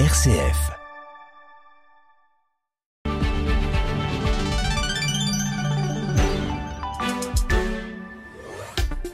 RCF. 0.00 0.72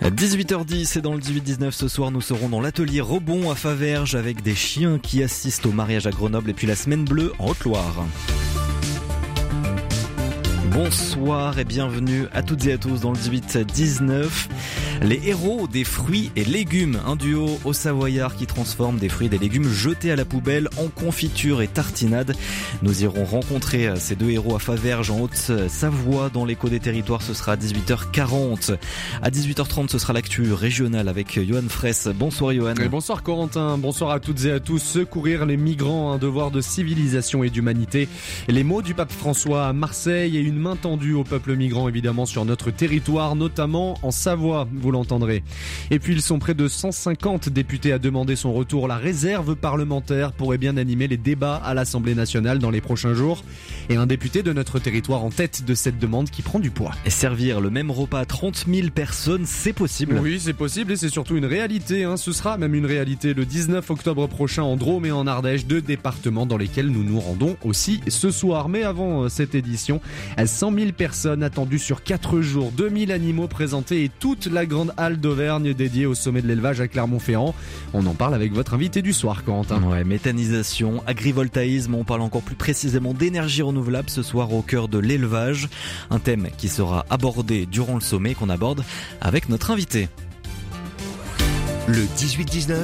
À 0.01 0.08
18h10 0.08 0.98
et 0.98 1.03
dans 1.03 1.12
le 1.12 1.21
18-19 1.21 1.72
ce 1.72 1.87
soir, 1.87 2.11
nous 2.11 2.22
serons 2.22 2.48
dans 2.48 2.62
l'atelier 2.62 3.03
Rebond 3.03 3.51
à 3.51 3.54
Faverges 3.56 4.14
avec 4.14 4.43
des 4.43 4.54
chiens 4.54 4.98
qui 4.98 5.22
assistent 5.22 5.66
au 5.66 5.72
mariage 5.72 6.06
à 6.06 6.12
Grenoble 6.12 6.48
et 6.48 6.54
puis 6.54 6.66
la 6.66 6.76
semaine 6.76 7.04
bleue 7.04 7.35
en 7.38 7.51
Haute-Loire. 7.51 8.06
Bonsoir 10.83 11.58
et 11.58 11.67
bienvenue 11.67 12.24
à 12.33 12.42
toutes 12.42 12.65
et 12.65 12.72
à 12.72 12.78
tous 12.78 13.03
dans 13.03 13.10
le 13.10 13.19
18-19. 13.19 14.49
Les 15.03 15.21
héros 15.28 15.69
des 15.69 15.85
fruits 15.85 16.30
et 16.37 16.45
légumes, 16.45 16.98
un 17.06 17.16
duo 17.16 17.59
au 17.64 17.74
Savoyard 17.74 18.34
qui 18.34 18.46
transforme 18.46 18.96
des 18.96 19.10
fruits 19.10 19.27
et 19.27 19.30
des 19.30 19.37
légumes 19.37 19.69
jetés 19.69 20.10
à 20.10 20.16
la 20.16 20.24
poubelle 20.24 20.69
en 20.78 20.88
confiture 20.88 21.60
et 21.60 21.68
tartinade. 21.68 22.34
Nous 22.82 23.02
irons 23.02 23.24
rencontrer 23.24 23.90
ces 23.96 24.16
deux 24.16 24.30
héros 24.30 24.56
à 24.56 24.59
Faverges 24.59 25.10
en 25.10 25.20
Haute-Savoie 25.20 26.30
dans 26.30 26.46
l'écho 26.46 26.70
des 26.70 26.80
territoires. 26.80 27.20
Ce 27.20 27.34
sera 27.34 27.52
à 27.52 27.56
18h40. 27.56 28.78
À 29.23 29.30
18h30, 29.30 29.90
ce 29.90 29.98
sera 29.98 30.15
l'actu 30.15 30.51
régionale 30.54 31.09
avec 31.09 31.38
Johan 31.46 31.68
Fraisse. 31.68 32.09
Bonsoir 32.15 32.54
Johan. 32.54 32.74
Bonsoir 32.90 33.23
Corentin. 33.23 33.76
Bonsoir 33.76 34.12
à 34.12 34.20
toutes 34.20 34.46
et 34.46 34.52
à 34.52 34.60
tous. 34.60 34.82
Secourir 34.82 35.45
les 35.45 35.59
migrants, 35.59 36.12
un 36.12 36.18
devoir 36.18 36.51
de 36.51 36.62
civilisation 36.62 37.45
et 37.45 37.51
d'humanité. 37.51 38.09
Les 38.48 38.65
mots 38.65 38.80
du 38.80 38.95
pape 38.95 39.12
François 39.12 39.66
à 39.66 39.73
Marseille 39.74 40.38
et 40.38 40.40
une 40.40 40.56
main 40.56 40.70
tendue 40.77 41.15
au 41.15 41.24
peuple 41.24 41.56
migrant 41.56 41.88
évidemment 41.88 42.27
sur 42.27 42.45
notre 42.45 42.70
territoire, 42.70 43.34
notamment 43.37 43.98
en 44.02 44.10
Savoie 44.10 44.69
l'entendrez. 44.91 45.43
Et 45.91 45.98
puis 45.98 46.12
ils 46.12 46.23
sont 46.23 46.38
près 46.38 46.55
de 46.55 46.69
150 46.69 47.48
députés 47.48 47.93
à 47.93 47.98
demander 47.98 48.37
son 48.37 48.52
retour. 48.52 48.88
La 48.88 48.96
réserve 48.96 49.56
parlementaire 49.56 50.33
pourrait 50.33 50.59
bien 50.59 50.77
animer 50.77 51.09
les 51.09 51.16
débats 51.16 51.56
à 51.56 51.74
l'Assemblée 51.74 52.15
nationale 52.15 52.59
dans 52.59 52.70
les 52.70 52.80
prochains 52.80 53.15
jours. 53.15 53.45
Et 53.88 53.96
un 53.96 54.07
député 54.07 54.43
de 54.43 54.52
notre 54.52 54.79
territoire 54.79 55.24
en 55.24 55.30
tête 55.30 55.65
de 55.65 55.74
cette 55.74 55.99
demande 55.99 56.30
qui 56.30 56.43
prend 56.43 56.59
du 56.59 56.71
poids. 56.71 56.93
Et 57.05 57.10
servir 57.10 57.60
le 57.60 57.71
même 57.71 57.90
repas 57.90 58.21
à 58.21 58.24
30 58.24 58.66
000 58.68 58.88
personnes, 58.90 59.46
c'est 59.46 59.73
possible 59.73 60.18
Oui, 60.23 60.38
c'est 60.40 60.52
possible 60.52 60.93
et 60.93 60.96
c'est 60.96 61.09
surtout 61.09 61.37
une 61.37 61.46
réalité. 61.46 62.05
Hein. 62.05 62.16
Ce 62.16 62.32
sera 62.32 62.59
même 62.59 62.74
une 62.74 62.87
réalité 62.87 63.34
le 63.34 63.45
19 63.45 63.88
octobre 63.90 64.27
prochain 64.27 64.62
en 64.62 64.77
Drôme 64.77 65.07
et 65.07 65.12
en 65.12 65.27
Ardèche, 65.27 65.67
deux 65.67 65.81
départements 65.81 66.47
dans 66.47 66.57
lesquels 66.57 66.89
nous 66.89 67.05
nous 67.05 67.21
rendons 67.21 67.57
aussi 67.65 68.01
ce 68.09 68.31
soir. 68.31 68.69
Mais 68.69 68.83
avant 68.83 69.25
euh, 69.25 69.29
cette 69.29 69.55
édition, 69.55 70.01
100 70.61 70.75
000 70.75 70.92
personnes 70.92 71.42
attendues 71.42 71.78
sur 71.78 72.03
4 72.03 72.42
jours, 72.42 72.70
2000 72.72 73.12
animaux 73.12 73.48
présentés 73.48 74.05
et 74.05 74.11
toute 74.11 74.44
la 74.44 74.66
grande 74.66 74.92
halle 74.98 75.19
d'Auvergne 75.19 75.72
dédiée 75.72 76.05
au 76.05 76.14
sommet 76.14 76.42
de 76.42 76.48
l'élevage 76.48 76.83
à 76.83 76.86
Clermont-Ferrand. 76.86 77.55
On 77.94 78.05
en 78.05 78.12
parle 78.12 78.34
avec 78.34 78.53
votre 78.53 78.75
invité 78.75 79.00
du 79.00 79.14
soir, 79.14 79.42
Corentin. 79.42 79.83
Ouais, 79.83 80.05
méthanisation, 80.05 81.03
agrivoltaïsme, 81.06 81.94
on 81.94 82.05
parle 82.05 82.20
encore 82.20 82.42
plus 82.42 82.56
précisément 82.56 83.14
d'énergie 83.14 83.62
renouvelable 83.62 84.11
ce 84.11 84.22
soir 84.22 84.53
au 84.53 84.61
cœur 84.61 84.88
de 84.88 84.98
l'élevage. 84.98 85.66
Un 86.11 86.19
thème 86.19 86.48
qui 86.58 86.69
sera 86.69 87.06
abordé 87.08 87.64
durant 87.64 87.94
le 87.94 88.03
sommet 88.03 88.34
qu'on 88.34 88.50
aborde 88.50 88.84
avec 89.22 89.48
notre 89.48 89.70
invité. 89.70 90.11
Le 91.88 92.05
18-19, 92.19 92.75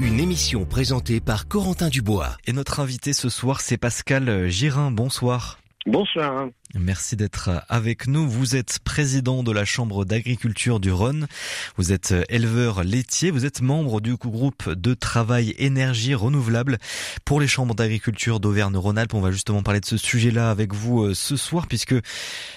une 0.00 0.18
émission 0.18 0.64
présentée 0.64 1.20
par 1.20 1.46
Corentin 1.46 1.88
Dubois. 1.88 2.36
Et 2.48 2.52
notre 2.52 2.80
invité 2.80 3.12
ce 3.12 3.28
soir, 3.28 3.60
c'est 3.60 3.76
Pascal 3.76 4.48
Girin. 4.48 4.90
Bonsoir. 4.90 5.60
Bonsoir. 5.86 6.48
Merci 6.74 7.14
d'être 7.14 7.64
avec 7.68 8.08
nous. 8.08 8.28
Vous 8.28 8.56
êtes 8.56 8.80
président 8.80 9.44
de 9.44 9.52
la 9.52 9.64
Chambre 9.64 10.04
d'agriculture 10.04 10.80
du 10.80 10.90
Rhône. 10.90 11.28
Vous 11.76 11.92
êtes 11.92 12.12
éleveur 12.28 12.82
laitier. 12.82 13.30
Vous 13.30 13.46
êtes 13.46 13.60
membre 13.60 14.00
du 14.00 14.16
groupe 14.16 14.68
de 14.68 14.92
travail 14.92 15.54
énergie 15.58 16.14
renouvelable 16.14 16.78
pour 17.24 17.40
les 17.40 17.46
chambres 17.46 17.76
d'agriculture 17.76 18.40
d'Auvergne-Rhône-Alpes. 18.40 19.14
On 19.14 19.20
va 19.20 19.30
justement 19.30 19.62
parler 19.62 19.78
de 19.78 19.86
ce 19.86 19.96
sujet-là 19.96 20.50
avec 20.50 20.74
vous 20.74 21.04
euh, 21.04 21.14
ce 21.14 21.36
soir 21.36 21.68
puisque 21.68 21.94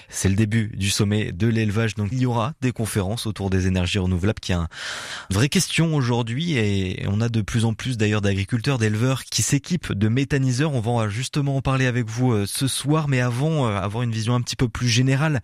c'est 0.08 0.28
le 0.28 0.34
début 0.34 0.72
du 0.74 0.90
sommet 0.90 1.30
de 1.30 1.46
l'élevage. 1.46 1.94
Donc 1.94 2.08
il 2.10 2.18
y 2.18 2.26
aura 2.26 2.54
des 2.60 2.72
conférences 2.72 3.26
autour 3.26 3.48
des 3.48 3.68
énergies 3.68 4.00
renouvelables 4.00 4.40
qui 4.40 4.50
est 4.50 4.56
une 4.56 4.66
vraie 5.30 5.48
question 5.48 5.94
aujourd'hui 5.94 6.58
et 6.58 7.06
on 7.06 7.20
a 7.20 7.28
de 7.28 7.42
plus 7.42 7.64
en 7.64 7.74
plus 7.74 7.96
d'ailleurs 7.96 8.22
d'agriculteurs, 8.22 8.78
d'éleveurs 8.78 9.24
qui 9.24 9.42
s'équipent 9.42 9.92
de 9.92 10.08
méthaniseurs. 10.08 10.74
On 10.74 10.80
va 10.80 11.08
justement 11.08 11.56
en 11.56 11.62
parler 11.62 11.86
avec 11.86 12.08
vous 12.08 12.32
euh, 12.32 12.46
ce 12.46 12.66
soir. 12.66 13.06
Mais 13.06 13.20
avant, 13.20 13.68
euh, 13.68 13.78
une 14.02 14.10
vision 14.10 14.34
un 14.34 14.40
petit 14.40 14.56
peu 14.56 14.68
plus 14.68 14.88
générale 14.88 15.40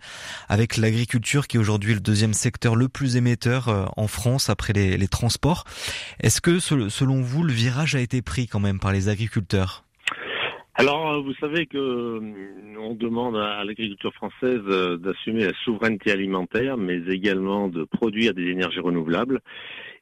avec 0.49 0.77
l'agriculture 0.77 1.47
qui 1.47 1.57
est 1.57 1.59
aujourd'hui 1.59 1.93
le 1.93 1.99
deuxième 1.99 2.33
secteur 2.33 2.75
le 2.75 2.87
plus 2.87 3.15
émetteur 3.15 3.67
euh, 3.69 3.85
en 3.95 4.07
France 4.07 4.49
après 4.49 4.73
les, 4.73 4.97
les 4.97 5.07
transports. 5.07 5.63
Est-ce 6.19 6.41
que 6.41 6.59
selon 6.59 7.21
vous, 7.21 7.43
le 7.43 7.53
virage 7.53 7.95
a 7.95 7.99
été 7.99 8.21
pris 8.21 8.47
quand 8.47 8.59
même 8.59 8.79
par 8.79 8.91
les 8.91 9.09
agriculteurs? 9.09 9.83
Alors, 10.75 11.09
euh, 11.09 11.21
vous 11.21 11.33
savez 11.39 11.65
que 11.65 12.21
on 12.79 12.93
demande 12.93 13.35
à 13.35 13.63
l'agriculture 13.63 14.13
française 14.13 14.61
d'assumer 14.99 15.45
la 15.45 15.53
souveraineté 15.65 16.11
alimentaire, 16.11 16.77
mais 16.77 17.01
également 17.09 17.67
de 17.67 17.83
produire 17.83 18.33
des 18.35 18.43
énergies 18.43 18.79
renouvelables. 18.79 19.41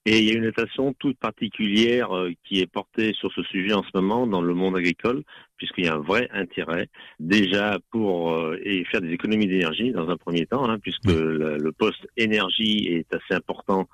Et 0.08 0.20
il 0.20 0.26
y 0.26 0.32
a 0.32 0.34
une 0.36 0.46
attention 0.46 0.94
toute 0.94 1.18
particulière 1.18 2.10
qui 2.44 2.60
est 2.60 2.68
portée 2.68 3.14
sur 3.14 3.32
ce 3.34 3.42
sujet 3.44 3.74
en 3.74 3.82
ce 3.82 3.90
moment 3.96 4.28
dans 4.28 4.42
le 4.42 4.54
monde 4.54 4.78
agricole, 4.78 5.24
puisqu'il 5.58 5.86
y 5.86 5.88
a 5.88 5.96
un 5.96 6.00
vrai 6.00 6.30
intérêt 6.34 6.90
déjà 7.20 7.80
pour 7.92 8.34
euh, 8.34 8.60
et 8.64 8.84
faire 8.86 9.02
des 9.02 9.12
économies 9.12 9.48
d'énergie 9.48 9.92
dans 9.92 10.10
un 10.10 10.18
premier 10.18 10.46
temps, 10.46 10.70
hein, 10.70 10.78
puisque 10.80 11.06
le, 11.06 11.72
poste 11.72 12.08
énergie 12.18 12.88
est 12.88 13.14
assez 13.14 13.34
important 13.34 13.88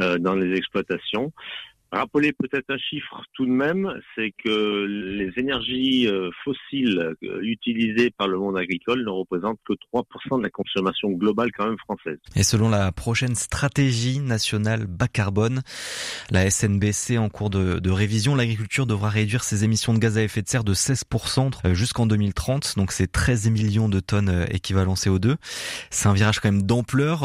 euh, 0.00 0.18
dans 0.18 0.34
les 0.34 0.56
exploitations. 0.56 1.32
Rappeler 1.92 2.32
peut-être 2.32 2.70
un 2.70 2.78
chiffre 2.78 3.20
tout 3.34 3.46
de 3.46 3.50
même, 3.50 3.92
c'est 4.14 4.32
que 4.44 4.84
les 4.84 5.32
énergies 5.36 6.06
euh, 6.06 6.30
fossiles 6.44 7.16
euh, 7.24 7.40
utilisées 7.42 8.10
par 8.16 8.28
le 8.28 8.38
monde 8.38 8.56
agricole 8.56 9.04
ne 9.04 9.10
représentent 9.10 9.58
que 9.66 9.72
3% 9.92 10.38
de 10.38 10.42
la 10.44 10.50
consommation 10.50 11.10
globale 11.10 11.50
quand 11.50 11.66
même 11.66 11.78
française. 11.78 12.18
Et 12.36 12.44
selon 12.44 12.68
la 12.68 12.92
prochaine 12.92 13.34
stratégie 13.34 14.20
nationale 14.20 14.86
bas 14.86 15.08
carbone, 15.08 15.62
la 16.30 16.48
SNBC 16.48 17.18
en 17.18 17.28
cours 17.28 17.50
de, 17.50 17.90
révision, 17.90 18.36
l'agriculture 18.36 18.86
devra 18.86 19.08
réduire 19.08 19.42
ses 19.42 19.64
émissions 19.64 19.92
de 19.92 19.98
gaz 19.98 20.16
à 20.16 20.22
effet 20.22 20.42
de 20.42 20.48
serre 20.48 20.62
de 20.62 20.74
16% 20.74 21.50
euh, 21.64 21.74
jusqu'en 21.74 22.06
2030, 22.06 22.74
donc 22.76 22.92
c'est 22.92 23.10
13 23.10 23.50
millions 23.50 23.88
de 23.88 23.98
tonnes 23.98 24.46
équivalent 24.52 24.94
CO2. 24.94 25.34
C'est 25.90 26.08
un 26.08 26.14
virage 26.14 26.38
quand 26.38 26.52
même 26.52 26.62
d'ampleur 26.62 27.22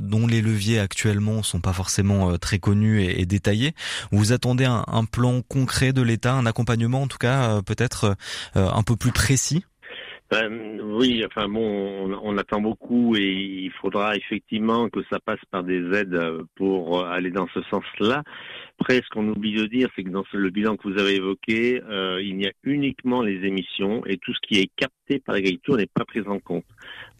dont 0.00 0.28
les 0.28 0.40
leviers 0.40 0.78
actuellement 0.78 1.42
sont 1.42 1.60
pas 1.60 1.72
forcément 1.72 2.38
très 2.38 2.60
connus 2.60 3.02
et 3.02 3.26
détaillés. 3.26 3.72
Vous 4.10 4.32
attendez 4.32 4.64
un, 4.64 5.04
plan 5.04 5.42
concret 5.42 5.92
de 5.92 6.02
l'État, 6.02 6.34
un 6.34 6.46
accompagnement 6.46 7.02
en 7.02 7.08
tout 7.08 7.18
cas 7.18 7.58
euh, 7.58 7.62
peut-être 7.62 8.16
euh, 8.56 8.68
un 8.72 8.82
peu 8.82 8.96
plus 8.96 9.12
précis? 9.12 9.64
Ben, 10.30 10.80
oui, 10.80 11.22
enfin 11.26 11.48
bon, 11.48 12.18
on, 12.22 12.38
attend 12.38 12.60
beaucoup 12.60 13.14
et 13.14 13.20
il 13.22 13.70
faudra 13.72 14.16
effectivement 14.16 14.88
que 14.88 15.00
ça 15.10 15.20
passe 15.20 15.38
par 15.50 15.62
des 15.62 15.92
aides 15.92 16.18
pour 16.56 17.04
aller 17.04 17.30
dans 17.30 17.46
ce 17.54 17.60
sens-là. 17.70 18.22
Après, 18.80 18.96
ce 18.96 19.08
qu'on 19.10 19.28
oublie 19.28 19.54
de 19.54 19.66
dire, 19.66 19.88
c'est 19.94 20.02
que 20.02 20.08
dans 20.08 20.24
le 20.32 20.50
bilan 20.50 20.76
que 20.76 20.88
vous 20.88 20.98
avez 20.98 21.16
évoqué, 21.16 21.80
euh, 21.88 22.20
il 22.20 22.40
y 22.42 22.46
a 22.46 22.52
uniquement 22.64 23.22
les 23.22 23.46
émissions 23.46 24.04
et 24.06 24.16
tout 24.16 24.34
ce 24.34 24.40
qui 24.48 24.60
est 24.60 24.70
capté 24.76 25.20
par 25.20 25.34
l'agriculture 25.34 25.76
n'est 25.76 25.86
pas 25.86 26.04
pris 26.04 26.22
en 26.22 26.40
compte. 26.40 26.64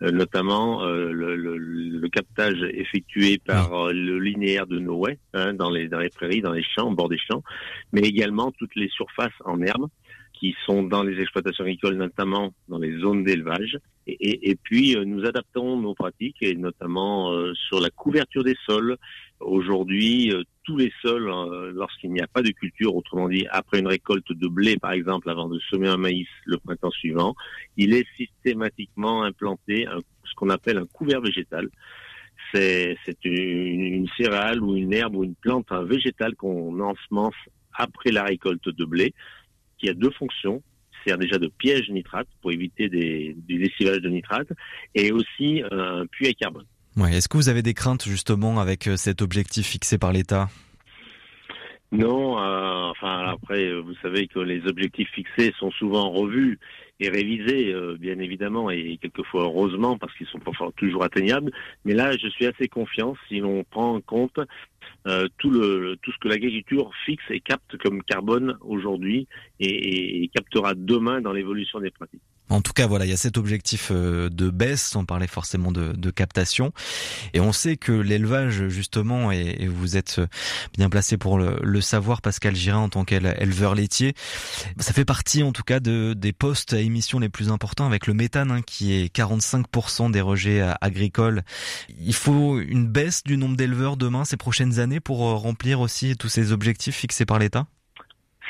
Euh, 0.03 0.10
notamment 0.10 0.82
euh, 0.82 1.12
le, 1.12 1.37
le, 1.37 1.56
le, 1.56 2.09
captage 2.09 2.60
effectué 2.72 3.38
par 3.38 3.72
euh, 3.72 3.93
le 3.93 4.19
linéaire 4.19 4.66
de 4.66 4.81
Noé 4.81 5.21
hein, 5.34 5.55
dans, 5.55 5.71
les, 5.71 5.87
dans 5.87 6.00
les 6.00 6.09
prairies, 6.09 6.41
dans 6.41 6.53
les 6.53 6.65
champs, 6.65 6.91
au 6.91 6.94
bord 6.94 7.09
des 7.09 7.19
champs, 7.19 7.44
mais 7.93 8.00
également 8.00 8.50
toutes 8.50 8.75
les 8.75 8.88
surfaces 8.88 9.33
en 9.44 9.62
herbe 9.62 9.87
qui 10.33 10.56
sont 10.66 10.83
dans 10.83 11.04
les 11.04 11.21
exploitations 11.22 11.62
agricoles, 11.62 11.94
notamment 11.94 12.53
dans 12.69 12.78
les 12.78 12.99
zones 12.99 13.22
d'élevage. 13.22 13.78
Et, 14.09 14.15
et, 14.15 14.50
et, 14.50 14.56
puis, 14.56 14.97
nous 15.06 15.25
adaptons 15.25 15.81
nos 15.81 15.94
pratiques, 15.94 16.43
et 16.43 16.56
notamment 16.56 17.33
sur 17.54 17.81
la 17.81 17.88
couverture 17.91 18.43
des 18.43 18.56
sols. 18.66 18.97
Aujourd'hui, 19.38 20.33
tous 20.64 20.76
les 20.76 20.92
sols, 21.02 21.30
lorsqu'il 21.75 22.10
n'y 22.10 22.20
a 22.20 22.26
pas 22.26 22.42
de 22.42 22.50
culture, 22.50 22.94
autrement 22.94 23.28
dit, 23.28 23.47
après 23.50 23.80
une 23.80 23.86
récolte 23.86 24.33
de 24.33 24.48
blé, 24.48 24.77
par 24.77 24.92
exemple, 24.92 25.30
avant 25.30 25.48
de 25.48 25.59
semer 25.71 25.89
un 25.89 25.97
maïs 25.97 26.28
le 26.47 26.56
printemps 26.59 26.91
suivant, 26.91 27.34
il 27.77 27.94
est 27.94 28.06
systématiquement 28.16 29.22
implanté 29.22 29.86
un, 29.86 29.98
ce 30.24 30.34
qu'on 30.34 30.50
appelle 30.50 30.78
un 30.78 30.86
couvert 30.86 31.21
végétal. 31.21 31.68
C'est 32.53 32.97
une, 33.24 33.80
une, 33.80 34.09
céréale 34.16 34.62
ou 34.62 34.77
une 34.77 34.92
herbe 34.92 35.16
ou 35.16 35.24
une 35.24 35.34
plante 35.34 35.72
végétale 35.72 36.36
qu'on 36.36 36.80
ensemence 36.80 37.34
après 37.72 38.12
la 38.12 38.22
récolte 38.22 38.68
de 38.68 38.84
blé, 38.84 39.12
qui 39.78 39.89
a 39.89 39.94
deux 39.94 40.10
fonctions 40.10 40.62
sert 41.06 41.18
déjà 41.18 41.39
de 41.39 41.48
piège 41.48 41.91
nitrate 41.91 42.28
pour 42.41 42.53
éviter 42.53 42.89
des, 42.89 43.34
des 43.36 43.59
lessivages 43.59 44.00
de 44.00 44.09
nitrate 44.09 44.48
et 44.94 45.12
aussi 45.12 45.62
un 45.71 46.06
puits 46.06 46.28
à 46.28 46.33
carbone. 46.33 46.66
Est-ce 46.96 47.28
que 47.28 47.36
vous 47.36 47.48
avez 47.48 47.62
des 47.62 47.74
craintes 47.74 48.04
justement 48.04 48.60
avec 48.60 48.88
cet 48.96 49.22
objectif 49.22 49.66
fixé 49.66 49.98
par 49.98 50.12
l'État? 50.12 50.48
Non, 51.94 52.41
euh, 52.41 52.91
enfin 52.91 53.20
après, 53.28 53.72
vous 53.80 53.94
savez 54.02 54.26
que 54.26 54.41
les 54.41 54.66
objectifs 54.66 55.10
fixés 55.10 55.54
sont 55.60 55.70
souvent 55.70 56.10
revus 56.10 56.58
et 56.98 57.08
révisés, 57.08 57.72
euh, 57.72 57.96
bien 57.96 58.18
évidemment, 58.18 58.68
et 58.68 58.98
quelquefois 59.00 59.44
heureusement 59.44 59.96
parce 59.96 60.12
qu'ils 60.16 60.26
sont 60.26 60.41
pas 60.41 60.50
toujours 60.76 61.04
atteignables. 61.04 61.52
Mais 61.84 61.94
là, 61.94 62.16
je 62.16 62.26
suis 62.26 62.46
assez 62.46 62.66
confiant 62.66 63.14
si 63.28 63.38
l'on 63.38 63.62
prend 63.62 63.94
en 63.94 64.00
compte 64.00 64.41
euh, 65.06 65.28
tout, 65.38 65.54
ce 65.54 66.18
que 66.20 66.28
l'agriculture 66.28 66.91
fixe 67.06 67.22
et 67.30 67.38
capte 67.38 67.76
comme 67.76 68.02
carbone 68.02 68.58
aujourd'hui 68.60 69.28
et 69.60 70.28
captera 70.34 70.74
demain 70.74 71.20
dans 71.20 71.32
l'évolution 71.32 71.78
des 71.78 71.91
pratiques. 71.91 72.22
En 72.50 72.60
tout 72.60 72.72
cas, 72.72 72.86
voilà, 72.86 73.06
il 73.06 73.10
y 73.10 73.14
a 73.14 73.16
cet 73.16 73.38
objectif 73.38 73.88
euh, 73.91 74.28
de 74.28 74.50
baisse, 74.50 74.82
sans 74.82 75.04
parler 75.04 75.26
forcément 75.26 75.72
de, 75.72 76.10
captation. 76.10 76.72
Et 77.32 77.41
on 77.41 77.52
sait 77.52 77.76
que 77.76 77.92
l'élevage, 77.92 78.68
justement, 78.68 79.32
et, 79.32 79.66
vous 79.66 79.96
êtes 79.96 80.20
bien 80.76 80.88
placé 80.88 81.16
pour 81.16 81.38
le, 81.38 81.80
savoir, 81.80 82.20
Pascal 82.22 82.54
Girin, 82.54 82.78
en 82.78 82.88
tant 82.88 83.04
qu'éleveur 83.04 83.74
laitier, 83.74 84.14
ça 84.78 84.92
fait 84.92 85.04
partie, 85.04 85.42
en 85.42 85.52
tout 85.52 85.64
cas, 85.64 85.80
de, 85.80 86.14
des 86.14 86.32
postes 86.32 86.74
à 86.74 86.78
émissions 86.78 87.18
les 87.18 87.28
plus 87.28 87.50
importants, 87.50 87.86
avec 87.86 88.06
le 88.06 88.14
méthane, 88.14 88.50
hein, 88.50 88.62
qui 88.62 88.92
est 88.92 89.14
45% 89.14 90.10
des 90.10 90.20
rejets 90.20 90.62
agricoles. 90.80 91.42
Il 91.98 92.14
faut 92.14 92.60
une 92.60 92.86
baisse 92.86 93.24
du 93.24 93.36
nombre 93.36 93.56
d'éleveurs 93.56 93.96
demain, 93.96 94.24
ces 94.24 94.36
prochaines 94.36 94.78
années, 94.78 95.00
pour 95.00 95.26
euh, 95.26 95.34
remplir 95.34 95.80
aussi 95.80 96.16
tous 96.16 96.28
ces 96.28 96.52
objectifs 96.52 96.96
fixés 96.96 97.26
par 97.26 97.38
l'État? 97.38 97.66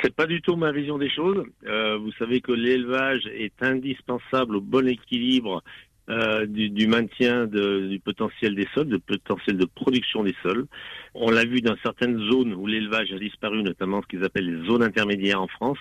C'est 0.05 0.15
pas 0.15 0.27
du 0.27 0.43
tout 0.43 0.56
ma 0.56 0.71
vision 0.71 0.99
des 0.99 1.09
choses. 1.09 1.45
Euh, 1.67 1.97
vous 1.97 2.12
savez 2.19 2.43
que 2.43 2.53
l'élevage 2.53 3.27
est 3.35 3.62
indispensable 3.62 4.56
au 4.56 4.61
bon 4.61 4.87
équilibre 4.87 5.62
euh, 6.11 6.45
du, 6.45 6.87
maintien 6.87 7.47
du 7.47 7.99
potentiel 8.05 8.55
des 8.55 8.69
sols, 8.75 8.89
du 8.89 8.99
potentiel 8.99 9.56
de 9.56 9.65
production 9.65 10.23
des 10.23 10.35
sols. 10.43 10.67
On 11.15 11.31
l'a 11.31 11.47
vu 11.47 11.62
dans 11.62 11.77
certaines 11.83 12.19
zones 12.31 12.53
où 12.53 12.67
l'élevage 12.67 13.12
a 13.12 13.19
disparu, 13.19 13.62
notamment 13.62 14.03
ce 14.03 14.09
qu'ils 14.09 14.25
appellent 14.25 14.61
les 14.61 14.67
zones 14.67 14.83
intermédiaires 14.83 15.41
en 15.41 15.49
France. 15.49 15.79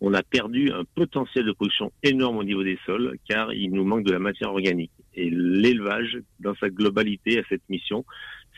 On 0.00 0.14
a 0.14 0.22
perdu 0.22 0.72
un 0.72 0.84
potentiel 0.94 1.44
de 1.44 1.52
production 1.52 1.92
énorme 2.02 2.38
au 2.38 2.44
niveau 2.44 2.64
des 2.64 2.78
sols 2.86 3.18
car 3.28 3.52
il 3.52 3.72
nous 3.72 3.84
manque 3.84 4.04
de 4.04 4.12
la 4.12 4.18
matière 4.18 4.52
organique. 4.52 4.92
Et 5.14 5.28
l'élevage, 5.28 6.18
dans 6.40 6.54
sa 6.54 6.70
globalité, 6.70 7.38
a 7.38 7.42
cette 7.50 7.68
mission, 7.68 8.06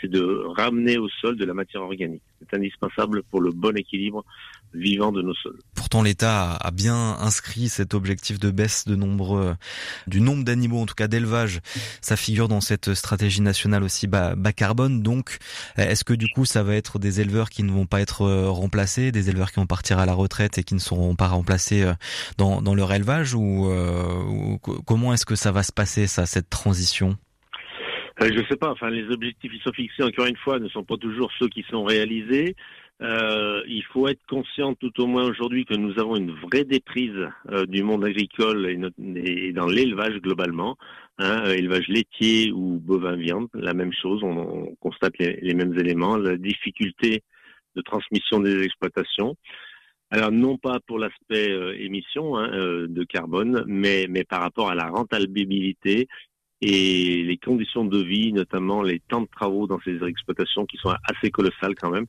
c'est 0.00 0.10
de 0.10 0.44
ramener 0.56 0.98
au 0.98 1.08
sol 1.08 1.36
de 1.36 1.44
la 1.44 1.54
matière 1.54 1.82
organique. 1.82 2.22
C'est 2.40 2.56
indispensable 2.56 3.22
pour 3.24 3.40
le 3.40 3.50
bon 3.50 3.76
équilibre 3.76 4.24
vivant 4.74 5.12
de 5.12 5.22
nos 5.22 5.34
sols. 5.34 5.58
Pourtant, 5.74 6.02
l'État 6.02 6.54
a 6.54 6.70
bien 6.70 7.16
inscrit 7.20 7.68
cet 7.68 7.94
objectif 7.94 8.38
de 8.38 8.50
baisse 8.50 8.86
de 8.86 8.94
nombre, 8.94 9.36
euh, 9.36 9.54
du 10.06 10.20
nombre 10.20 10.44
d'animaux, 10.44 10.80
en 10.82 10.86
tout 10.86 10.94
cas 10.94 11.08
d'élevage. 11.08 11.60
Ça 12.00 12.16
figure 12.16 12.48
dans 12.48 12.60
cette 12.60 12.94
stratégie 12.94 13.40
nationale 13.40 13.82
aussi 13.82 14.06
bas, 14.06 14.34
bas 14.34 14.52
carbone. 14.52 15.02
Donc, 15.02 15.38
est-ce 15.76 16.04
que 16.04 16.12
du 16.12 16.28
coup, 16.28 16.44
ça 16.44 16.62
va 16.62 16.74
être 16.74 16.98
des 16.98 17.20
éleveurs 17.20 17.50
qui 17.50 17.62
ne 17.62 17.72
vont 17.72 17.86
pas 17.86 18.00
être 18.00 18.22
euh, 18.22 18.50
remplacés, 18.50 19.10
des 19.10 19.30
éleveurs 19.30 19.50
qui 19.50 19.60
vont 19.60 19.66
partir 19.66 19.98
à 19.98 20.06
la 20.06 20.14
retraite 20.14 20.58
et 20.58 20.64
qui 20.64 20.74
ne 20.74 20.80
seront 20.80 21.16
pas 21.16 21.28
remplacés 21.28 21.82
euh, 21.82 21.94
dans, 22.36 22.60
dans 22.62 22.74
leur 22.74 22.92
élevage 22.92 23.34
ou, 23.34 23.68
ou 23.68 24.58
comment 24.58 25.12
est-ce 25.12 25.26
que 25.26 25.36
ça 25.36 25.52
va 25.52 25.62
se 25.62 25.72
passer, 25.72 26.06
ça, 26.06 26.26
cette 26.26 26.50
transition? 26.50 27.16
Euh, 28.20 28.30
je 28.32 28.40
ne 28.40 28.46
sais 28.46 28.56
pas. 28.56 28.70
Enfin, 28.70 28.90
les 28.90 29.08
objectifs 29.10 29.52
qui 29.52 29.60
sont 29.60 29.72
fixés, 29.72 30.02
encore 30.02 30.26
une 30.26 30.36
fois, 30.36 30.58
ne 30.58 30.68
sont 30.68 30.84
pas 30.84 30.96
toujours 30.96 31.30
ceux 31.38 31.48
qui 31.48 31.64
sont 31.70 31.84
réalisés. 31.84 32.56
Euh, 33.00 33.62
il 33.68 33.84
faut 33.84 34.08
être 34.08 34.24
conscient, 34.26 34.74
tout 34.74 35.00
au 35.00 35.06
moins 35.06 35.24
aujourd'hui, 35.24 35.64
que 35.64 35.74
nous 35.74 36.00
avons 36.00 36.16
une 36.16 36.32
vraie 36.32 36.64
déprise 36.64 37.28
euh, 37.50 37.64
du 37.66 37.84
monde 37.84 38.04
agricole 38.04 38.66
et, 38.66 39.52
dans 39.52 39.66
l'élevage 39.66 40.16
globalement, 40.20 40.76
hein, 41.18 41.44
élevage 41.44 41.86
laitier 41.86 42.50
ou 42.50 42.80
bovin-viande, 42.80 43.48
la 43.54 43.72
même 43.72 43.92
chose. 43.92 44.20
On, 44.24 44.74
constate 44.80 45.16
les, 45.18 45.54
mêmes 45.54 45.78
éléments, 45.78 46.16
la 46.16 46.36
difficulté 46.36 47.22
de 47.76 47.82
transmission 47.82 48.40
des 48.40 48.64
exploitations. 48.64 49.36
Alors 50.10 50.32
non 50.32 50.56
pas 50.56 50.80
pour 50.86 50.98
l'aspect 50.98 51.50
émission 51.78 52.36
hein, 52.36 52.48
de 52.88 53.04
carbone, 53.04 53.62
mais, 53.66 54.06
mais 54.08 54.24
par 54.24 54.40
rapport 54.40 54.70
à 54.70 54.74
la 54.74 54.88
rentabilité 54.88 56.08
et 56.60 57.22
les 57.22 57.36
conditions 57.36 57.84
de 57.84 57.98
vie, 57.98 58.32
notamment 58.32 58.82
les 58.82 59.00
temps 59.00 59.22
de 59.22 59.28
travaux 59.28 59.66
dans 59.66 59.80
ces 59.80 60.02
exploitations 60.04 60.66
qui 60.66 60.76
sont 60.78 60.92
assez 61.04 61.30
colossales 61.30 61.74
quand 61.76 61.90
même, 61.90 62.06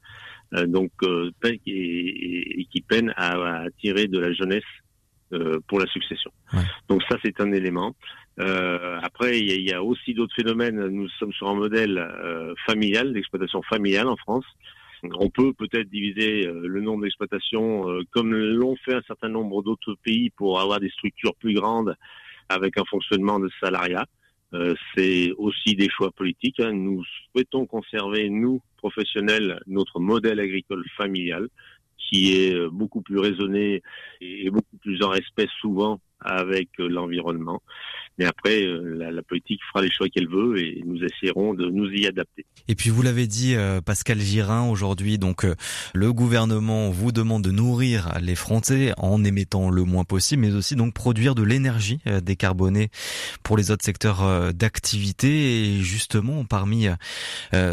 euh, 0.55 0.65
donc 0.65 0.91
euh, 1.03 1.31
et, 1.43 2.65
qui 2.71 2.81
peinent 2.81 3.13
à, 3.15 3.61
attirer 3.61 4.07
de 4.07 4.19
la 4.19 4.33
jeunesse 4.33 4.63
euh, 5.33 5.59
pour 5.67 5.79
la 5.79 5.85
succession. 5.87 6.31
Donc 6.87 7.03
ça 7.07 7.17
c'est 7.23 7.39
un 7.41 7.51
élément. 7.51 7.95
après 8.39 9.39
il 9.39 9.61
y, 9.61 9.73
a, 9.73 9.83
aussi 9.83 10.15
d'autres 10.15 10.35
phénomènes. 10.35 10.87
Nous 10.87 11.09
sommes 11.19 11.33
sur 11.33 11.47
un 11.49 11.55
modèle 11.55 12.03
familial, 12.65 13.13
d'exploitation 13.13 13.61
familiale 13.63 14.07
en 14.07 14.17
France. 14.17 14.45
On 15.03 15.29
peut 15.29 15.53
peut-être 15.53 15.89
diviser 15.89 16.45
le 16.45 16.81
nombre 16.81 17.03
d'exploitations 17.03 17.85
comme 18.11 18.33
l'ont 18.33 18.75
fait 18.83 18.95
un 18.95 19.03
certain 19.03 19.29
nombre 19.29 19.61
d'autres 19.61 19.95
pays 20.03 20.31
pour 20.31 20.59
avoir 20.59 20.79
des 20.79 20.89
structures 20.89 21.35
plus 21.35 21.53
grandes 21.53 21.95
avec 22.49 22.77
un 22.79 22.85
fonctionnement 22.85 23.39
de 23.39 23.49
salariat. 23.61 24.05
Euh, 24.53 24.73
c'est 24.95 25.31
aussi 25.37 25.75
des 25.75 25.89
choix 25.89 26.11
politiques. 26.11 26.59
Hein. 26.59 26.73
Nous 26.73 27.03
souhaitons 27.31 27.65
conserver, 27.65 28.29
nous, 28.29 28.61
professionnels, 28.77 29.59
notre 29.67 29.99
modèle 29.99 30.39
agricole 30.39 30.83
familial, 30.97 31.47
qui 31.97 32.35
est 32.35 32.55
euh, 32.55 32.69
beaucoup 32.71 33.01
plus 33.01 33.19
raisonné 33.19 33.83
et 34.21 34.49
beaucoup 34.49 34.77
plus 34.77 35.03
en 35.03 35.09
respect 35.09 35.47
souvent 35.59 35.99
avec 36.21 36.69
euh, 36.79 36.87
l'environnement. 36.87 37.61
Mais 38.17 38.25
après, 38.25 38.63
euh, 38.65 39.11
la, 39.11 39.21
politique 39.23 39.61
fera 39.71 39.81
les 39.81 39.91
choix 39.91 40.09
qu'elle 40.09 40.27
veut 40.27 40.59
et 40.59 40.83
nous 40.85 41.01
essaierons 41.01 41.53
de 41.53 41.69
nous 41.69 41.89
y 41.89 42.05
adapter. 42.05 42.45
Et 42.67 42.75
puis 42.75 42.89
vous 42.89 43.01
l'avez 43.01 43.27
dit, 43.27 43.55
euh, 43.55 43.79
Pascal 43.79 44.19
Girin, 44.19 44.67
aujourd'hui, 44.69 45.17
donc 45.17 45.45
le 45.93 46.13
gouvernement 46.13 46.89
vous 46.89 47.13
demande 47.13 47.43
de 47.43 47.51
nourrir 47.51 48.17
les 48.21 48.35
Français 48.35 48.93
en 48.97 49.23
émettant 49.23 49.69
le 49.69 49.83
moins 49.83 50.03
possible, 50.03 50.41
mais 50.41 50.53
aussi 50.53 50.75
donc 50.75 50.93
produire 50.93 51.33
de 51.35 51.43
l'énergie 51.43 51.99
décarbonée 52.21 52.89
pour 53.43 53.55
les 53.55 53.71
autres 53.71 53.85
secteurs 53.85 54.53
d'activité. 54.53 55.77
Et 55.77 55.79
justement, 55.81 56.43
parmi 56.43 56.87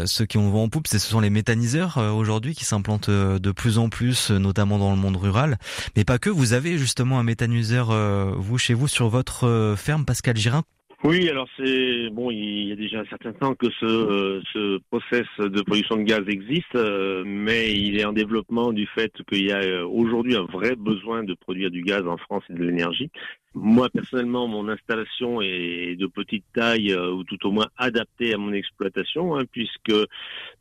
ceux 0.05 0.25
qui 0.25 0.37
ont 0.37 0.49
vent 0.49 0.63
en 0.63 0.69
poupe, 0.69 0.87
ce 0.87 0.99
sont 0.99 1.19
les 1.19 1.29
méthaniseurs 1.29 1.97
aujourd'hui 1.97 2.55
qui 2.55 2.65
s'implantent 2.65 3.09
de 3.09 3.51
plus 3.51 3.77
en 3.77 3.89
plus, 3.89 4.31
notamment 4.31 4.77
dans 4.77 4.91
le 4.91 4.97
monde 4.97 5.17
rural. 5.17 5.57
Mais 5.95 6.05
pas 6.05 6.19
que. 6.19 6.29
Vous 6.29 6.53
avez 6.53 6.77
justement 6.77 7.19
un 7.19 7.23
méthaniseur 7.23 7.91
vous, 8.37 8.57
chez 8.57 8.73
vous, 8.73 8.87
sur 8.87 9.09
votre 9.09 9.45
euh, 9.45 9.75
ferme, 9.75 10.05
Pascal 10.05 10.37
Girin 10.37 10.63
oui, 11.03 11.29
alors 11.29 11.47
c'est 11.55 12.09
bon, 12.09 12.31
il 12.31 12.69
y 12.69 12.71
a 12.71 12.75
déjà 12.75 13.01
un 13.01 13.05
certain 13.05 13.31
temps 13.31 13.53
que 13.53 13.67
ce, 13.79 13.85
euh, 13.85 14.41
ce 14.51 14.79
process 14.89 15.27
de 15.37 15.61
production 15.61 15.97
de 15.97 16.01
gaz 16.01 16.23
existe, 16.27 16.73
euh, 16.73 17.21
mais 17.23 17.71
il 17.71 17.99
est 17.99 18.03
en 18.03 18.13
développement 18.13 18.73
du 18.73 18.87
fait 18.87 19.11
qu'il 19.29 19.45
y 19.45 19.51
a 19.51 19.85
aujourd'hui 19.85 20.35
un 20.35 20.45
vrai 20.45 20.75
besoin 20.75 21.23
de 21.23 21.35
produire 21.35 21.69
du 21.69 21.83
gaz 21.83 22.07
en 22.07 22.17
France 22.17 22.43
et 22.49 22.53
de 22.53 22.63
l'énergie. 22.63 23.11
Moi 23.53 23.89
personnellement, 23.89 24.47
mon 24.47 24.67
installation 24.69 25.39
est 25.39 25.95
de 25.99 26.07
petite 26.07 26.45
taille 26.55 26.95
ou 26.95 27.23
tout 27.23 27.45
au 27.45 27.51
moins 27.51 27.67
adaptée 27.77 28.33
à 28.33 28.39
mon 28.39 28.51
exploitation, 28.51 29.37
hein, 29.37 29.43
puisque 29.51 29.93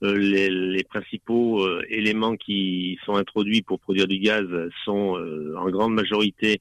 les, 0.02 0.84
principaux 0.84 1.66
éléments 1.88 2.36
qui 2.36 2.98
sont 3.06 3.14
introduits 3.14 3.62
pour 3.62 3.80
produire 3.80 4.06
du 4.06 4.18
gaz 4.18 4.46
sont 4.84 5.18
en 5.56 5.70
grande 5.70 5.94
majorité 5.94 6.60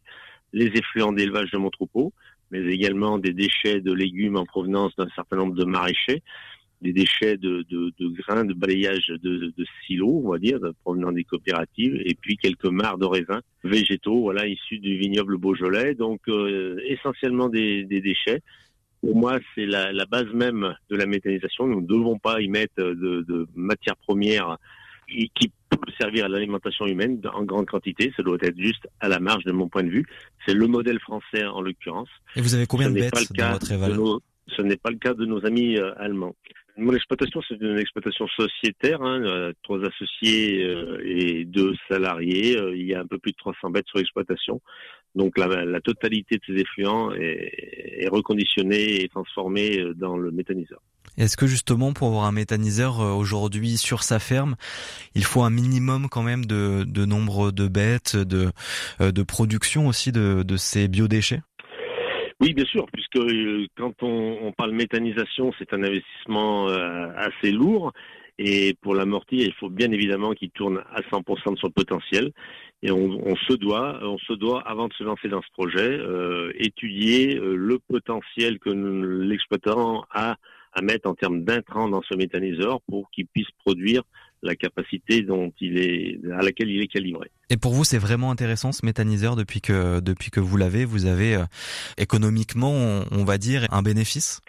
les 0.55 0.67
effluents 0.67 1.11
d'élevage 1.11 1.51
de 1.51 1.57
mon 1.57 1.69
troupeau, 1.69 2.13
mais 2.49 2.61
également 2.73 3.19
des 3.19 3.33
déchets 3.33 3.81
de 3.81 3.91
légumes 3.91 4.37
en 4.37 4.45
provenance 4.45 4.95
d'un 4.95 5.09
certain 5.13 5.35
nombre 5.35 5.53
de 5.53 5.65
maraîchers, 5.65 6.23
des 6.81 6.93
déchets 6.93 7.35
de, 7.37 7.65
grains, 8.21 8.45
de 8.45 8.53
balayage 8.53 9.07
de, 9.21 9.53
silos, 9.85 10.21
on 10.23 10.31
va 10.31 10.37
dire, 10.37 10.59
provenant 10.83 11.11
des 11.11 11.25
coopératives, 11.25 12.01
et 12.05 12.15
puis 12.15 12.37
quelques 12.37 12.65
mares 12.65 12.97
de 12.97 13.05
raisins 13.05 13.41
végétaux, 13.65 14.21
voilà, 14.21 14.47
issus 14.47 14.79
du 14.79 14.97
vignoble 14.97 15.37
Beaujolais, 15.37 15.93
donc 15.93 16.21
euh, 16.29 16.79
essentiellement 16.87 17.49
des, 17.49 17.83
déchets. 17.83 18.41
Pour 19.01 19.15
moi, 19.15 19.39
c'est 19.53 19.65
la, 19.65 20.05
base 20.05 20.31
même 20.33 20.73
de 20.89 20.95
la 20.95 21.05
méthanisation. 21.05 21.67
Nous 21.67 21.81
ne 21.81 21.87
devons 21.87 22.17
pas 22.17 22.39
y 22.39 22.47
mettre 22.47 22.75
de, 22.77 23.25
de 23.27 23.47
matières 23.55 23.97
premières 23.97 24.57
qui 25.07 25.51
servir 25.99 26.25
à 26.25 26.27
l'alimentation 26.27 26.85
humaine 26.85 27.19
en 27.33 27.43
grande 27.43 27.67
quantité. 27.67 28.11
Ça 28.15 28.23
doit 28.23 28.37
être 28.41 28.57
juste 28.57 28.87
à 28.99 29.07
la 29.07 29.19
marge 29.19 29.43
de 29.43 29.51
mon 29.51 29.67
point 29.67 29.83
de 29.83 29.89
vue. 29.89 30.05
C'est 30.45 30.53
le 30.53 30.67
modèle 30.67 30.99
français 30.99 31.45
en 31.45 31.61
l'occurrence. 31.61 32.09
Et 32.35 32.41
vous 32.41 32.55
avez 32.55 32.67
combien 32.67 32.89
de 32.89 32.95
bêtes 32.95 33.13
dans 33.33 33.53
votre 33.53 33.71
élevage 33.71 33.97
Ce 34.47 34.61
n'est 34.61 34.77
pas 34.77 34.91
le 34.91 34.97
cas 34.97 35.13
de 35.13 35.25
nos 35.25 35.45
amis 35.45 35.77
euh, 35.77 35.93
allemands. 35.97 36.35
Mon 36.77 36.93
exploitation, 36.93 37.41
c'est 37.47 37.55
une 37.61 37.79
exploitation 37.79 38.27
sociétaire, 38.27 39.01
hein, 39.01 39.21
euh, 39.23 39.53
trois 39.63 39.79
associés 39.85 40.65
euh, 40.65 40.99
et 41.05 41.45
deux 41.45 41.73
salariés. 41.87 42.59
il 42.73 42.85
y 42.85 42.93
a 42.93 42.99
un 42.99 43.07
peu 43.07 43.17
plus 43.17 43.31
de 43.31 43.37
300 43.37 43.69
bêtes 43.69 43.87
sur 43.87 43.97
l'exploitation. 43.97 44.61
Donc 45.15 45.37
la, 45.37 45.65
la, 45.65 45.81
totalité 45.81 46.35
de 46.35 46.41
ces 46.45 46.59
effluents 46.59 47.13
est, 47.13 48.03
est 48.03 48.07
reconditionnée 48.07 49.01
et 49.01 49.09
transformée 49.09 49.81
dans 49.95 50.17
le 50.17 50.31
méthaniseur. 50.31 50.81
Est-ce 51.17 51.37
que 51.37 51.47
justement 51.47 51.93
pour 51.93 52.09
avoir 52.09 52.25
un 52.25 52.33
méthaniseur 52.33 52.99
euh, 52.99 53.13
aujourd'hui 53.13 53.77
sur 53.77 54.03
sa 54.03 54.19
ferme, 54.19 54.55
il 55.15 55.23
faut 55.23 55.43
un 55.43 55.49
minimum 55.49 56.07
quand 56.09 56.23
même 56.23 56.45
de, 56.45 56.83
de 56.83 57.05
nombre 57.05 57.51
de 57.51 57.67
bêtes, 57.67 58.17
de, 58.17 58.49
euh, 58.99 59.11
de 59.11 59.23
production 59.23 59.87
aussi 59.87 60.11
de, 60.11 60.43
de 60.43 60.57
ces 60.57 60.87
biodéchets? 60.87 61.41
Oui, 62.41 62.53
bien 62.53 62.65
sûr, 62.65 62.85
puisque 62.91 63.15
euh, 63.15 63.65
quand 63.77 63.93
on, 64.03 64.39
on 64.41 64.51
parle 64.51 64.73
méthanisation, 64.73 65.53
c'est 65.57 65.73
un 65.73 65.83
investissement 65.83 66.67
assez 66.67 67.51
lourd. 67.51 67.93
Et 68.37 68.75
pour 68.81 68.95
l'amortir, 68.95 69.45
il 69.45 69.53
faut 69.53 69.69
bien 69.69 69.91
évidemment 69.91 70.33
qu'il 70.33 70.49
tourne 70.51 70.83
à 70.93 71.01
100% 71.01 71.53
de 71.53 71.59
son 71.59 71.69
potentiel. 71.69 72.31
Et 72.83 72.91
on, 72.91 73.35
se 73.35 73.53
doit, 73.53 73.99
on 74.03 74.17
se 74.17 74.33
doit, 74.33 74.61
avant 74.67 74.87
de 74.87 74.93
se 74.93 75.03
lancer 75.03 75.27
dans 75.29 75.41
ce 75.41 75.51
projet, 75.53 75.97
étudier 76.59 77.33
le 77.35 77.79
potentiel 77.79 78.59
que 78.59 78.69
l'exploitant 78.69 80.05
a 80.11 80.35
à 80.75 80.81
mettre 80.81 81.09
en 81.09 81.15
termes 81.15 81.43
d'intrants 81.43 81.87
dans 81.89 82.01
ce 82.01 82.15
méthaniseur 82.15 82.81
pour 82.87 83.09
qu'il 83.09 83.25
puisse 83.27 83.47
produire 83.63 84.03
la 84.43 84.55
capacité 84.55 85.21
dont 85.21 85.51
il 85.59 85.77
est, 85.77 86.19
à 86.31 86.41
laquelle 86.41 86.69
il 86.69 86.81
est 86.81 86.87
calibré. 86.87 87.31
Et 87.49 87.57
pour 87.57 87.73
vous, 87.73 87.83
c'est 87.83 87.97
vraiment 87.97 88.29
intéressant 88.29 88.71
ce 88.71 88.85
méthaniseur 88.85 89.35
depuis 89.35 89.61
que 89.61 89.99
depuis 90.01 90.29
que 90.29 90.39
vous 90.39 90.57
l'avez, 90.57 90.85
vous 90.85 91.05
avez 91.05 91.35
euh, 91.35 91.43
économiquement, 91.97 92.71
on, 93.11 93.23
va 93.23 93.37
dire, 93.37 93.65
un 93.71 93.81
bénéfice? 93.81 94.41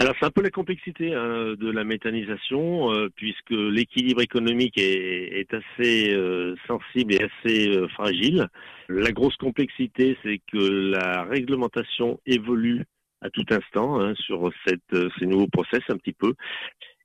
Alors 0.00 0.14
c'est 0.18 0.24
un 0.24 0.30
peu 0.30 0.40
la 0.40 0.50
complexité 0.50 1.14
hein, 1.14 1.54
de 1.58 1.70
la 1.70 1.84
méthanisation, 1.84 2.90
euh, 2.90 3.10
puisque 3.14 3.50
l'équilibre 3.50 4.22
économique 4.22 4.78
est, 4.78 5.40
est 5.40 5.52
assez 5.52 6.14
euh, 6.14 6.54
sensible 6.66 7.12
et 7.12 7.22
assez 7.22 7.88
fragile. 7.88 8.48
La 8.88 9.12
grosse 9.12 9.36
complexité, 9.36 10.16
c'est 10.22 10.40
que 10.50 10.56
la 10.56 11.24
réglementation 11.24 12.18
évolue 12.24 12.86
à 13.20 13.28
tout 13.28 13.44
instant 13.50 14.00
hein, 14.00 14.14
sur 14.16 14.50
cette, 14.66 14.96
ces 15.18 15.26
nouveaux 15.26 15.48
process 15.48 15.82
un 15.90 15.98
petit 15.98 16.14
peu 16.14 16.32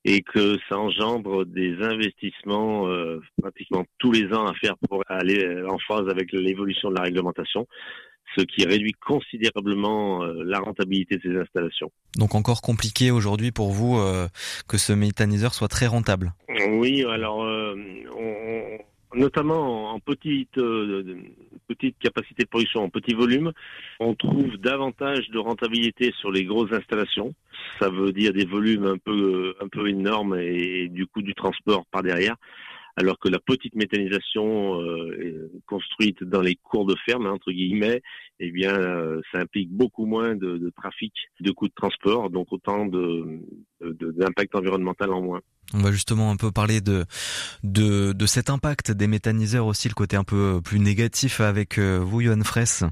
et 0.06 0.22
que 0.22 0.58
ça 0.70 0.78
engendre 0.78 1.46
des 1.46 1.82
investissements 1.82 2.88
euh, 2.88 3.20
pratiquement 3.42 3.86
tous 3.98 4.12
les 4.12 4.32
ans 4.34 4.46
à 4.46 4.54
faire 4.54 4.78
pour 4.88 5.04
aller 5.08 5.44
euh, 5.44 5.68
en 5.68 5.80
phase 5.80 6.08
avec 6.08 6.32
l'évolution 6.32 6.92
de 6.92 6.96
la 6.96 7.02
réglementation 7.02 7.68
ce 8.36 8.42
qui 8.42 8.66
réduit 8.66 8.94
considérablement 8.94 10.24
euh, 10.24 10.44
la 10.44 10.60
rentabilité 10.60 11.18
de 11.18 11.22
ces 11.22 11.38
installations. 11.38 11.92
Donc 12.18 12.36
encore 12.36 12.62
compliqué 12.62 13.12
aujourd'hui 13.12 13.52
pour 13.52 13.72
vous 13.72 14.00
que 14.68 14.78
ce 14.78 14.94
méthaniseur 14.94 15.54
soit 15.54 15.68
très 15.68 15.88
rentable. 15.88 16.34
Oui, 16.70 17.04
alors 17.04 17.40
on, 17.40 18.78
notamment 19.16 19.92
en 19.92 20.00
petite, 20.00 20.58
euh, 20.58 21.18
petite 21.68 21.98
capacité 22.00 22.44
de 22.44 22.50
production, 22.50 22.84
en 22.84 22.90
petit 22.90 23.14
volume, 23.14 23.52
on 24.00 24.14
trouve 24.14 24.58
davantage 24.58 25.30
de 25.30 25.40
rentabilité 25.40 26.14
sur 26.20 26.32
les 26.32 26.44
grosses 26.44 26.72
installations. 26.74 27.34
Ça 27.80 27.90
veut 27.90 28.12
dire 28.12 28.34
des 28.34 28.46
volumes 28.46 28.86
un 28.86 28.98
peu, 28.98 29.56
un 29.62 29.68
peu 29.68 29.88
énormes 29.88 30.38
et, 30.40 30.88
du 30.90 31.08
coup 31.08 31.22
du 31.22 31.34
transport 31.34 31.86
par 31.92 32.04
derrière 32.04 32.36
alors 32.98 33.20
que 33.20 33.28
la 33.28 33.40
petite 33.40 33.76
méthanisation 33.76 34.82
euh, 34.82 35.52
construite 35.68 36.24
dans 36.24 36.42
les 36.42 36.56
cours 36.56 36.86
de 36.86 36.96
ferme, 37.06 37.28
entre 37.28 37.52
guillemets, 37.52 38.02
eh 38.40 38.52
bien, 38.52 38.74
euh, 38.74 39.22
ça 39.32 39.40
implique 39.40 39.70
beaucoup 39.70 40.06
moins 40.06 40.36
de, 40.36 40.58
de, 40.58 40.72
trafic, 40.76 41.14
de 41.40 41.52
coûts 41.52 41.68
de 41.68 41.74
transport, 41.76 42.30
donc 42.30 42.52
autant 42.52 42.86
de, 42.86 43.42
d'impact 43.82 44.56
environnemental 44.56 45.12
en 45.12 45.22
moins. 45.22 45.42
On 45.74 45.80
va 45.80 45.92
justement 45.92 46.32
un 46.32 46.38
peu 46.38 46.52
parler 46.52 46.80
de, 46.80 47.06
de, 47.64 48.14
de 48.14 48.26
cet 48.26 48.50
impact 48.50 48.92
des 48.92 49.08
méthaniseurs 49.08 49.66
aussi, 49.66 49.90
le 49.90 49.94
côté 49.94 50.16
un 50.16 50.24
peu 50.24 50.62
plus 50.64 50.80
négatif 50.80 51.42
avec 51.42 51.78
euh, 51.78 52.00
vous, 52.00 52.22
Johan 52.22 52.44
Fraisse. 52.44 52.84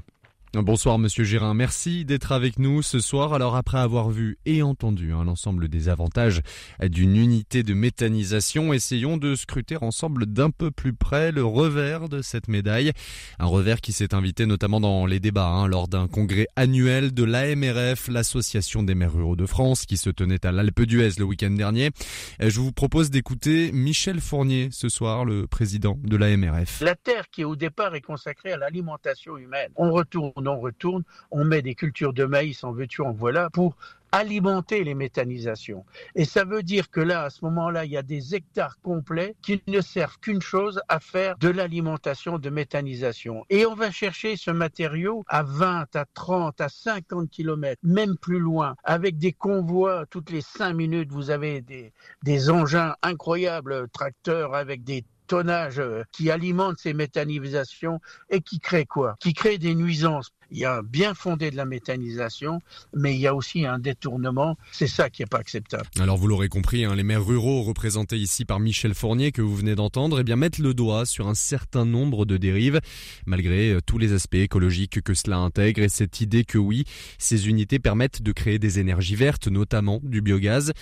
Bonsoir 0.62 1.00
Monsieur 1.00 1.24
Gérin, 1.24 1.52
merci 1.52 2.04
d'être 2.04 2.30
avec 2.30 2.60
nous 2.60 2.80
ce 2.80 3.00
soir. 3.00 3.34
Alors 3.34 3.56
après 3.56 3.78
avoir 3.78 4.10
vu 4.10 4.38
et 4.46 4.62
entendu 4.62 5.12
hein, 5.12 5.24
l'ensemble 5.24 5.68
des 5.68 5.88
avantages 5.88 6.42
d'une 6.80 7.16
unité 7.16 7.64
de 7.64 7.74
méthanisation, 7.74 8.72
essayons 8.72 9.16
de 9.16 9.34
scruter 9.34 9.82
ensemble 9.82 10.26
d'un 10.26 10.50
peu 10.50 10.70
plus 10.70 10.92
près 10.92 11.32
le 11.32 11.44
revers 11.44 12.08
de 12.08 12.22
cette 12.22 12.46
médaille. 12.46 12.92
Un 13.40 13.46
revers 13.46 13.80
qui 13.80 13.92
s'est 13.92 14.14
invité 14.14 14.46
notamment 14.46 14.80
dans 14.80 15.06
les 15.06 15.18
débats 15.18 15.48
hein, 15.48 15.66
lors 15.66 15.88
d'un 15.88 16.06
congrès 16.06 16.46
annuel 16.54 17.12
de 17.12 17.24
l'AMRF, 17.24 18.06
l'Association 18.06 18.84
des 18.84 18.94
maires 18.94 19.14
ruraux 19.14 19.36
de 19.36 19.46
France, 19.46 19.86
qui 19.86 19.96
se 19.96 20.10
tenait 20.10 20.46
à 20.46 20.52
l'Alpe 20.52 20.82
d'Huez 20.82 21.18
le 21.18 21.24
week-end 21.24 21.50
dernier. 21.50 21.90
Je 22.38 22.60
vous 22.60 22.72
propose 22.72 23.10
d'écouter 23.10 23.72
Michel 23.72 24.20
Fournier 24.20 24.68
ce 24.70 24.88
soir, 24.88 25.24
le 25.24 25.48
président 25.48 25.98
de 26.04 26.16
l'AMRF. 26.16 26.80
La 26.80 26.94
terre 26.94 27.28
qui 27.30 27.42
au 27.42 27.56
départ 27.56 27.96
est 27.96 28.02
consacrée 28.02 28.52
à 28.52 28.56
l'alimentation 28.56 29.36
humaine, 29.36 29.70
on 29.74 29.90
retourne 29.90 30.43
on 30.48 30.60
retourne, 30.60 31.02
on 31.30 31.44
met 31.44 31.62
des 31.62 31.74
cultures 31.74 32.12
de 32.12 32.24
maïs 32.24 32.64
en 32.64 32.72
veux 32.72 32.86
en 33.00 33.12
voilà 33.12 33.50
pour 33.50 33.76
alimenter 34.14 34.84
les 34.84 34.94
méthanisations. 34.94 35.84
Et 36.14 36.24
ça 36.24 36.44
veut 36.44 36.62
dire 36.62 36.88
que 36.88 37.00
là, 37.00 37.24
à 37.24 37.30
ce 37.30 37.44
moment-là, 37.46 37.84
il 37.84 37.90
y 37.90 37.96
a 37.96 38.02
des 38.02 38.36
hectares 38.36 38.78
complets 38.80 39.34
qui 39.42 39.60
ne 39.66 39.80
servent 39.80 40.18
qu'une 40.20 40.40
chose, 40.40 40.80
à 40.88 41.00
faire 41.00 41.36
de 41.38 41.48
l'alimentation 41.48 42.38
de 42.38 42.48
méthanisation. 42.48 43.44
Et 43.50 43.66
on 43.66 43.74
va 43.74 43.90
chercher 43.90 44.36
ce 44.36 44.52
matériau 44.52 45.24
à 45.26 45.42
20, 45.42 45.96
à 45.96 46.04
30, 46.14 46.60
à 46.60 46.68
50 46.68 47.28
kilomètres, 47.28 47.80
même 47.82 48.16
plus 48.16 48.38
loin, 48.38 48.76
avec 48.84 49.18
des 49.18 49.32
convois 49.32 50.06
toutes 50.06 50.30
les 50.30 50.42
5 50.42 50.74
minutes. 50.74 51.10
Vous 51.10 51.30
avez 51.30 51.60
des, 51.60 51.92
des 52.22 52.50
engins 52.50 52.94
incroyables, 53.02 53.88
tracteurs 53.88 54.54
avec 54.54 54.84
des 54.84 55.04
tonnage 55.26 55.78
euh, 55.78 56.02
qui 56.12 56.30
alimente 56.30 56.78
ces 56.78 56.94
méthanisations 56.94 58.00
et 58.30 58.40
qui 58.40 58.60
crée 58.60 58.86
quoi? 58.86 59.16
Qui 59.20 59.34
crée 59.34 59.58
des 59.58 59.74
nuisances. 59.74 60.32
Il 60.50 60.58
y 60.58 60.64
a 60.64 60.76
un 60.76 60.82
bien 60.82 61.14
fondé 61.14 61.50
de 61.50 61.56
la 61.56 61.64
méthanisation, 61.64 62.60
mais 62.94 63.14
il 63.14 63.20
y 63.20 63.26
a 63.26 63.34
aussi 63.34 63.66
un 63.66 63.78
détournement. 63.78 64.56
C'est 64.72 64.86
ça 64.86 65.10
qui 65.10 65.22
n'est 65.22 65.26
pas 65.26 65.38
acceptable. 65.38 65.88
Alors 65.98 66.16
vous 66.16 66.26
l'aurez 66.26 66.48
compris, 66.48 66.84
hein, 66.84 66.94
les 66.94 67.02
maires 67.02 67.24
ruraux 67.24 67.62
représentés 67.62 68.18
ici 68.18 68.44
par 68.44 68.60
Michel 68.60 68.94
Fournier 68.94 69.32
que 69.32 69.42
vous 69.42 69.56
venez 69.56 69.74
d'entendre, 69.74 70.20
eh 70.20 70.24
bien 70.24 70.36
mettent 70.36 70.58
le 70.58 70.74
doigt 70.74 71.06
sur 71.06 71.28
un 71.28 71.34
certain 71.34 71.84
nombre 71.84 72.24
de 72.24 72.36
dérives, 72.36 72.80
malgré 73.26 73.72
euh, 73.72 73.80
tous 73.84 73.98
les 73.98 74.12
aspects 74.12 74.34
écologiques 74.34 75.00
que 75.00 75.14
cela 75.14 75.38
intègre 75.38 75.82
et 75.82 75.88
cette 75.88 76.20
idée 76.20 76.44
que 76.44 76.58
oui, 76.58 76.84
ces 77.18 77.48
unités 77.48 77.78
permettent 77.78 78.22
de 78.22 78.32
créer 78.32 78.58
des 78.58 78.78
énergies 78.78 79.16
vertes, 79.16 79.48
notamment 79.48 80.00
du 80.02 80.20
biogaz. 80.20 80.72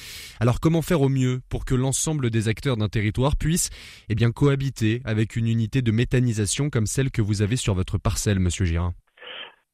Alors 0.41 0.61
comment 0.61 0.83
faire 0.83 1.01
au 1.01 1.09
mieux 1.09 1.41
pour 1.49 1.65
que 1.65 1.75
l'ensemble 1.75 2.31
des 2.31 2.49
acteurs 2.49 2.77
d'un 2.77 2.89
territoire 2.89 3.37
puissent 3.37 3.71
eh 4.09 4.15
bien 4.15 4.33
cohabiter 4.33 5.03
avec 5.05 5.37
une 5.37 5.47
unité 5.47 5.83
de 5.83 5.91
méthanisation 5.91 6.71
comme 6.71 6.87
celle 6.87 7.11
que 7.11 7.23
vous 7.23 7.43
avez 7.43 7.57
sur 7.57 7.75
votre 7.75 7.99
parcelle, 7.99 8.39
Monsieur 8.39 8.65
Girin 8.65 8.95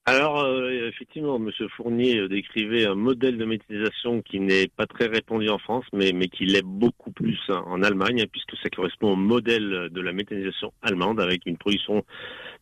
alors, 0.09 0.41
euh, 0.41 0.89
effectivement, 0.89 1.37
M. 1.37 1.51
Fournier 1.77 2.19
euh, 2.19 2.29
décrivait 2.29 2.87
un 2.87 2.95
modèle 2.95 3.37
de 3.37 3.45
méthanisation 3.45 4.23
qui 4.23 4.41
n'est 4.41 4.67
pas 4.67 4.87
très 4.87 5.07
répandu 5.07 5.51
en 5.51 5.59
France, 5.59 5.85
mais, 5.93 6.13
mais 6.13 6.29
qui 6.29 6.47
l'est 6.47 6.65
beaucoup 6.65 7.11
plus 7.11 7.39
en 7.51 7.83
Allemagne, 7.83 8.25
puisque 8.33 8.57
ça 8.63 8.71
correspond 8.71 9.13
au 9.13 9.17
modèle 9.17 9.91
de 9.91 10.01
la 10.01 10.13
méthanisation 10.13 10.73
allemande, 10.81 11.21
avec 11.21 11.45
une 11.45 11.59
production 11.59 12.07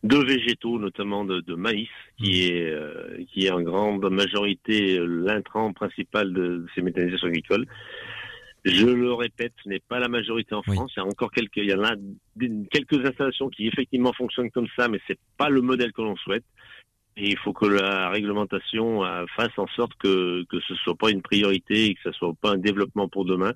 de 0.03 0.17
végétaux, 0.17 0.77
notamment 0.77 1.23
de, 1.23 1.55
maïs, 1.55 1.87
qui 2.17 2.49
est, 2.49 2.69
euh, 2.69 3.23
qui 3.31 3.45
est 3.45 3.51
en 3.51 3.61
grande 3.61 4.09
majorité 4.09 4.99
l'intrant 5.01 5.71
principal 5.71 6.33
de, 6.33 6.65
ces 6.75 6.81
méthanisations 6.81 7.27
agricoles. 7.27 7.65
Je 8.65 8.87
le 8.87 9.13
répète, 9.13 9.53
ce 9.63 9.69
n'est 9.69 9.79
pas 9.79 9.99
la 9.99 10.09
majorité 10.09 10.53
en 10.53 10.61
France. 10.61 10.91
Il 10.97 10.99
y 10.99 11.03
a 11.03 11.05
encore 11.05 11.31
quelques, 11.31 11.55
il 11.55 11.69
y 11.69 11.73
en 11.73 11.85
a 11.85 11.93
quelques 12.69 13.05
installations 13.05 13.47
qui 13.47 13.67
effectivement 13.67 14.11
fonctionnent 14.11 14.51
comme 14.51 14.67
ça, 14.77 14.89
mais 14.89 14.99
c'est 15.07 15.19
pas 15.37 15.47
le 15.47 15.61
modèle 15.61 15.93
que 15.93 16.01
l'on 16.01 16.17
souhaite. 16.17 16.43
Et 17.17 17.29
il 17.29 17.37
faut 17.37 17.51
que 17.51 17.65
la 17.65 18.09
réglementation 18.09 19.03
euh, 19.03 19.25
fasse 19.35 19.57
en 19.57 19.67
sorte 19.67 19.93
que, 19.97 20.43
que 20.49 20.59
ce 20.61 20.75
soit 20.75 20.95
pas 20.95 21.09
une 21.09 21.23
priorité 21.23 21.85
et 21.85 21.95
que 21.95 22.01
ce 22.03 22.11
soit 22.11 22.33
pas 22.39 22.51
un 22.51 22.57
développement 22.57 23.09
pour 23.09 23.25
demain. 23.25 23.53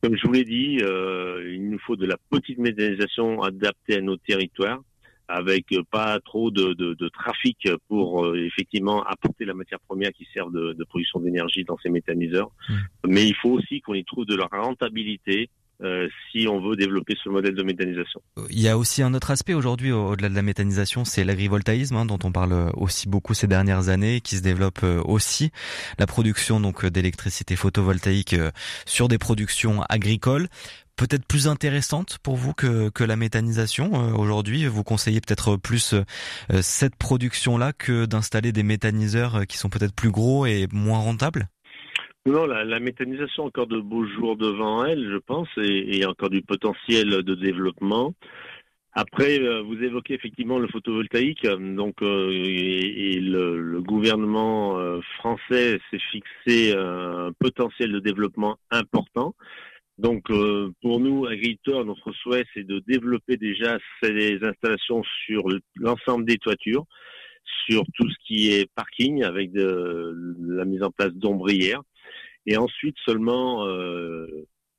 Comme 0.00 0.16
je 0.16 0.24
vous 0.24 0.32
l'ai 0.32 0.44
dit, 0.44 0.78
euh, 0.82 1.52
il 1.52 1.70
nous 1.70 1.78
faut 1.80 1.96
de 1.96 2.06
la 2.06 2.16
petite 2.30 2.58
méthanisation 2.58 3.42
adaptée 3.42 3.96
à 3.96 4.00
nos 4.00 4.16
territoires 4.16 4.80
avec 5.26 5.66
pas 5.90 6.20
trop 6.20 6.50
de, 6.50 6.72
de, 6.72 6.94
de 6.94 7.08
trafic 7.08 7.68
pour 7.88 8.24
euh, 8.24 8.36
effectivement 8.46 9.02
apporter 9.02 9.44
la 9.44 9.54
matière 9.54 9.80
première 9.80 10.12
qui 10.12 10.26
sert 10.32 10.48
de, 10.48 10.72
de 10.72 10.84
production 10.84 11.20
d'énergie 11.20 11.64
dans 11.64 11.76
ces 11.78 11.90
méthaniseurs. 11.90 12.50
Mmh. 12.68 12.74
Mais 13.08 13.26
il 13.26 13.34
faut 13.34 13.50
aussi 13.50 13.80
qu'on 13.80 13.94
y 13.94 14.04
trouve 14.04 14.24
de 14.24 14.36
la 14.36 14.46
rentabilité 14.46 15.50
euh, 15.82 16.08
si 16.30 16.46
on 16.48 16.60
veut 16.60 16.76
développer 16.76 17.14
ce 17.22 17.28
modèle 17.28 17.54
de 17.54 17.62
méthanisation. 17.62 18.20
Il 18.50 18.60
y 18.60 18.68
a 18.68 18.76
aussi 18.76 19.02
un 19.02 19.14
autre 19.14 19.30
aspect 19.30 19.54
aujourd'hui 19.54 19.92
au-delà 19.92 20.28
de 20.28 20.34
la 20.34 20.42
méthanisation, 20.42 21.04
c'est 21.04 21.24
l'agrivoltaïsme 21.24 21.96
hein, 21.96 22.04
dont 22.04 22.18
on 22.24 22.32
parle 22.32 22.70
aussi 22.74 23.08
beaucoup 23.08 23.34
ces 23.34 23.46
dernières 23.46 23.88
années, 23.88 24.20
qui 24.20 24.36
se 24.36 24.42
développe 24.42 24.80
euh, 24.82 25.00
aussi. 25.04 25.50
La 25.98 26.06
production 26.06 26.60
donc 26.60 26.84
d'électricité 26.84 27.56
photovoltaïque 27.56 28.36
sur 28.86 29.08
des 29.08 29.18
productions 29.18 29.82
agricoles. 29.88 30.48
Peut-être 30.98 31.24
plus 31.26 31.46
intéressante 31.46 32.18
pour 32.24 32.34
vous 32.34 32.52
que, 32.52 32.88
que 32.88 33.04
la 33.04 33.14
méthanisation 33.14 33.92
euh, 33.94 34.12
aujourd'hui? 34.14 34.66
Vous 34.66 34.82
conseillez 34.82 35.20
peut-être 35.20 35.56
plus 35.56 35.94
euh, 35.94 36.60
cette 36.60 36.96
production-là 36.96 37.72
que 37.72 38.04
d'installer 38.04 38.50
des 38.50 38.64
méthaniseurs 38.64 39.36
euh, 39.36 39.44
qui 39.44 39.58
sont 39.58 39.68
peut-être 39.68 39.94
plus 39.94 40.10
gros 40.10 40.44
et 40.44 40.66
moins 40.72 40.98
rentables? 40.98 41.48
Non, 42.32 42.46
la, 42.46 42.80
méthanisation 42.80 43.44
encore 43.44 43.66
de 43.66 43.80
beaux 43.80 44.06
jours 44.06 44.36
devant 44.36 44.84
elle, 44.84 45.08
je 45.10 45.18
pense, 45.18 45.48
et, 45.58 46.04
encore 46.04 46.30
du 46.30 46.42
potentiel 46.42 47.22
de 47.22 47.34
développement. 47.34 48.14
Après, 48.92 49.38
vous 49.62 49.80
évoquez 49.82 50.14
effectivement 50.14 50.58
le 50.58 50.66
photovoltaïque, 50.66 51.46
donc 51.46 52.02
et, 52.02 53.12
et 53.12 53.20
le, 53.20 53.80
gouvernement 53.80 54.76
français 55.18 55.78
s'est 55.90 56.00
fixé 56.10 56.74
un 56.76 57.32
potentiel 57.38 57.92
de 57.92 58.00
développement 58.00 58.58
important. 58.70 59.34
Donc, 59.98 60.30
euh, 60.30 60.70
pour 60.80 61.00
nous, 61.00 61.26
agriculteurs, 61.26 61.84
notre 61.84 62.12
souhait, 62.12 62.44
c'est 62.54 62.64
de 62.64 62.78
développer 62.86 63.36
déjà 63.36 63.78
ces 64.00 64.38
installations 64.42 65.02
sur 65.26 65.42
l'ensemble 65.74 66.24
des 66.24 66.38
toitures, 66.38 66.84
sur 67.68 67.82
tout 67.94 68.08
ce 68.08 68.14
qui 68.24 68.52
est 68.52 68.70
parking, 68.76 69.24
avec 69.24 69.50
la 69.54 70.64
mise 70.64 70.84
en 70.84 70.92
place 70.92 71.12
d'ombrières. 71.14 71.82
Et 72.48 72.56
ensuite, 72.56 72.96
seulement, 73.04 73.66
euh, 73.66 74.26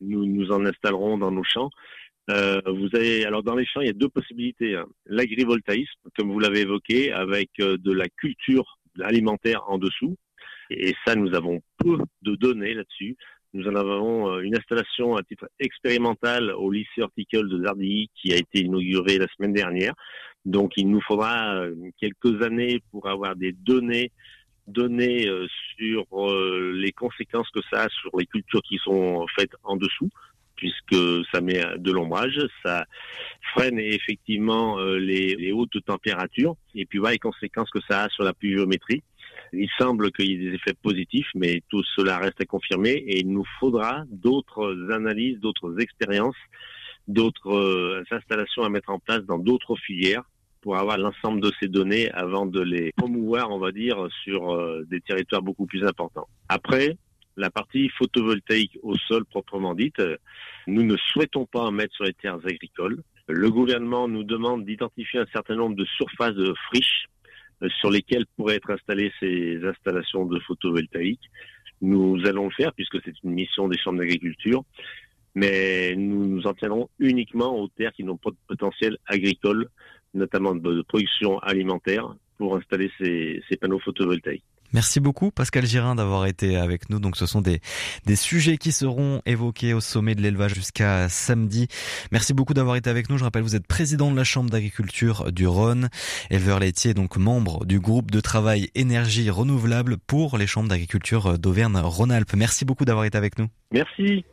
nous 0.01 0.25
nous 0.25 0.51
en 0.51 0.65
installerons 0.65 1.19
dans 1.19 1.29
nos 1.29 1.43
champs. 1.43 1.69
Euh, 2.31 2.59
vous 2.65 2.89
avez, 2.95 3.25
alors 3.25 3.43
dans 3.43 3.53
les 3.53 3.65
champs, 3.67 3.81
il 3.81 3.87
y 3.87 3.91
a 3.91 3.93
deux 3.93 4.09
possibilités. 4.09 4.75
Hein. 4.75 4.87
L'agrivoltaïsme, 5.05 6.09
comme 6.17 6.31
vous 6.31 6.39
l'avez 6.39 6.61
évoqué, 6.61 7.11
avec 7.11 7.51
de 7.59 7.91
la 7.91 8.07
culture 8.09 8.79
alimentaire 8.99 9.61
en 9.67 9.77
dessous. 9.77 10.15
Et 10.71 10.95
ça, 11.05 11.13
nous 11.13 11.35
avons 11.35 11.61
peu 11.77 11.99
de 12.23 12.33
données 12.33 12.73
là-dessus. 12.73 13.15
Nous 13.53 13.67
en 13.67 13.75
avons 13.75 14.39
une 14.39 14.57
installation 14.57 15.15
à 15.15 15.21
titre 15.21 15.47
expérimental 15.59 16.51
au 16.51 16.71
lycée 16.71 17.03
horticole 17.03 17.49
de 17.49 17.63
Zardilly 17.63 18.09
qui 18.15 18.33
a 18.33 18.37
été 18.37 18.61
inaugurée 18.61 19.19
la 19.19 19.27
semaine 19.37 19.53
dernière. 19.53 19.93
Donc 20.43 20.73
il 20.75 20.89
nous 20.89 21.01
faudra 21.01 21.65
quelques 21.99 22.41
années 22.41 22.79
pour 22.91 23.07
avoir 23.07 23.35
des 23.35 23.51
données 23.51 24.11
données 24.69 25.27
sur 25.77 26.05
les 26.73 26.91
conséquences 26.91 27.49
que 27.49 27.61
ça 27.71 27.83
a 27.83 27.89
sur 27.89 28.17
les 28.17 28.25
cultures 28.25 28.61
qui 28.61 28.77
sont 28.77 29.25
faites 29.35 29.55
en 29.63 29.75
dessous 29.75 30.09
puisque 30.59 31.25
ça 31.31 31.39
met 31.39 31.63
de 31.77 31.91
l'ombrage, 31.91 32.37
ça 32.63 32.85
freine 33.53 33.79
effectivement 33.79 34.77
euh, 34.77 34.97
les, 34.97 35.53
hautes 35.53 35.83
températures 35.85 36.55
et 36.75 36.85
puis 36.85 36.99
voilà 36.99 37.13
les 37.13 37.19
conséquences 37.19 37.69
que 37.69 37.79
ça 37.89 38.03
a 38.03 38.09
sur 38.09 38.25
la 38.25 38.33
pluviométrie. 38.33 39.01
Il 39.53 39.69
semble 39.79 40.11
qu'il 40.11 40.29
y 40.29 40.33
ait 40.33 40.49
des 40.49 40.55
effets 40.55 40.73
positifs, 40.73 41.29
mais 41.33 41.63
tout 41.69 41.83
cela 41.95 42.19
reste 42.19 42.41
à 42.41 42.45
confirmer 42.45 42.91
et 42.91 43.21
il 43.21 43.31
nous 43.31 43.45
faudra 43.59 44.03
d'autres 44.09 44.91
analyses, 44.91 45.39
d'autres 45.39 45.79
expériences, 45.79 46.35
d'autres 47.07 47.53
euh, 47.55 48.03
installations 48.11 48.63
à 48.63 48.69
mettre 48.69 48.89
en 48.89 48.99
place 48.99 49.21
dans 49.21 49.39
d'autres 49.39 49.77
filières 49.77 50.23
pour 50.61 50.77
avoir 50.77 50.97
l'ensemble 50.97 51.41
de 51.41 51.51
ces 51.59 51.67
données 51.67 52.11
avant 52.11 52.45
de 52.45 52.61
les 52.61 52.91
promouvoir, 52.93 53.51
on 53.51 53.59
va 53.59 53.71
dire, 53.71 54.07
sur 54.23 54.53
euh, 54.53 54.85
des 54.89 55.01
territoires 55.01 55.41
beaucoup 55.41 55.65
plus 55.65 55.85
importants. 55.85 56.27
Après, 56.49 56.97
la 57.37 57.49
partie 57.49 57.89
photovoltaïque 57.89 58.77
au 58.83 58.95
sol 58.95 59.25
proprement 59.25 59.73
dite, 59.73 60.01
nous 60.67 60.83
ne 60.83 60.97
souhaitons 60.97 61.45
pas 61.45 61.61
en 61.61 61.71
mettre 61.71 61.95
sur 61.95 62.03
les 62.03 62.13
terres 62.13 62.39
agricoles. 62.45 63.01
Le 63.27 63.49
gouvernement 63.49 64.07
nous 64.07 64.23
demande 64.23 64.65
d'identifier 64.65 65.19
un 65.19 65.25
certain 65.31 65.55
nombre 65.55 65.75
de 65.75 65.85
surfaces 65.85 66.35
de 66.35 66.53
friches 66.67 67.05
euh, 67.63 67.69
sur 67.79 67.91
lesquelles 67.91 68.25
pourraient 68.35 68.55
être 68.55 68.71
installées 68.71 69.11
ces 69.19 69.63
installations 69.63 70.25
de 70.25 70.39
photovoltaïque. 70.39 71.29
Nous 71.81 72.19
allons 72.25 72.45
le 72.45 72.51
faire 72.51 72.73
puisque 72.73 73.01
c'est 73.03 73.13
une 73.23 73.31
mission 73.31 73.67
des 73.69 73.77
chambres 73.77 73.99
d'agriculture, 73.99 74.63
mais 75.35 75.95
nous 75.95 76.25
nous 76.25 76.47
en 76.47 76.53
tiendrons 76.53 76.89
uniquement 76.99 77.57
aux 77.57 77.67
terres 77.69 77.93
qui 77.93 78.03
n'ont 78.03 78.17
pas 78.17 78.31
de 78.31 78.37
potentiel 78.47 78.97
agricole, 79.05 79.69
notamment 80.13 80.55
de 80.55 80.81
production 80.83 81.39
alimentaire, 81.39 82.15
pour 82.37 82.55
installer 82.55 82.89
ces, 82.97 83.41
ces 83.49 83.57
panneaux 83.57 83.79
photovoltaïques. 83.79 84.43
Merci 84.71 84.99
beaucoup 84.99 85.31
Pascal 85.31 85.65
Girin 85.65 85.95
d'avoir 85.95 86.27
été 86.27 86.55
avec 86.55 86.89
nous. 86.89 86.99
Donc 86.99 87.17
ce 87.17 87.25
sont 87.25 87.41
des, 87.41 87.59
des 88.05 88.15
sujets 88.15 88.57
qui 88.57 88.71
seront 88.71 89.21
évoqués 89.25 89.73
au 89.73 89.79
sommet 89.79 90.13
de 90.13 90.21
l'élevage 90.21 90.53
jusqu'à 90.53 91.09
samedi. 91.09 91.67
Merci 92.11 92.33
beaucoup 92.33 92.53
d'avoir 92.53 92.75
été 92.75 92.89
avec 92.89 93.09
nous. 93.09 93.17
Je 93.17 93.23
rappelle, 93.23 93.41
vous 93.41 93.55
êtes 93.55 93.65
président 93.65 94.11
de 94.11 94.15
la 94.15 94.23
Chambre 94.23 94.49
d'agriculture 94.51 95.31
du 95.31 95.47
Rhône, 95.47 95.89
éleveur 96.29 96.59
laitier, 96.59 96.93
donc 96.93 97.17
membre 97.17 97.65
du 97.65 97.79
groupe 97.79 98.11
de 98.11 98.21
travail 98.21 98.69
énergie 98.75 99.29
renouvelable 99.31 99.97
pour 99.97 100.37
les 100.37 100.45
chambres 100.45 100.69
d'agriculture 100.69 101.39
d'Auvergne-Rhône-Alpes. 101.39 102.33
Merci 102.35 102.63
beaucoup 102.63 102.85
d'avoir 102.85 103.05
été 103.05 103.17
avec 103.17 103.39
nous. 103.39 103.47
Merci. 103.71 104.23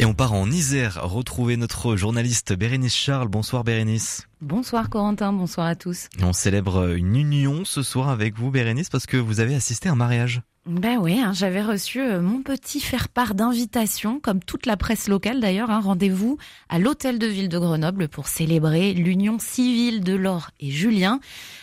Et 0.00 0.06
on 0.06 0.14
part 0.14 0.32
en 0.32 0.50
Isère 0.50 0.98
retrouver 1.02 1.58
notre 1.58 1.94
journaliste 1.94 2.54
Bérénice 2.54 2.94
Charles. 2.94 3.28
Bonsoir 3.28 3.64
Bérénice. 3.64 4.26
Bonsoir 4.40 4.88
Corentin, 4.88 5.30
bonsoir 5.30 5.66
à 5.66 5.74
tous. 5.74 6.08
On 6.22 6.32
célèbre 6.32 6.94
une 6.96 7.16
union 7.16 7.66
ce 7.66 7.82
soir 7.82 8.08
avec 8.08 8.38
vous 8.38 8.50
Bérénice 8.50 8.88
parce 8.88 9.04
que 9.04 9.18
vous 9.18 9.40
avez 9.40 9.54
assisté 9.54 9.90
à 9.90 9.92
un 9.92 9.96
mariage. 9.96 10.40
Ben 10.70 10.98
oui, 10.98 11.18
hein, 11.18 11.32
j'avais 11.32 11.62
reçu 11.62 12.00
euh, 12.00 12.20
mon 12.20 12.42
petit 12.42 12.78
faire-part 12.78 13.34
d'invitation, 13.34 14.20
comme 14.20 14.38
toute 14.38 14.66
la 14.66 14.76
presse 14.76 15.08
locale 15.08 15.40
d'ailleurs. 15.40 15.68
Hein, 15.68 15.80
Rendez-vous 15.80 16.38
à 16.68 16.78
l'hôtel 16.78 17.18
de 17.18 17.26
ville 17.26 17.48
de 17.48 17.58
Grenoble 17.58 18.06
pour 18.06 18.28
célébrer 18.28 18.94
l'union 18.94 19.40
civile 19.40 20.04
de 20.04 20.12
Laure 20.12 20.52
et 20.60 20.70
Julien. 20.70 21.18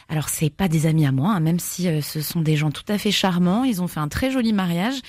Alors 0.10 0.28
c'est 0.28 0.50
pas 0.50 0.68
des 0.68 0.88
amis 0.88 1.06
à 1.06 1.14
moi, 1.14 1.30
hein, 1.30 1.40
même 1.40 1.58
si 1.58 1.88
euh, 1.88 2.02
ce 2.02 2.20
sont 2.20 2.42
des 2.42 2.58
gens 2.58 2.70
tout 2.70 2.84
à 2.90 2.98
fait 2.98 3.12
charmants. 3.12 3.64
Ils 3.64 3.82
ont 3.82 3.88
fait 3.88 4.02
un 4.02 4.10
très 4.10 4.30
joli 4.30 4.52
mariage, 4.52 5.00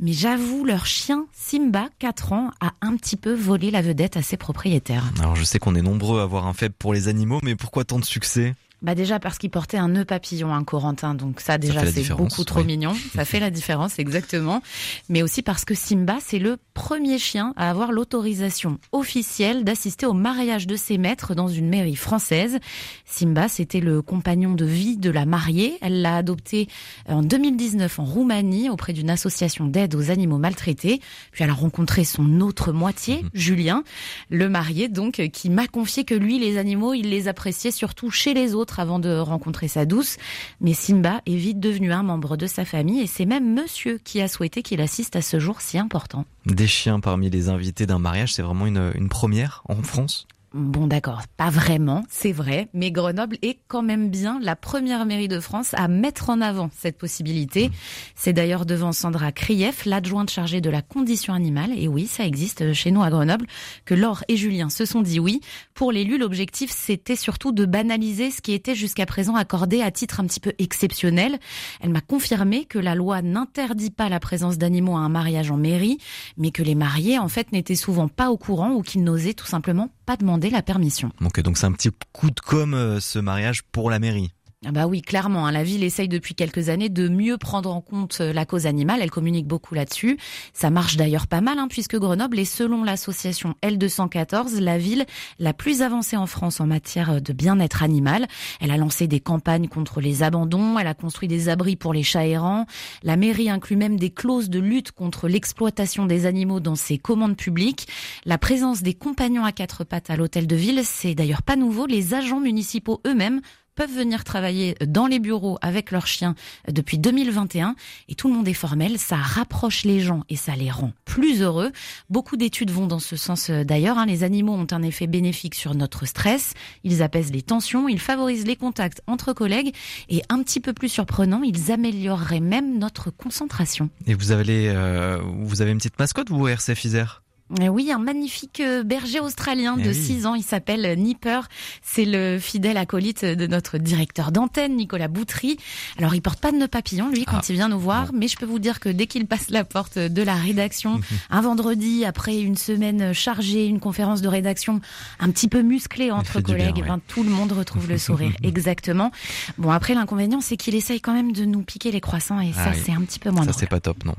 mais 0.00 0.12
j'avoue 0.12 0.66
leur 0.66 0.84
chien 0.84 1.24
Simba, 1.32 1.88
4 1.98 2.34
ans, 2.34 2.50
a 2.60 2.74
un 2.82 2.94
petit 2.96 3.16
peu 3.16 3.32
volé 3.32 3.70
la 3.70 3.80
vedette 3.80 4.18
à 4.18 4.22
ses 4.22 4.36
propriétaires. 4.36 5.10
Alors 5.18 5.34
je 5.34 5.44
sais 5.44 5.58
qu'on 5.58 5.74
est 5.74 5.82
nombreux 5.82 6.20
à 6.20 6.24
avoir 6.24 6.46
un 6.46 6.52
faible 6.52 6.74
pour 6.78 6.92
les 6.92 7.08
animaux, 7.08 7.40
mais 7.42 7.56
pourquoi 7.56 7.84
tant 7.84 7.98
de 7.98 8.04
succès? 8.04 8.54
Bah 8.82 8.94
déjà 8.94 9.18
parce 9.18 9.38
qu'il 9.38 9.48
portait 9.48 9.78
un 9.78 9.88
nœud 9.88 10.04
papillon, 10.04 10.52
un 10.52 10.62
Corentin, 10.62 11.14
donc 11.14 11.40
ça 11.40 11.56
déjà 11.56 11.86
c'est 11.86 12.12
beaucoup 12.14 12.44
trop 12.44 12.62
mignon, 12.62 12.94
ça 13.14 13.24
fait 13.24 13.40
la 13.40 13.50
différence 13.50 13.98
exactement. 13.98 14.62
Mais 15.08 15.22
aussi 15.22 15.40
parce 15.40 15.64
que 15.64 15.74
Simba 15.74 16.18
c'est 16.20 16.38
le 16.38 16.58
premier 16.74 17.18
chien 17.18 17.54
à 17.56 17.70
avoir 17.70 17.90
l'autorisation 17.90 18.78
officielle 18.92 19.64
d'assister 19.64 20.04
au 20.04 20.12
mariage 20.12 20.66
de 20.66 20.76
ses 20.76 20.98
maîtres 20.98 21.34
dans 21.34 21.48
une 21.48 21.70
mairie 21.70 21.96
française. 21.96 22.58
Simba 23.06 23.48
c'était 23.48 23.80
le 23.80 24.02
compagnon 24.02 24.52
de 24.52 24.66
vie 24.66 24.98
de 24.98 25.08
la 25.10 25.24
mariée, 25.24 25.78
elle 25.80 26.02
l'a 26.02 26.16
adopté 26.16 26.68
en 27.08 27.22
2019 27.22 27.98
en 27.98 28.04
Roumanie 28.04 28.68
auprès 28.68 28.92
d'une 28.92 29.08
association 29.08 29.66
d'aide 29.66 29.94
aux 29.94 30.10
animaux 30.10 30.38
maltraités. 30.38 31.00
Puis 31.32 31.44
elle 31.44 31.50
a 31.50 31.54
rencontré 31.54 32.04
son 32.04 32.42
autre 32.42 32.72
moitié, 32.72 33.22
mhm. 33.22 33.30
Julien, 33.32 33.84
le 34.28 34.50
marié 34.50 34.88
donc 34.88 35.22
qui 35.32 35.48
m'a 35.48 35.66
confié 35.66 36.04
que 36.04 36.14
lui 36.14 36.38
les 36.38 36.58
animaux 36.58 36.92
il 36.92 37.08
les 37.08 37.26
appréciait 37.26 37.70
surtout 37.70 38.10
chez 38.10 38.34
les 38.34 38.54
autres 38.54 38.65
avant 38.78 38.98
de 38.98 39.16
rencontrer 39.16 39.68
sa 39.68 39.84
douce. 39.86 40.16
Mais 40.60 40.74
Simba 40.74 41.20
est 41.26 41.36
vite 41.36 41.60
devenu 41.60 41.92
un 41.92 42.02
membre 42.02 42.36
de 42.36 42.46
sa 42.46 42.64
famille 42.64 43.00
et 43.00 43.06
c'est 43.06 43.26
même 43.26 43.54
monsieur 43.54 43.98
qui 43.98 44.20
a 44.20 44.28
souhaité 44.28 44.62
qu'il 44.62 44.80
assiste 44.80 45.16
à 45.16 45.22
ce 45.22 45.38
jour 45.38 45.60
si 45.60 45.78
important. 45.78 46.24
Des 46.46 46.66
chiens 46.66 47.00
parmi 47.00 47.30
les 47.30 47.48
invités 47.48 47.86
d'un 47.86 47.98
mariage, 47.98 48.34
c'est 48.34 48.42
vraiment 48.42 48.66
une, 48.66 48.92
une 48.94 49.08
première 49.08 49.62
en 49.68 49.82
France? 49.82 50.26
Bon 50.56 50.86
d'accord, 50.86 51.20
pas 51.36 51.50
vraiment, 51.50 52.02
c'est 52.08 52.32
vrai, 52.32 52.70
mais 52.72 52.90
Grenoble 52.90 53.36
est 53.42 53.58
quand 53.68 53.82
même 53.82 54.08
bien 54.08 54.38
la 54.40 54.56
première 54.56 55.04
mairie 55.04 55.28
de 55.28 55.38
France 55.38 55.74
à 55.74 55.86
mettre 55.86 56.30
en 56.30 56.40
avant 56.40 56.70
cette 56.74 56.96
possibilité. 56.96 57.70
C'est 58.14 58.32
d'ailleurs 58.32 58.64
devant 58.64 58.92
Sandra 58.92 59.32
Krief, 59.32 59.84
l'adjointe 59.84 60.30
chargée 60.30 60.62
de 60.62 60.70
la 60.70 60.80
condition 60.80 61.34
animale, 61.34 61.72
et 61.76 61.88
oui, 61.88 62.06
ça 62.06 62.24
existe 62.24 62.72
chez 62.72 62.90
nous 62.90 63.02
à 63.02 63.10
Grenoble, 63.10 63.46
que 63.84 63.92
Laure 63.92 64.24
et 64.28 64.38
Julien 64.38 64.70
se 64.70 64.86
sont 64.86 65.02
dit 65.02 65.20
oui. 65.20 65.42
Pour 65.74 65.92
l'élu, 65.92 66.16
l'objectif 66.16 66.70
c'était 66.74 67.16
surtout 67.16 67.52
de 67.52 67.66
banaliser 67.66 68.30
ce 68.30 68.40
qui 68.40 68.54
était 68.54 68.74
jusqu'à 68.74 69.04
présent 69.04 69.36
accordé 69.36 69.82
à 69.82 69.90
titre 69.90 70.20
un 70.20 70.24
petit 70.24 70.40
peu 70.40 70.54
exceptionnel. 70.58 71.38
Elle 71.82 71.90
m'a 71.90 72.00
confirmé 72.00 72.64
que 72.64 72.78
la 72.78 72.94
loi 72.94 73.20
n'interdit 73.20 73.90
pas 73.90 74.08
la 74.08 74.20
présence 74.20 74.56
d'animaux 74.56 74.96
à 74.96 75.00
un 75.00 75.10
mariage 75.10 75.50
en 75.50 75.58
mairie, 75.58 75.98
mais 76.38 76.50
que 76.50 76.62
les 76.62 76.74
mariés 76.74 77.18
en 77.18 77.28
fait 77.28 77.52
n'étaient 77.52 77.74
souvent 77.74 78.08
pas 78.08 78.30
au 78.30 78.38
courant 78.38 78.72
ou 78.72 78.80
qu'ils 78.80 79.04
n'osaient 79.04 79.34
tout 79.34 79.44
simplement 79.44 79.90
pas 80.06 80.16
demander 80.16 80.50
la 80.50 80.62
permission. 80.62 81.10
Ok, 81.20 81.40
donc 81.40 81.58
c'est 81.58 81.66
un 81.66 81.72
petit 81.72 81.90
coup 82.12 82.30
de 82.30 82.40
com 82.40 82.74
euh, 82.74 83.00
ce 83.00 83.18
mariage 83.18 83.62
pour 83.64 83.90
la 83.90 83.98
mairie. 83.98 84.32
Ah 84.64 84.72
bah 84.72 84.86
oui, 84.86 85.02
clairement. 85.02 85.46
Hein. 85.46 85.52
la 85.52 85.62
ville 85.62 85.84
essaye 85.84 86.08
depuis 86.08 86.34
quelques 86.34 86.70
années 86.70 86.88
de 86.88 87.08
mieux 87.08 87.36
prendre 87.36 87.70
en 87.70 87.82
compte 87.82 88.18
euh, 88.22 88.32
la 88.32 88.46
cause 88.46 88.64
animale. 88.64 89.00
Elle 89.02 89.10
communique 89.10 89.46
beaucoup 89.46 89.74
là-dessus. 89.74 90.18
Ça 90.54 90.70
marche 90.70 90.96
d'ailleurs 90.96 91.26
pas 91.26 91.42
mal, 91.42 91.58
hein, 91.58 91.68
puisque 91.68 91.98
Grenoble 91.98 92.38
est, 92.38 92.46
selon 92.46 92.82
l'association 92.82 93.54
L214, 93.62 94.58
la 94.60 94.78
ville 94.78 95.04
la 95.38 95.52
plus 95.52 95.82
avancée 95.82 96.16
en 96.16 96.26
France 96.26 96.58
en 96.58 96.66
matière 96.66 97.10
euh, 97.10 97.20
de 97.20 97.34
bien-être 97.34 97.82
animal. 97.82 98.26
Elle 98.58 98.70
a 98.70 98.78
lancé 98.78 99.06
des 99.06 99.20
campagnes 99.20 99.68
contre 99.68 100.00
les 100.00 100.22
abandons. 100.22 100.78
Elle 100.78 100.86
a 100.86 100.94
construit 100.94 101.28
des 101.28 101.50
abris 101.50 101.76
pour 101.76 101.92
les 101.92 102.02
chats 102.02 102.26
errants. 102.26 102.64
La 103.02 103.18
mairie 103.18 103.50
inclut 103.50 103.76
même 103.76 103.98
des 103.98 104.10
clauses 104.10 104.48
de 104.48 104.58
lutte 104.58 104.90
contre 104.90 105.28
l'exploitation 105.28 106.06
des 106.06 106.24
animaux 106.24 106.60
dans 106.60 106.76
ses 106.76 106.96
commandes 106.96 107.36
publiques. 107.36 107.88
La 108.24 108.38
présence 108.38 108.82
des 108.82 108.94
compagnons 108.94 109.44
à 109.44 109.52
quatre 109.52 109.84
pattes 109.84 110.08
à 110.08 110.16
l'hôtel 110.16 110.46
de 110.46 110.56
ville, 110.56 110.80
c'est 110.82 111.14
d'ailleurs 111.14 111.42
pas 111.42 111.56
nouveau. 111.56 111.84
Les 111.84 112.14
agents 112.14 112.40
municipaux 112.40 113.02
eux-mêmes 113.06 113.42
peuvent 113.76 113.94
venir 113.94 114.24
travailler 114.24 114.74
dans 114.84 115.06
les 115.06 115.20
bureaux 115.20 115.58
avec 115.62 115.92
leurs 115.92 116.06
chiens 116.06 116.34
depuis 116.68 116.98
2021 116.98 117.76
et 118.08 118.14
tout 118.14 118.28
le 118.28 118.34
monde 118.34 118.48
est 118.48 118.54
formel. 118.54 118.98
Ça 118.98 119.16
rapproche 119.16 119.84
les 119.84 120.00
gens 120.00 120.24
et 120.28 120.36
ça 120.36 120.56
les 120.56 120.70
rend 120.70 120.92
plus 121.04 121.42
heureux. 121.42 121.70
Beaucoup 122.10 122.36
d'études 122.36 122.70
vont 122.70 122.86
dans 122.86 122.98
ce 122.98 123.16
sens 123.16 123.50
euh, 123.50 123.64
d'ailleurs. 123.64 123.98
Hein. 123.98 124.06
Les 124.06 124.24
animaux 124.24 124.54
ont 124.54 124.66
un 124.70 124.82
effet 124.82 125.06
bénéfique 125.06 125.54
sur 125.54 125.74
notre 125.74 126.06
stress. 126.06 126.54
Ils 126.82 127.02
apaisent 127.02 127.32
les 127.32 127.42
tensions, 127.42 127.88
ils 127.88 128.00
favorisent 128.00 128.46
les 128.46 128.56
contacts 128.56 129.02
entre 129.06 129.32
collègues 129.32 129.74
et 130.08 130.22
un 130.28 130.42
petit 130.42 130.60
peu 130.60 130.72
plus 130.72 130.88
surprenant, 130.88 131.42
ils 131.42 131.70
amélioreraient 131.70 132.40
même 132.40 132.78
notre 132.78 133.10
concentration. 133.10 133.90
Et 134.06 134.14
vous 134.14 134.32
avez, 134.32 134.70
euh, 134.70 135.20
vous 135.22 135.62
avez 135.62 135.70
une 135.70 135.78
petite 135.78 135.98
mascotte, 135.98 136.30
vous, 136.30 136.48
RCF 136.48 136.84
Isère 136.84 137.22
eh 137.60 137.68
oui, 137.68 137.92
un 137.92 137.98
magnifique 137.98 138.60
euh, 138.60 138.82
berger 138.82 139.20
australien 139.20 139.76
de 139.76 139.92
6 139.92 140.18
eh 140.22 140.26
ans. 140.26 140.34
Il 140.34 140.42
s'appelle 140.42 140.98
Nipper. 140.98 141.42
C'est 141.80 142.04
le 142.04 142.38
fidèle 142.40 142.76
acolyte 142.76 143.24
de 143.24 143.46
notre 143.46 143.78
directeur 143.78 144.32
d'antenne, 144.32 144.74
Nicolas 144.74 145.06
Boutry. 145.06 145.56
Alors, 145.96 146.14
il 146.16 146.22
porte 146.22 146.40
pas 146.40 146.50
de 146.50 146.56
nœud 146.56 146.66
papillon, 146.66 147.08
lui, 147.08 147.24
quand 147.24 147.38
ah. 147.38 147.46
il 147.48 147.54
vient 147.54 147.68
nous 147.68 147.78
voir. 147.78 148.10
Mais 148.12 148.26
je 148.26 148.36
peux 148.36 148.46
vous 148.46 148.58
dire 148.58 148.80
que 148.80 148.88
dès 148.88 149.06
qu'il 149.06 149.26
passe 149.26 149.50
la 149.50 149.64
porte 149.64 149.96
de 149.96 150.22
la 150.22 150.34
rédaction, 150.34 151.00
un 151.30 151.40
vendredi, 151.40 152.04
après 152.04 152.40
une 152.40 152.56
semaine 152.56 153.12
chargée, 153.12 153.66
une 153.66 153.78
conférence 153.78 154.22
de 154.22 154.28
rédaction 154.28 154.80
un 155.20 155.30
petit 155.30 155.48
peu 155.48 155.62
musclée 155.62 156.10
entre 156.10 156.40
collègues, 156.40 156.84
ben, 156.86 157.00
tout 157.06 157.22
le 157.22 157.30
monde 157.30 157.52
retrouve 157.52 157.88
le 157.88 157.98
sourire. 157.98 158.32
Exactement. 158.42 159.12
Bon, 159.56 159.70
après, 159.70 159.94
l'inconvénient, 159.94 160.40
c'est 160.40 160.56
qu'il 160.56 160.74
essaye 160.74 161.00
quand 161.00 161.14
même 161.14 161.30
de 161.30 161.44
nous 161.44 161.62
piquer 161.62 161.92
les 161.92 162.00
croissants. 162.00 162.40
Et 162.40 162.52
ça, 162.52 162.70
ah 162.70 162.74
c'est 162.74 162.92
un 162.92 163.02
petit 163.02 163.20
peu 163.20 163.30
moins 163.30 163.44
Ça, 163.44 163.52
c'est 163.52 163.68
pas 163.68 163.80
top, 163.80 164.04
non. 164.04 164.14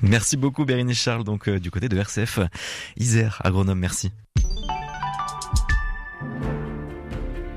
Merci 0.00 0.38
beaucoup, 0.38 0.64
Bérénice 0.64 1.02
Charles, 1.02 1.24
donc, 1.24 1.48
euh, 1.48 1.60
du 1.60 1.70
côté 1.70 1.90
de 1.90 1.98
RCF. 1.98 2.40
Isère, 2.96 3.40
agronome, 3.44 3.78
merci. 3.78 4.10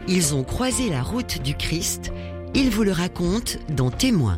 Ils 0.07 0.35
ont 0.35 0.43
croisé 0.43 0.89
la 0.89 1.01
route 1.01 1.41
du 1.41 1.55
Christ, 1.55 2.11
ils 2.53 2.69
vous 2.69 2.83
le 2.83 2.91
racontent 2.91 3.53
dans 3.69 3.89
Témoins. 3.89 4.37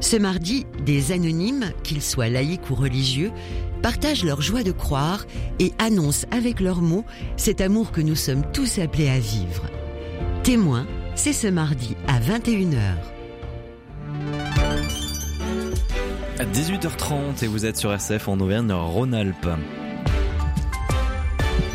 Ce 0.00 0.16
mardi, 0.16 0.66
des 0.84 1.10
anonymes, 1.10 1.72
qu'ils 1.82 2.02
soient 2.02 2.28
laïcs 2.28 2.70
ou 2.70 2.74
religieux, 2.74 3.32
partagent 3.82 4.24
leur 4.24 4.40
joie 4.40 4.62
de 4.62 4.72
croire 4.72 5.26
et 5.58 5.72
annoncent 5.78 6.26
avec 6.30 6.60
leurs 6.60 6.80
mots 6.80 7.04
cet 7.36 7.60
amour 7.60 7.90
que 7.90 8.00
nous 8.00 8.14
sommes 8.14 8.44
tous 8.52 8.78
appelés 8.78 9.08
à 9.08 9.18
vivre. 9.18 9.66
Témoin, 10.44 10.86
c'est 11.16 11.32
ce 11.32 11.48
mardi 11.48 11.96
à 12.06 12.20
21h. 12.20 12.94
À 16.38 16.44
18h30 16.44 17.42
et 17.42 17.48
vous 17.48 17.66
êtes 17.66 17.76
sur 17.76 17.92
RCF 17.92 18.28
en 18.28 18.38
Auvergne-Rhône-Alpes 18.38 19.48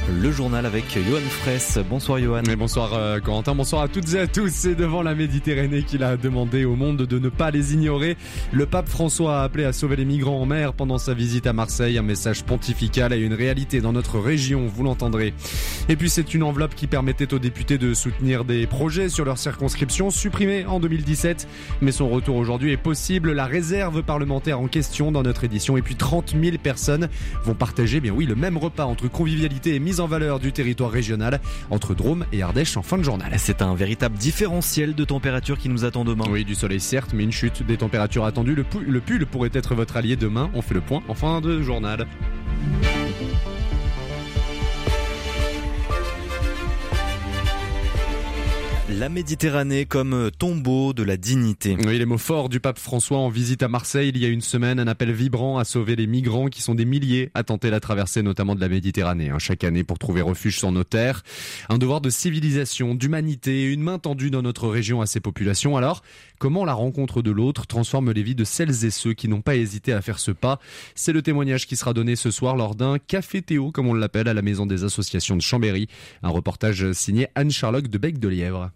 le 0.10 0.32
journal 0.32 0.66
avec 0.66 0.86
Johan 0.94 1.22
Fraisse. 1.22 1.80
Bonsoir 1.90 2.20
Johan. 2.20 2.44
Et 2.44 2.56
bonsoir 2.56 2.94
euh, 2.94 3.20
Corentin, 3.20 3.56
bonsoir 3.56 3.84
à 3.84 3.88
toutes 3.88 4.14
et 4.14 4.20
à 4.20 4.28
tous. 4.28 4.50
C'est 4.52 4.76
devant 4.76 5.02
la 5.02 5.16
Méditerranée 5.16 5.84
qu'il 5.84 6.04
a 6.04 6.18
demandé 6.18 6.66
au 6.66 6.76
monde 6.76 7.04
de 7.04 7.20
ne 7.20 7.30
pas 7.30 7.52
les 7.52 7.74
ignorer. 7.74 8.18
Le 8.52 8.66
pape 8.66 8.90
François 8.90 9.40
a 9.40 9.44
appelé 9.44 9.64
à 9.64 9.72
sauver 9.72 9.96
les 9.96 10.06
migrants 10.06 10.42
en 10.42 10.46
mer 10.46 10.74
pendant 10.74 10.98
sa 10.98 11.14
visite 11.14 11.48
à 11.48 11.54
Marseille. 11.54 11.98
Un 11.98 12.04
message 12.04 12.44
pontifical 12.44 13.14
et 13.14 13.18
une 13.18 13.34
réalité 13.34 13.80
dans 13.80 13.94
notre 13.94 14.20
région, 14.20 14.68
vous 14.68 14.84
l'entendrez. 14.84 15.34
Et 15.88 15.96
puis 15.96 16.10
c'est 16.10 16.34
une 16.34 16.44
enveloppe 16.44 16.76
qui 16.76 16.88
permettait 16.88 17.34
aux 17.34 17.40
députés 17.40 17.78
de 17.78 17.94
soutenir 17.94 18.44
des 18.44 18.68
projets 18.68 19.10
sur 19.10 19.24
leur 19.24 19.38
circonscription, 19.38 20.10
supprimée 20.10 20.66
en 20.66 20.80
2017. 20.80 21.48
Mais 21.82 21.92
son 21.92 22.10
retour 22.10 22.36
aujourd'hui 22.36 22.72
est 22.72 22.78
possible. 22.78 23.32
La 23.32 23.46
réserve 23.46 24.04
parlementaire 24.04 24.60
en 24.60 24.68
question 24.68 25.12
dans 25.12 25.24
notre 25.24 25.46
édition. 25.46 25.78
Et 25.78 25.82
puis 25.82 25.96
30 25.96 26.36
000 26.42 26.58
personnes 26.62 27.10
vont 27.46 27.56
partager, 27.56 28.02
bien 28.02 28.12
oui, 28.12 28.26
le 28.26 28.36
même 28.36 28.58
repas 28.58 28.86
entre 28.86 29.08
convivialité 29.08 29.76
et 29.76 29.80
mise 29.80 29.93
en 30.00 30.04
en 30.04 30.08
valeur 30.08 30.40
du 30.40 30.52
territoire 30.52 30.92
régional 30.92 31.40
entre 31.72 31.96
Drôme 31.96 32.26
et 32.34 32.42
Ardèche 32.42 32.76
en 32.76 32.82
fin 32.82 32.98
de 32.98 33.04
journal. 33.04 33.32
C'est 33.38 33.62
un 33.62 33.74
véritable 33.74 34.18
différentiel 34.18 34.96
de 34.96 35.06
température 35.06 35.58
qui 35.58 35.70
nous 35.70 35.86
attend 35.86 36.04
demain. 36.04 36.26
Oui, 36.30 36.44
du 36.44 36.56
soleil 36.56 36.82
certes, 36.82 37.12
mais 37.14 37.24
une 37.24 37.32
chute 37.32 37.66
des 37.66 37.78
températures 37.78 38.26
attendues. 38.26 38.56
Le 38.56 39.00
pull 39.00 39.26
pourrait 39.26 39.52
être 39.54 39.76
votre 39.76 39.96
allié 39.96 40.16
demain. 40.16 40.50
On 40.54 40.62
fait 40.62 40.74
le 40.74 40.82
point 40.82 41.02
en 41.08 41.14
fin 41.14 41.40
de 41.40 41.62
journal. 41.62 42.06
La 49.00 49.10
Méditerranée 49.10 49.86
comme 49.86 50.30
tombeau 50.38 50.94
de 50.94 51.02
la 51.02 51.18
dignité. 51.18 51.76
Oui, 51.84 51.98
les 51.98 52.06
mots 52.06 52.20
forts 52.20 52.48
du 52.48 52.60
pape 52.60 52.78
François 52.78 53.18
en 53.18 53.30
visite 53.30 53.64
à 53.64 53.68
Marseille 53.68 54.10
il 54.10 54.18
y 54.18 54.26
a 54.26 54.28
une 54.28 54.42
semaine, 54.42 54.80
un 54.80 54.88
appel 54.88 55.12
vibrant 55.12 55.58
à 55.58 55.64
sauver 55.64 55.96
les 55.96 56.06
migrants 56.06 56.48
qui 56.48 56.62
sont 56.62 56.76
des 56.76 56.86
milliers 56.86 57.32
à 57.34 57.44
tenter 57.44 57.72
la 57.72 57.80
traversée 57.80 58.22
notamment 58.22 58.54
de 58.54 58.62
la 58.62 58.70
Méditerranée 58.70 59.30
hein, 59.30 59.40
chaque 59.40 59.64
année 59.64 59.84
pour 59.84 59.98
trouver 59.98 60.22
refuge 60.22 60.60
sur 60.60 60.72
nos 60.72 60.84
terres. 60.84 61.24
Un 61.70 61.80
devoir 61.80 62.02
de 62.02 62.12
civilisation, 62.12 62.94
d'humanité, 62.94 63.64
une 63.66 63.82
main 63.82 63.98
tendue 63.98 64.30
dans 64.30 64.44
notre 64.44 64.68
région 64.68 65.02
à 65.02 65.08
ces 65.08 65.20
populations. 65.20 65.76
Alors, 65.76 66.04
comment 66.38 66.64
la 66.64 66.74
rencontre 66.74 67.24
de 67.24 67.32
l'autre 67.32 67.66
transforme 67.66 68.12
les 68.12 68.24
vies 68.24 68.36
de 68.36 68.44
celles 68.44 68.86
et 68.86 68.92
ceux 68.92 69.14
qui 69.14 69.28
n'ont 69.28 69.42
pas 69.42 69.56
hésité 69.56 69.92
à 69.92 70.02
faire 70.02 70.20
ce 70.20 70.32
pas? 70.32 70.60
C'est 70.94 71.14
le 71.14 71.24
témoignage 71.24 71.66
qui 71.66 71.78
sera 71.78 71.94
donné 71.94 72.16
ce 72.16 72.30
soir 72.30 72.56
lors 72.56 72.76
d'un 72.76 73.00
café 73.00 73.42
Théo, 73.42 73.72
comme 73.72 73.88
on 73.88 73.96
l'appelle, 73.96 74.28
à 74.28 74.36
la 74.36 74.44
maison 74.44 74.68
des 74.68 74.84
associations 74.84 75.36
de 75.36 75.42
Chambéry. 75.42 75.88
Un 76.22 76.30
reportage 76.30 76.92
signé 76.92 77.28
Anne-Charlotte 77.34 77.88
de 77.88 77.98
Bec 77.98 78.20
de 78.20 78.28
Lièvre. 78.28 78.70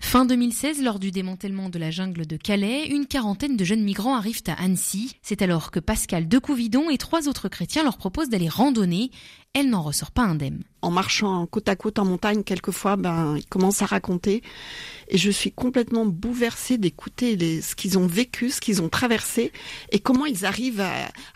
Fin 0.00 0.24
2016, 0.24 0.82
lors 0.82 0.98
du 0.98 1.10
démantèlement 1.10 1.68
de 1.68 1.78
la 1.78 1.90
jungle 1.90 2.26
de 2.26 2.36
Calais, 2.36 2.86
une 2.86 3.06
quarantaine 3.06 3.56
de 3.56 3.64
jeunes 3.64 3.82
migrants 3.82 4.14
arrivent 4.14 4.42
à 4.46 4.62
Annecy. 4.62 5.16
C'est 5.22 5.42
alors 5.42 5.70
que 5.70 5.80
Pascal 5.80 6.28
de 6.28 6.38
Couvidon 6.38 6.90
et 6.90 6.98
trois 6.98 7.28
autres 7.28 7.48
chrétiens 7.48 7.84
leur 7.84 7.96
proposent 7.96 8.28
d'aller 8.28 8.48
randonner. 8.48 9.10
Elle 9.54 9.70
n'en 9.70 9.82
ressort 9.82 10.10
pas 10.10 10.22
indemne 10.22 10.62
en 10.82 10.90
marchant 10.90 11.46
côte 11.46 11.68
à 11.68 11.76
côte 11.76 11.98
en 11.98 12.04
montagne, 12.04 12.42
quelquefois, 12.42 12.96
ben, 12.96 13.36
ils 13.36 13.46
commencent 13.46 13.82
à 13.82 13.86
raconter. 13.86 14.42
Et 15.08 15.16
je 15.16 15.30
suis 15.30 15.52
complètement 15.52 16.04
bouleversée 16.04 16.76
d'écouter 16.76 17.60
ce 17.60 17.74
qu'ils 17.74 17.98
ont 17.98 18.06
vécu, 18.06 18.50
ce 18.50 18.60
qu'ils 18.60 18.82
ont 18.82 18.88
traversé, 18.88 19.52
et 19.90 20.00
comment 20.00 20.26
ils 20.26 20.44
arrivent 20.44 20.84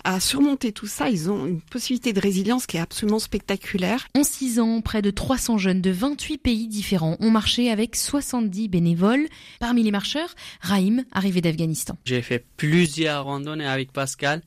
à, 0.05 0.21
surmonter 0.21 0.73
tout 0.73 0.87
ça. 0.87 1.09
Ils 1.11 1.31
ont 1.31 1.47
une 1.47 1.61
possibilité 1.61 2.13
de 2.13 2.21
résilience 2.21 2.67
qui 2.67 2.77
est 2.77 2.81
absolument 2.81 3.19
spectaculaire. 3.19 4.09
En 4.17 4.25
six 4.25 4.59
ans, 4.59 4.81
près 4.81 5.03
de 5.03 5.11
300 5.11 5.59
jeunes 5.59 5.83
de 5.83 5.91
28 5.91 6.39
pays 6.39 6.69
différents 6.69 7.17
ont 7.21 7.31
marché 7.31 7.71
avec 7.71 7.97
70 7.97 8.69
bénévoles. 8.69 9.27
Parmi 9.61 9.83
les 9.83 9.91
marcheurs, 9.91 10.35
Raïm, 10.61 11.05
arrivé 11.13 11.41
d'Afghanistan. 11.41 11.97
J'ai 12.05 12.23
fait 12.23 12.45
plusieurs 12.57 13.25
randonnées 13.25 13.67
avec 13.67 13.93
Pascal. 13.93 14.43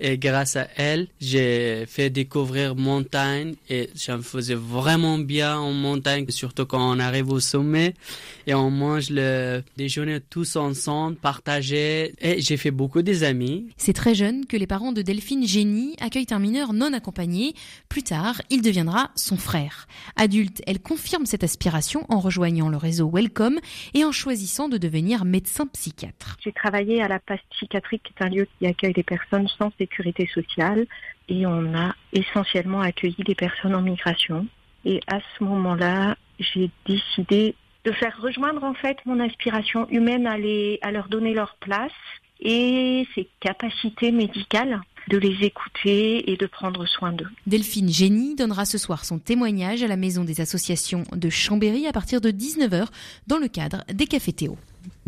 Et 0.00 0.18
grâce 0.18 0.56
à 0.56 0.66
elle, 0.76 1.06
j'ai 1.20 1.86
fait 1.86 2.10
découvrir 2.10 2.74
montagne 2.74 3.54
et 3.70 3.90
ça 3.94 4.16
me 4.16 4.22
faisait 4.22 4.56
vraiment 4.56 5.18
bien 5.18 5.56
en 5.58 5.72
montagne, 5.72 6.26
surtout 6.28 6.66
quand 6.66 6.96
on 6.96 6.98
arrive 6.98 7.30
au 7.30 7.38
sommet 7.38 7.94
et 8.46 8.54
on 8.54 8.70
mange 8.70 9.10
le 9.10 9.62
déjeuner 9.76 10.18
tous 10.20 10.56
ensemble, 10.56 11.16
partagé. 11.16 12.14
Et 12.20 12.40
j'ai 12.40 12.56
fait 12.56 12.72
beaucoup 12.72 13.02
des 13.02 13.22
amis. 13.22 13.68
C'est 13.76 13.92
très 13.92 14.14
jeune 14.14 14.46
que 14.46 14.56
les 14.56 14.66
parents 14.66 14.92
de 14.92 15.02
Delphine 15.02 15.46
Génie 15.46 15.94
accueillent 16.00 16.26
un 16.30 16.40
mineur 16.40 16.72
non 16.72 16.92
accompagné. 16.92 17.54
Plus 17.88 18.02
tard, 18.02 18.42
il 18.50 18.62
deviendra 18.62 19.10
son 19.14 19.36
frère. 19.36 19.86
Adulte, 20.16 20.62
elle 20.66 20.80
confirme 20.80 21.26
cette 21.26 21.44
aspiration 21.44 22.06
en 22.08 22.18
rejoignant 22.18 22.68
le 22.68 22.76
réseau 22.76 23.08
Welcome 23.08 23.60
et 23.94 24.04
en 24.04 24.10
choisissant 24.12 24.68
de 24.68 24.78
devenir 24.78 25.24
médecin 25.24 25.66
psychiatre. 25.68 26.36
J'ai 26.42 26.52
travaillé 26.52 27.02
à 27.02 27.08
la 27.08 27.20
place 27.20 27.40
psychiatrique, 27.50 28.02
qui 28.02 28.12
est 28.18 28.26
un 28.26 28.28
lieu 28.28 28.48
qui 28.58 28.66
accueille 28.66 28.92
des 28.92 29.04
personnes 29.04 29.46
sans 29.58 29.70
sécurité 29.78 29.91
sécurité 29.92 30.28
sociale 30.32 30.86
et 31.28 31.46
on 31.46 31.74
a 31.74 31.94
essentiellement 32.12 32.80
accueilli 32.80 33.22
des 33.24 33.34
personnes 33.34 33.74
en 33.74 33.82
migration. 33.82 34.46
Et 34.84 35.00
à 35.06 35.20
ce 35.20 35.44
moment-là, 35.44 36.16
j'ai 36.38 36.70
décidé 36.86 37.54
de 37.84 37.92
faire 37.92 38.16
rejoindre 38.20 38.64
en 38.64 38.74
fait 38.74 38.96
mon 39.06 39.20
inspiration 39.20 39.88
humaine 39.90 40.26
à, 40.26 40.36
à 40.86 40.92
leur 40.92 41.08
donner 41.08 41.34
leur 41.34 41.56
place 41.60 41.92
et 42.40 43.06
ses 43.14 43.28
capacités 43.40 44.10
médicales 44.10 44.80
de 45.08 45.18
les 45.18 45.44
écouter 45.44 46.30
et 46.30 46.36
de 46.36 46.46
prendre 46.46 46.86
soin 46.86 47.12
d'eux. 47.12 47.28
Delphine 47.46 47.88
Génie 47.88 48.36
donnera 48.36 48.64
ce 48.64 48.78
soir 48.78 49.04
son 49.04 49.18
témoignage 49.18 49.82
à 49.82 49.88
la 49.88 49.96
Maison 49.96 50.24
des 50.24 50.40
associations 50.40 51.02
de 51.12 51.28
Chambéry 51.28 51.86
à 51.86 51.92
partir 51.92 52.20
de 52.20 52.30
19h 52.30 52.86
dans 53.26 53.38
le 53.38 53.48
cadre 53.48 53.84
des 53.92 54.06
Cafés 54.06 54.32
Théo. 54.32 54.56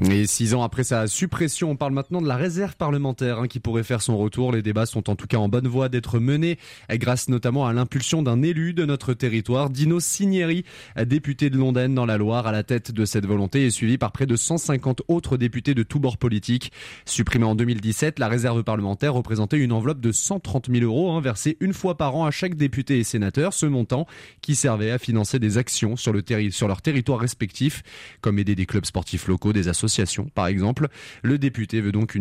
Et 0.02 0.26
six 0.26 0.54
ans 0.54 0.62
après 0.62 0.82
sa 0.82 1.06
suppression, 1.06 1.70
on 1.70 1.76
parle 1.76 1.92
maintenant 1.92 2.20
de 2.20 2.26
la 2.26 2.36
réserve 2.36 2.76
parlementaire 2.76 3.38
hein, 3.38 3.46
qui 3.46 3.60
pourrait 3.60 3.84
faire 3.84 4.02
son 4.02 4.18
retour. 4.18 4.52
Les 4.52 4.62
débats 4.62 4.86
sont 4.86 5.08
en 5.08 5.14
tout 5.14 5.26
cas 5.26 5.36
en 5.36 5.48
bonne 5.48 5.68
voie 5.68 5.88
d'être 5.88 6.18
menés, 6.18 6.58
grâce 6.90 7.28
notamment 7.28 7.66
à 7.66 7.72
l'impulsion 7.72 8.22
d'un 8.22 8.42
élu 8.42 8.74
de 8.74 8.84
notre 8.84 9.14
territoire, 9.14 9.70
Dino 9.70 10.00
Signeri, 10.00 10.64
député 11.06 11.48
de 11.48 11.56
Londaine 11.56 11.94
dans 11.94 12.06
la 12.06 12.18
Loire, 12.18 12.46
à 12.46 12.52
la 12.52 12.64
tête 12.64 12.90
de 12.90 13.04
cette 13.04 13.26
volonté 13.26 13.64
et 13.64 13.70
suivi 13.70 13.96
par 13.96 14.10
près 14.10 14.26
de 14.26 14.36
150 14.36 15.02
autres 15.08 15.36
députés 15.36 15.74
de 15.74 15.82
tous 15.82 16.00
bords 16.00 16.18
politiques. 16.18 16.72
Supprimée 17.06 17.46
en 17.46 17.54
2017, 17.54 18.18
la 18.18 18.28
réserve 18.28 18.64
parlementaire 18.64 19.14
représentait 19.14 19.58
une 19.58 19.72
enveloppe 19.72 20.00
de 20.00 20.12
130 20.12 20.70
000 20.70 20.84
euros 20.84 21.12
hein, 21.12 21.20
versée 21.20 21.56
une 21.60 21.72
fois 21.72 21.96
par 21.96 22.16
an 22.16 22.26
à 22.26 22.30
chaque 22.30 22.56
député 22.56 22.98
et 22.98 23.04
sénateur. 23.04 23.52
Ce 23.52 23.66
montant 23.66 24.06
qui 24.40 24.54
servait 24.54 24.90
à 24.90 24.98
financer 24.98 25.38
des 25.38 25.56
actions 25.56 25.96
sur, 25.96 26.12
le 26.12 26.22
sur 26.50 26.68
leur 26.68 26.82
territoire 26.82 27.20
respectif, 27.20 27.82
comme 28.20 28.38
aider 28.38 28.54
des 28.54 28.66
clubs 28.66 28.84
sportifs 28.84 29.28
locaux, 29.28 29.52
des 29.52 29.63
associations 29.68 29.84
association, 29.84 30.30
par 30.34 30.46
exemple. 30.46 30.88
Le 31.22 31.38
député 31.38 31.80
veut 31.80 31.92
donc 31.92 32.16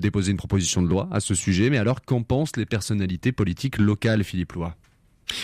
déposer 0.00 0.30
une 0.30 0.36
proposition 0.36 0.82
de 0.82 0.88
loi 0.88 1.08
à 1.10 1.20
ce 1.20 1.34
sujet, 1.34 1.68
mais 1.68 1.78
alors 1.78 2.02
qu'en 2.02 2.22
pensent 2.22 2.56
les 2.56 2.66
personnalités 2.66 3.32
politiques 3.32 3.78
locales, 3.78 4.24
Philippe 4.24 4.52
Lois 4.52 4.76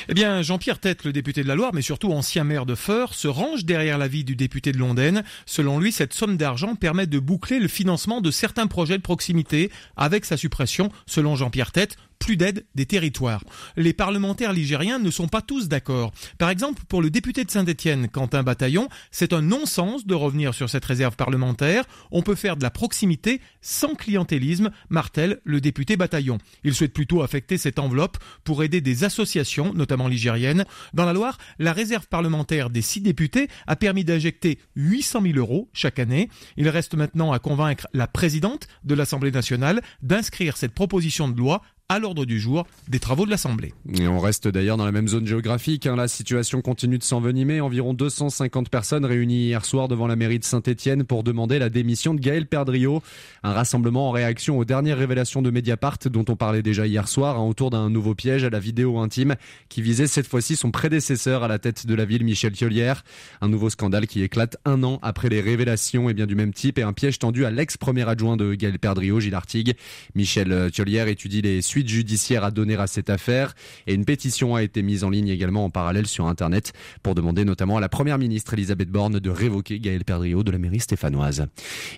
eh 0.08 0.14
bien, 0.14 0.40
Jean-Pierre 0.40 0.78
Tête, 0.78 1.04
le 1.04 1.12
député 1.12 1.42
de 1.42 1.48
la 1.48 1.54
Loire, 1.54 1.72
mais 1.74 1.82
surtout 1.82 2.10
ancien 2.12 2.42
maire 2.42 2.64
de 2.64 2.74
Feur, 2.74 3.12
se 3.12 3.28
range 3.28 3.66
derrière 3.66 3.98
l'avis 3.98 4.24
du 4.24 4.34
député 4.34 4.72
de 4.72 4.78
Londaine. 4.78 5.24
Selon 5.44 5.78
lui, 5.78 5.92
cette 5.92 6.14
somme 6.14 6.38
d'argent 6.38 6.74
permet 6.74 7.06
de 7.06 7.18
boucler 7.18 7.60
le 7.60 7.68
financement 7.68 8.22
de 8.22 8.30
certains 8.30 8.66
projets 8.66 8.96
de 8.96 9.02
proximité. 9.02 9.70
Avec 9.96 10.24
sa 10.24 10.38
suppression, 10.38 10.90
selon 11.06 11.36
Jean-Pierre 11.36 11.70
Tête, 11.70 11.96
plus 12.24 12.36
d'aide 12.38 12.64
des 12.74 12.86
territoires. 12.86 13.44
Les 13.76 13.92
parlementaires 13.92 14.54
ligériens 14.54 14.98
ne 14.98 15.10
sont 15.10 15.28
pas 15.28 15.42
tous 15.42 15.68
d'accord. 15.68 16.10
Par 16.38 16.48
exemple, 16.48 16.82
pour 16.88 17.02
le 17.02 17.10
député 17.10 17.44
de 17.44 17.50
Saint-Étienne, 17.50 18.08
Quentin 18.08 18.42
Bataillon, 18.42 18.88
c'est 19.10 19.34
un 19.34 19.42
non-sens 19.42 20.06
de 20.06 20.14
revenir 20.14 20.54
sur 20.54 20.70
cette 20.70 20.86
réserve 20.86 21.16
parlementaire. 21.16 21.84
On 22.10 22.22
peut 22.22 22.34
faire 22.34 22.56
de 22.56 22.62
la 22.62 22.70
proximité 22.70 23.42
sans 23.60 23.94
clientélisme, 23.94 24.70
martèle 24.88 25.40
le 25.44 25.60
député 25.60 25.98
Bataillon. 25.98 26.38
Il 26.64 26.74
souhaite 26.74 26.94
plutôt 26.94 27.22
affecter 27.22 27.58
cette 27.58 27.78
enveloppe 27.78 28.16
pour 28.42 28.64
aider 28.64 28.80
des 28.80 29.04
associations, 29.04 29.74
notamment 29.74 30.08
ligériennes. 30.08 30.64
Dans 30.94 31.04
la 31.04 31.12
Loire, 31.12 31.36
la 31.58 31.74
réserve 31.74 32.08
parlementaire 32.08 32.70
des 32.70 32.82
six 32.82 33.02
députés 33.02 33.48
a 33.66 33.76
permis 33.76 34.04
d'injecter 34.04 34.58
800 34.76 35.20
000 35.22 35.34
euros 35.36 35.68
chaque 35.74 35.98
année. 35.98 36.30
Il 36.56 36.70
reste 36.70 36.94
maintenant 36.94 37.32
à 37.32 37.38
convaincre 37.38 37.86
la 37.92 38.06
présidente 38.06 38.66
de 38.82 38.94
l'Assemblée 38.94 39.30
nationale 39.30 39.82
d'inscrire 40.00 40.56
cette 40.56 40.72
proposition 40.72 41.28
de 41.28 41.36
loi 41.36 41.60
à 41.94 42.00
l'ordre 42.00 42.24
du 42.24 42.40
jour 42.40 42.66
des 42.88 42.98
travaux 42.98 43.24
de 43.24 43.30
l'Assemblée. 43.30 43.72
Et 43.96 44.08
on 44.08 44.18
reste 44.18 44.48
d'ailleurs 44.48 44.76
dans 44.76 44.84
la 44.84 44.90
même 44.90 45.06
zone 45.06 45.28
géographique. 45.28 45.86
Hein. 45.86 45.94
La 45.94 46.08
situation 46.08 46.60
continue 46.60 46.98
de 46.98 47.04
s'envenimer. 47.04 47.60
Environ 47.60 47.94
250 47.94 48.68
personnes 48.68 49.04
réunies 49.04 49.46
hier 49.46 49.64
soir 49.64 49.86
devant 49.86 50.08
la 50.08 50.16
mairie 50.16 50.40
de 50.40 50.44
Saint-Etienne 50.44 51.04
pour 51.04 51.22
demander 51.22 51.60
la 51.60 51.68
démission 51.68 52.12
de 52.12 52.20
Gaël 52.20 52.46
Perdriau. 52.46 53.00
Un 53.44 53.52
rassemblement 53.52 54.08
en 54.08 54.10
réaction 54.10 54.58
aux 54.58 54.64
dernières 54.64 54.98
révélations 54.98 55.40
de 55.40 55.50
Mediapart 55.50 55.98
dont 56.06 56.24
on 56.28 56.34
parlait 56.34 56.62
déjà 56.62 56.84
hier 56.84 57.06
soir 57.06 57.38
hein, 57.38 57.46
autour 57.46 57.70
d'un 57.70 57.90
nouveau 57.90 58.16
piège 58.16 58.42
à 58.42 58.50
la 58.50 58.58
vidéo 58.58 58.98
intime 58.98 59.36
qui 59.68 59.80
visait 59.80 60.08
cette 60.08 60.26
fois-ci 60.26 60.56
son 60.56 60.72
prédécesseur 60.72 61.44
à 61.44 61.48
la 61.48 61.60
tête 61.60 61.86
de 61.86 61.94
la 61.94 62.04
ville, 62.04 62.24
Michel 62.24 62.52
Thiolière. 62.52 63.04
Un 63.40 63.48
nouveau 63.48 63.70
scandale 63.70 64.08
qui 64.08 64.22
éclate 64.22 64.56
un 64.64 64.82
an 64.82 64.98
après 65.02 65.28
les 65.28 65.40
révélations 65.40 66.10
et 66.10 66.14
bien 66.14 66.26
du 66.26 66.34
même 66.34 66.52
type 66.52 66.76
et 66.78 66.82
un 66.82 66.92
piège 66.92 67.20
tendu 67.20 67.44
à 67.44 67.52
l'ex-premier 67.52 68.08
adjoint 68.08 68.36
de 68.36 68.54
Gaël 68.54 68.80
Perdriau, 68.80 69.20
Gilles 69.20 69.36
Artigue. 69.36 69.76
Michel 70.16 70.72
Thiolière 70.72 71.06
étudie 71.06 71.40
les 71.40 71.62
judiciaire 71.88 72.44
à 72.44 72.50
donner 72.50 72.76
à 72.76 72.86
cette 72.86 73.10
affaire 73.10 73.54
et 73.86 73.94
une 73.94 74.04
pétition 74.04 74.54
a 74.54 74.62
été 74.62 74.82
mise 74.82 75.04
en 75.04 75.10
ligne 75.10 75.28
également 75.28 75.64
en 75.64 75.70
parallèle 75.70 76.06
sur 76.06 76.26
Internet 76.26 76.72
pour 77.02 77.14
demander 77.14 77.44
notamment 77.44 77.76
à 77.76 77.80
la 77.80 77.88
première 77.88 78.18
ministre 78.18 78.54
Elisabeth 78.54 78.90
Borne 78.90 79.18
de 79.18 79.30
révoquer 79.30 79.80
Gaël 79.80 80.04
Perdriau 80.04 80.42
de 80.42 80.50
la 80.50 80.58
mairie 80.58 80.80
stéphanoise. 80.80 81.46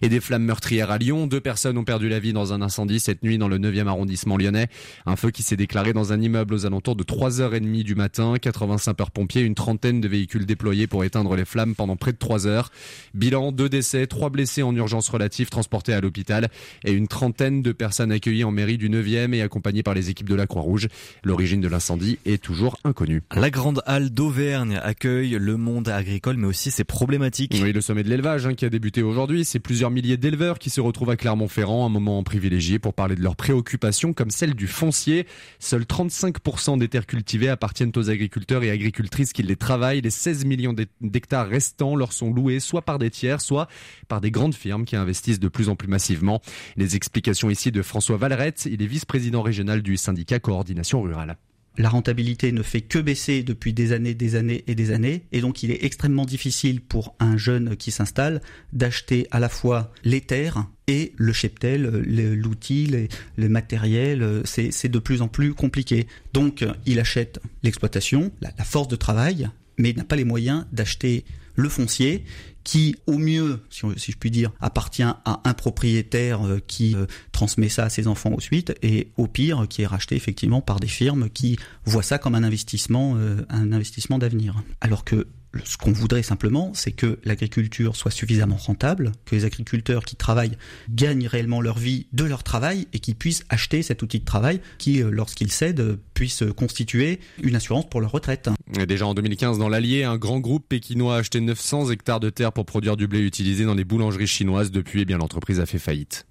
Et 0.03 0.09
des 0.09 0.21
flammes 0.21 0.45
meurtrières 0.45 0.91
à 0.91 0.99
Lyon, 0.99 1.27
deux 1.27 1.41
personnes 1.41 1.79
ont 1.79 1.85
perdu 1.85 2.09
la 2.09 2.19
vie 2.19 2.33
dans 2.33 2.53
un 2.53 2.63
incendie 2.63 3.01
cette 3.01 3.23
nuit 3.23 3.39
dans 3.39 3.49
le 3.49 3.59
9e 3.59 3.87
arrondissement 3.87 4.37
lyonnais. 4.37 4.69
Un 5.07 5.17
feu 5.17 5.31
qui 5.31 5.43
s'est 5.43 5.57
déclaré 5.57 5.93
dans 5.93 6.13
un 6.13 6.21
immeuble 6.21 6.55
aux 6.55 6.67
alentours 6.67 6.97
de 6.97 7.05
3h30 7.05 7.83
du 7.83 7.95
matin. 7.95 8.35
85 8.41 8.87
sapeurs-pompiers, 8.87 9.43
une 9.43 9.55
trentaine 9.55 10.01
de 10.01 10.09
véhicules 10.09 10.47
déployés 10.47 10.87
pour 10.87 11.05
éteindre 11.05 11.35
les 11.37 11.45
flammes 11.45 11.75
pendant 11.75 11.97
près 11.97 12.13
de 12.13 12.19
3 12.19 12.47
heures. 12.47 12.71
Bilan, 13.15 13.53
deux 13.53 13.69
décès, 13.69 14.07
trois 14.07 14.31
blessés 14.31 14.63
en 14.63 14.75
urgence 14.75 15.09
relative 15.09 15.49
transportés 15.49 15.93
à 15.93 16.01
l'hôpital 16.01 16.49
et 16.85 16.93
une 16.93 17.09
trentaine 17.09 17.63
de 17.63 17.73
personnes 17.73 18.13
accueillies 18.13 18.45
en 18.45 18.53
mairie 18.53 18.79
du 18.79 18.89
9e 18.89 19.35
et 19.35 19.43
accompagnées 19.43 19.66
par 19.83 19.95
les 19.95 20.11
équipes 20.11 20.29
de 20.29 20.35
la 20.35 20.47
Croix-Rouge. 20.47 20.89
L'origine 21.25 21.61
de 21.61 21.69
l'incendie 21.69 22.19
est 22.25 22.43
toujours 22.43 22.79
inconnue. 22.85 23.23
La 23.35 23.51
Grande 23.51 23.83
Halle 23.87 24.11
d'Auvergne 24.11 24.81
accueille 24.83 25.37
le 25.41 25.57
monde 25.57 25.89
agricole, 25.89 26.37
mais 26.37 26.47
aussi 26.47 26.71
ses 26.71 26.85
problématiques. 26.85 27.57
Oui, 27.61 27.73
le 27.73 27.81
sommet 27.81 28.05
de 28.05 28.09
l'élevage 28.09 28.47
hein, 28.47 28.55
qui 28.55 28.65
a 28.65 28.71
débuté 28.71 29.03
aujourd'hui. 29.03 29.45
C'est 29.45 29.59
plusieurs 29.59 29.91
milliers 29.91 30.17
d'éleveurs 30.17 30.59
qui 30.59 30.71
se 30.71 30.81
retrouvent 30.81 31.11
à 31.11 31.17
Clermont-Ferrand, 31.17 31.85
un 31.85 31.89
moment 31.89 32.23
privilégié 32.23 32.79
pour 32.79 32.95
parler 32.95 33.17
de 33.17 33.23
leurs 33.23 33.37
préoccupations, 33.37 34.13
comme 34.13 34.31
celle 34.31 34.55
du 34.55 34.69
foncier. 34.69 35.27
Seuls 35.59 35.83
35% 35.83 36.79
des 36.79 36.89
terres 36.89 37.07
cultivées 37.07 37.49
appartiennent 37.49 37.93
aux 37.97 38.09
agriculteurs 38.09 38.63
et 38.63 38.71
agricultrices 38.71 39.33
qui 39.33 39.43
les 39.43 39.57
travaillent. 39.57 40.01
Les 40.01 40.11
16 40.11 40.45
millions 40.45 40.75
d'hectares 41.01 41.49
restants 41.49 41.97
leur 41.97 42.13
sont 42.13 42.33
loués 42.33 42.61
soit 42.61 42.83
par 42.83 42.99
des 42.99 43.11
tiers, 43.11 43.41
soit 43.41 43.69
par 44.09 44.21
des 44.21 44.31
grandes 44.31 44.55
firmes 44.55 44.85
qui 44.85 44.95
investissent 44.95 45.41
de 45.41 45.49
plus 45.49 45.69
en 45.69 45.75
plus 45.75 45.89
massivement. 45.89 46.41
Les 46.77 46.95
explications 46.95 47.51
ici 47.51 47.73
de 47.73 47.83
François 47.83 48.17
Valerette, 48.17 48.69
il 48.71 48.81
est 48.83 48.87
vice-président 48.87 49.43
régional 49.43 49.56
du 49.65 49.97
syndicat 49.97 50.39
Coordination 50.39 51.03
Rurale 51.03 51.37
la 51.79 51.89
rentabilité 51.89 52.53
ne 52.53 52.63
fait 52.63 52.81
que 52.81 52.99
baisser 52.99 53.43
depuis 53.43 53.73
des 53.73 53.93
années, 53.93 54.15
des 54.15 54.35
années 54.35 54.65
et 54.67 54.75
des 54.75 54.93
années. 54.93 55.25
Et 55.33 55.41
donc, 55.41 55.63
il 55.63 55.71
est 55.71 55.85
extrêmement 55.85 56.25
difficile 56.25 56.81
pour 56.81 57.15
un 57.21 57.37
jeune 57.37 57.77
qui 57.77 57.91
s'installe 57.91 58.41
d'acheter 58.73 59.27
à 59.31 59.41
la 59.41 59.49
fois 59.49 59.93
les 60.05 60.21
terres 60.21 60.67
et 60.87 61.13
le 61.17 61.33
cheptel, 61.33 61.83
l'outil, 61.83 63.09
le 63.37 63.49
matériel. 63.49 64.43
C'est 64.45 64.89
de 64.89 64.99
plus 64.99 65.23
en 65.23 65.29
plus 65.29 65.55
compliqué. 65.55 66.07
Donc, 66.33 66.65
il 66.87 67.01
achète 67.01 67.41
l'exploitation, 67.63 68.33
la, 68.41 68.53
force 68.65 68.89
de 68.89 68.97
travail, 68.97 69.49
mais 69.79 69.91
il 69.91 69.97
n'a 69.97 70.05
pas 70.05 70.17
les 70.17 70.25
moyens 70.25 70.67
d'acheter 70.73 71.25
le 71.55 71.69
foncier 71.69 72.25
qui, 72.67 72.97
au 73.07 73.17
mieux, 73.17 73.61
si, 73.71 74.11
je 74.11 74.17
puis 74.17 74.33
dire, 74.33 74.51
appartient 74.61 75.05
à 75.05 75.41
un 75.45 75.55
propriétaire 75.55 76.45
euh, 76.45 76.59
qui 76.67 76.97
euh, 76.97 77.07
transmet 77.31 77.69
ça 77.69 77.85
à 77.85 77.89
ses 77.89 78.09
enfants 78.09 78.33
ensuite, 78.33 78.75
et 78.83 79.13
au 79.17 79.29
pire, 79.29 79.67
qui 79.71 79.83
est 79.83 79.87
racheté 79.87 80.17
effectivement 80.17 80.61
par 80.61 80.81
des 80.81 80.89
firmes 80.89 81.31
qui 81.31 81.61
voient 81.85 82.03
ça 82.03 82.19
comme 82.19 82.35
un 82.35 82.43
investissement, 82.43 83.15
euh, 83.17 83.47
un 83.51 83.73
investissement 83.73 84.19
d'avenir. 84.19 84.65
Alors 84.81 85.05
que 85.05 85.29
ce 85.65 85.77
qu'on 85.77 85.93
voudrait 85.93 86.23
simplement, 86.23 86.73
c'est 86.75 86.93
que 86.93 87.19
l'agriculture 87.25 87.97
soit 87.97 88.11
suffisamment 88.11 88.57
rentable, 88.57 89.13
que 89.25 89.35
les 89.35 89.45
agriculteurs 89.45 90.05
qui 90.05 90.17
travaillent 90.17 90.57
gagnent 90.91 91.27
réellement 91.27 91.61
leur 91.61 91.79
vie 91.79 92.07
de 92.13 92.25
leur 92.25 92.43
travail 92.43 92.87
et 92.93 92.99
qu'ils 92.99 93.17
puissent 93.17 93.45
acheter 93.49 93.83
cet 93.83 94.03
outil 94.03 94.21
de 94.21 94.25
travail 94.25 94.61
qui, 94.79 95.03
euh, 95.03 95.11
lorsqu'ils 95.11 95.53
cèdent, 95.53 95.99
puisse 96.15 96.43
constituer 96.57 97.21
une 97.43 97.57
assurance 97.57 97.89
pour 97.89 98.01
leur 98.01 98.13
retraite. 98.13 98.49
déjà 98.89 99.07
en 99.07 99.15
2015, 99.15 99.59
dans 99.59 99.69
l'Allier, 99.69 100.05
un 100.05 100.17
grand 100.17 100.41
groupe 100.41 100.67
pékinois 100.69 101.17
a 101.17 101.19
acheté 101.19 101.41
900 101.41 101.91
hectares 101.91 102.21
de 102.21 102.31
terre 102.31 102.53
pour 102.53 102.67
produire 102.67 102.97
du 102.97 103.07
blé 103.07 103.21
utilisé 103.21 103.65
dans 103.65 103.75
les 103.75 103.85
boulangeries 103.85 104.27
chinoises. 104.27 104.71
Depuis, 104.71 105.03
eh 105.03 105.05
bien, 105.05 105.19
l'entreprise 105.19 105.61
a 105.61 105.67
fait 105.67 105.79
faillite. 105.79 106.27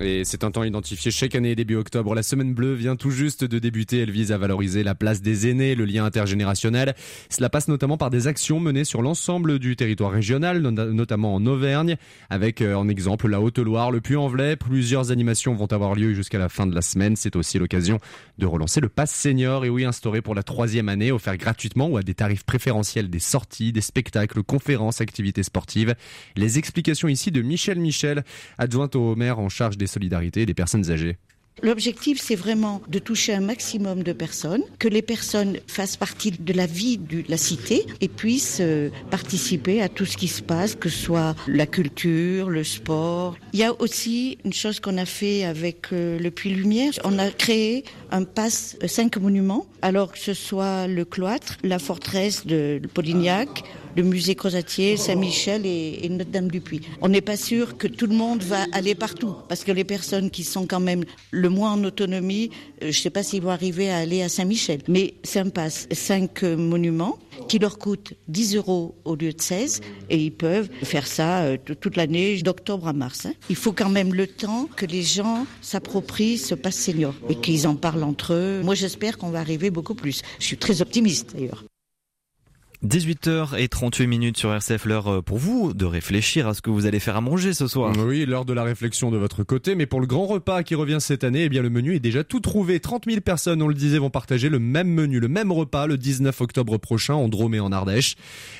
Et 0.00 0.24
c'est 0.24 0.42
un 0.44 0.50
temps 0.50 0.64
identifié 0.64 1.10
chaque 1.10 1.34
année 1.34 1.54
début 1.54 1.76
octobre. 1.76 2.14
La 2.14 2.22
semaine 2.22 2.52
bleue 2.52 2.74
vient 2.74 2.96
tout 2.96 3.10
juste 3.10 3.44
de 3.44 3.58
débuter. 3.58 4.00
Elle 4.00 4.10
vise 4.10 4.32
à 4.32 4.38
valoriser 4.38 4.82
la 4.82 4.94
place 4.94 5.22
des 5.22 5.48
aînés, 5.48 5.74
le 5.74 5.84
lien 5.84 6.04
intergénérationnel. 6.04 6.94
Cela 7.30 7.48
passe 7.48 7.68
notamment 7.68 7.96
par 7.96 8.10
des 8.10 8.26
actions 8.26 8.58
menées 8.58 8.84
sur 8.84 9.02
l'ensemble 9.02 9.58
du 9.58 9.76
territoire 9.76 10.10
régional, 10.10 10.60
notamment 10.60 11.34
en 11.34 11.46
Auvergne, 11.46 11.96
avec 12.28 12.60
euh, 12.60 12.74
en 12.74 12.88
exemple 12.88 13.28
la 13.28 13.40
Haute-Loire, 13.40 13.90
le 13.90 14.00
Puy-en-Velay. 14.00 14.56
Plusieurs 14.56 15.10
animations 15.12 15.54
vont 15.54 15.72
avoir 15.72 15.94
lieu 15.94 16.12
jusqu'à 16.12 16.38
la 16.38 16.48
fin 16.48 16.66
de 16.66 16.74
la 16.74 16.82
semaine. 16.82 17.14
C'est 17.14 17.36
aussi 17.36 17.58
l'occasion 17.58 18.00
de 18.38 18.46
relancer 18.46 18.80
le 18.80 18.88
pass 18.88 19.12
senior 19.12 19.64
et 19.64 19.68
oui, 19.68 19.84
instauré 19.84 20.22
pour 20.22 20.34
la 20.34 20.42
troisième 20.42 20.88
année, 20.88 21.12
offert 21.12 21.36
gratuitement 21.36 21.86
ou 21.88 21.96
à 21.98 22.02
des 22.02 22.14
tarifs 22.14 22.44
préférentiels 22.44 23.10
des 23.10 23.20
sorties, 23.20 23.72
des 23.72 23.80
spectacles, 23.80 24.42
conférences, 24.42 25.00
activités 25.00 25.42
sportives. 25.42 25.94
Les 26.36 26.58
explications 26.58 27.08
ici 27.08 27.30
de 27.30 27.42
Michel 27.42 27.78
Michel, 27.78 28.24
adjointe 28.58 28.96
au 28.96 29.14
maire 29.14 29.38
en 29.38 29.48
charge 29.48 29.76
des 29.76 29.83
et 30.36 30.46
des 30.46 30.54
personnes 30.54 30.90
âgées. 30.90 31.16
L'objectif, 31.62 32.20
c'est 32.20 32.34
vraiment 32.34 32.82
de 32.88 32.98
toucher 32.98 33.32
un 33.32 33.40
maximum 33.40 34.02
de 34.02 34.12
personnes, 34.12 34.62
que 34.80 34.88
les 34.88 35.02
personnes 35.02 35.58
fassent 35.68 35.96
partie 35.96 36.32
de 36.32 36.52
la 36.52 36.66
vie 36.66 36.98
de 36.98 37.22
la 37.28 37.36
cité 37.36 37.86
et 38.00 38.08
puissent 38.08 38.58
euh, 38.60 38.90
participer 39.10 39.80
à 39.80 39.88
tout 39.88 40.04
ce 40.04 40.16
qui 40.16 40.26
se 40.26 40.42
passe, 40.42 40.74
que 40.74 40.88
ce 40.88 40.98
soit 40.98 41.36
la 41.46 41.66
culture, 41.66 42.50
le 42.50 42.64
sport. 42.64 43.36
Il 43.52 43.60
y 43.60 43.64
a 43.64 43.72
aussi 43.80 44.36
une 44.44 44.52
chose 44.52 44.80
qu'on 44.80 44.98
a 44.98 45.06
fait 45.06 45.44
avec 45.44 45.92
euh, 45.92 46.18
le 46.18 46.30
Puy 46.32 46.50
Lumière. 46.50 46.92
On 47.04 47.18
a 47.20 47.30
créé 47.30 47.84
un 48.10 48.24
pass 48.24 48.76
euh, 48.82 48.88
cinq 48.88 49.16
monuments, 49.16 49.66
alors 49.80 50.12
que 50.12 50.18
ce 50.18 50.34
soit 50.34 50.88
le 50.88 51.04
cloître, 51.04 51.56
la 51.62 51.78
forteresse 51.78 52.46
de 52.46 52.82
Polignac, 52.92 53.62
le 53.96 54.02
musée 54.02 54.34
Crozatier, 54.34 54.96
Saint-Michel 54.96 55.66
et, 55.66 56.08
Notre-Dame-du-Puy. 56.08 56.82
On 57.00 57.08
n'est 57.08 57.20
pas 57.20 57.36
sûr 57.36 57.76
que 57.76 57.86
tout 57.86 58.06
le 58.06 58.14
monde 58.14 58.42
va 58.42 58.66
aller 58.72 58.94
partout, 58.94 59.34
parce 59.48 59.64
que 59.64 59.72
les 59.72 59.84
personnes 59.84 60.30
qui 60.30 60.44
sont 60.44 60.66
quand 60.66 60.80
même 60.80 61.04
le 61.30 61.48
moins 61.48 61.72
en 61.72 61.84
autonomie, 61.84 62.50
euh, 62.82 62.86
je 62.92 62.98
ne 62.98 63.02
sais 63.02 63.10
pas 63.10 63.22
s'ils 63.22 63.42
vont 63.42 63.50
arriver 63.50 63.90
à 63.90 63.98
aller 63.98 64.22
à 64.22 64.28
Saint-Michel. 64.28 64.80
Mais 64.88 65.14
c'est 65.22 65.40
un 65.40 65.48
passe, 65.48 65.88
cinq 65.92 66.42
euh, 66.42 66.56
monuments 66.56 67.18
qui 67.48 67.58
leur 67.58 67.78
coûtent 67.78 68.14
10 68.28 68.56
euros 68.56 68.94
au 69.04 69.16
lieu 69.16 69.32
de 69.32 69.40
16, 69.40 69.80
et 70.10 70.18
ils 70.18 70.32
peuvent 70.32 70.68
faire 70.82 71.06
ça 71.06 71.42
euh, 71.42 71.56
toute 71.56 71.96
l'année, 71.96 72.40
d'octobre 72.42 72.88
à 72.88 72.92
mars. 72.92 73.26
Hein. 73.26 73.32
Il 73.50 73.56
faut 73.56 73.72
quand 73.72 73.88
même 73.88 74.14
le 74.14 74.26
temps 74.26 74.68
que 74.76 74.86
les 74.86 75.02
gens 75.02 75.46
s'approprient 75.60 76.38
ce 76.38 76.54
passe 76.54 76.76
senior 76.76 77.14
et 77.28 77.34
qu'ils 77.34 77.66
en 77.66 77.74
parlent 77.74 78.04
entre 78.04 78.34
eux. 78.34 78.60
Moi, 78.62 78.74
j'espère 78.74 79.18
qu'on 79.18 79.30
va 79.30 79.40
arriver 79.40 79.70
beaucoup 79.70 79.94
plus. 79.94 80.22
Je 80.38 80.46
suis 80.46 80.58
très 80.58 80.82
optimiste 80.82 81.34
d'ailleurs. 81.34 81.64
18h38 82.84 84.06
minutes 84.06 84.36
sur 84.36 84.52
RCF, 84.52 84.84
l'heure 84.84 85.08
euh, 85.08 85.22
pour 85.22 85.38
vous 85.38 85.72
de 85.72 85.86
réfléchir 85.86 86.46
à 86.46 86.52
ce 86.52 86.60
que 86.60 86.68
vous 86.68 86.84
allez 86.84 87.00
faire 87.00 87.16
à 87.16 87.22
manger 87.22 87.54
ce 87.54 87.66
soir. 87.66 87.94
Oui, 87.96 88.26
l'heure 88.26 88.44
de 88.44 88.52
la 88.52 88.62
réflexion 88.62 89.10
de 89.10 89.16
votre 89.16 89.42
côté, 89.42 89.74
mais 89.74 89.86
pour 89.86 90.02
le 90.02 90.06
grand 90.06 90.26
repas 90.26 90.62
qui 90.62 90.74
revient 90.74 90.98
cette 91.00 91.24
année, 91.24 91.44
eh 91.44 91.48
bien 91.48 91.62
le 91.62 91.70
menu 91.70 91.94
est 91.94 92.00
déjà 92.00 92.24
tout 92.24 92.40
trouvé. 92.40 92.80
30 92.80 93.06
000 93.06 93.22
personnes, 93.22 93.62
on 93.62 93.68
le 93.68 93.74
disait, 93.74 93.96
vont 93.96 94.10
partager 94.10 94.50
le 94.50 94.58
même 94.58 94.88
menu, 94.88 95.18
le 95.18 95.28
même 95.28 95.50
repas 95.50 95.86
le 95.86 95.96
19 95.96 96.38
octobre 96.42 96.76
prochain 96.76 97.14
en 97.14 97.28
Drôme 97.28 97.54
et 97.54 97.60
en 97.60 97.72
Ardèche. 97.72 98.16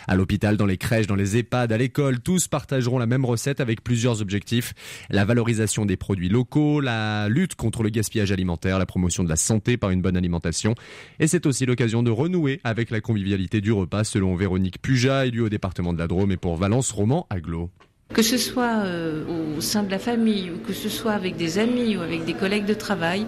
À 0.09 0.17
l'hôpital, 0.17 0.57
dans 0.57 0.65
les 0.65 0.79
crèches, 0.79 1.07
dans 1.07 1.17
les 1.17 1.37
EHPAD, 1.37 1.71
à 1.71 1.77
l'école, 1.77 2.21
tous 2.21 2.49
partageront 2.49 2.99
la 2.99 3.07
même 3.07 3.27
recette 3.27 3.61
avec 3.61 3.85
plusieurs 3.85 4.23
objectifs. 4.23 4.73
La 5.11 5.27
valorisation 5.27 5.85
des 5.85 5.99
produits 5.99 6.31
locaux, 6.31 6.81
la 6.81 7.29
lutte 7.29 7.57
contre 7.57 7.83
le 7.83 7.91
gaspillage 7.91 8.33
alimentaire, 8.33 8.79
la 8.79 8.87
promotion 8.87 9.23
de 9.23 9.29
la 9.29 9.37
santé 9.37 9.77
par 9.77 9.91
une 9.91 10.01
bonne 10.01 10.17
alimentation. 10.17 10.75
Et 11.21 11.27
c'est 11.27 11.45
aussi 11.45 11.67
l'occasion 11.67 12.03
de 12.03 12.11
renouer 12.11 12.63
avec 12.65 12.91
la 12.91 13.03
convivialité 13.03 13.61
du 13.61 13.71
repas 13.71 14.13
selon 14.14 14.37
Véronique 14.37 14.81
Puja, 14.81 15.27
élue 15.27 15.40
au 15.40 15.48
département 15.48 15.92
de 15.92 15.98
la 15.98 16.07
Drôme 16.07 16.31
et 16.31 16.37
pour 16.37 16.55
Valence 16.55 16.92
Roman 16.92 17.27
Aglo. 17.31 17.68
Que 18.12 18.22
ce 18.22 18.38
soit 18.38 18.85
euh, 18.85 19.24
au 19.57 19.61
sein 19.61 19.83
de 19.83 19.90
la 19.90 19.98
famille 19.98 20.53
ou 20.53 20.59
que 20.64 20.72
ce 20.72 20.88
soit 20.88 21.14
avec 21.14 21.37
des 21.37 21.59
amis 21.59 21.96
ou 21.96 22.00
avec 22.00 22.24
des 22.24 22.35
collègues 22.35 22.64
de 22.64 22.74
travail, 22.74 23.27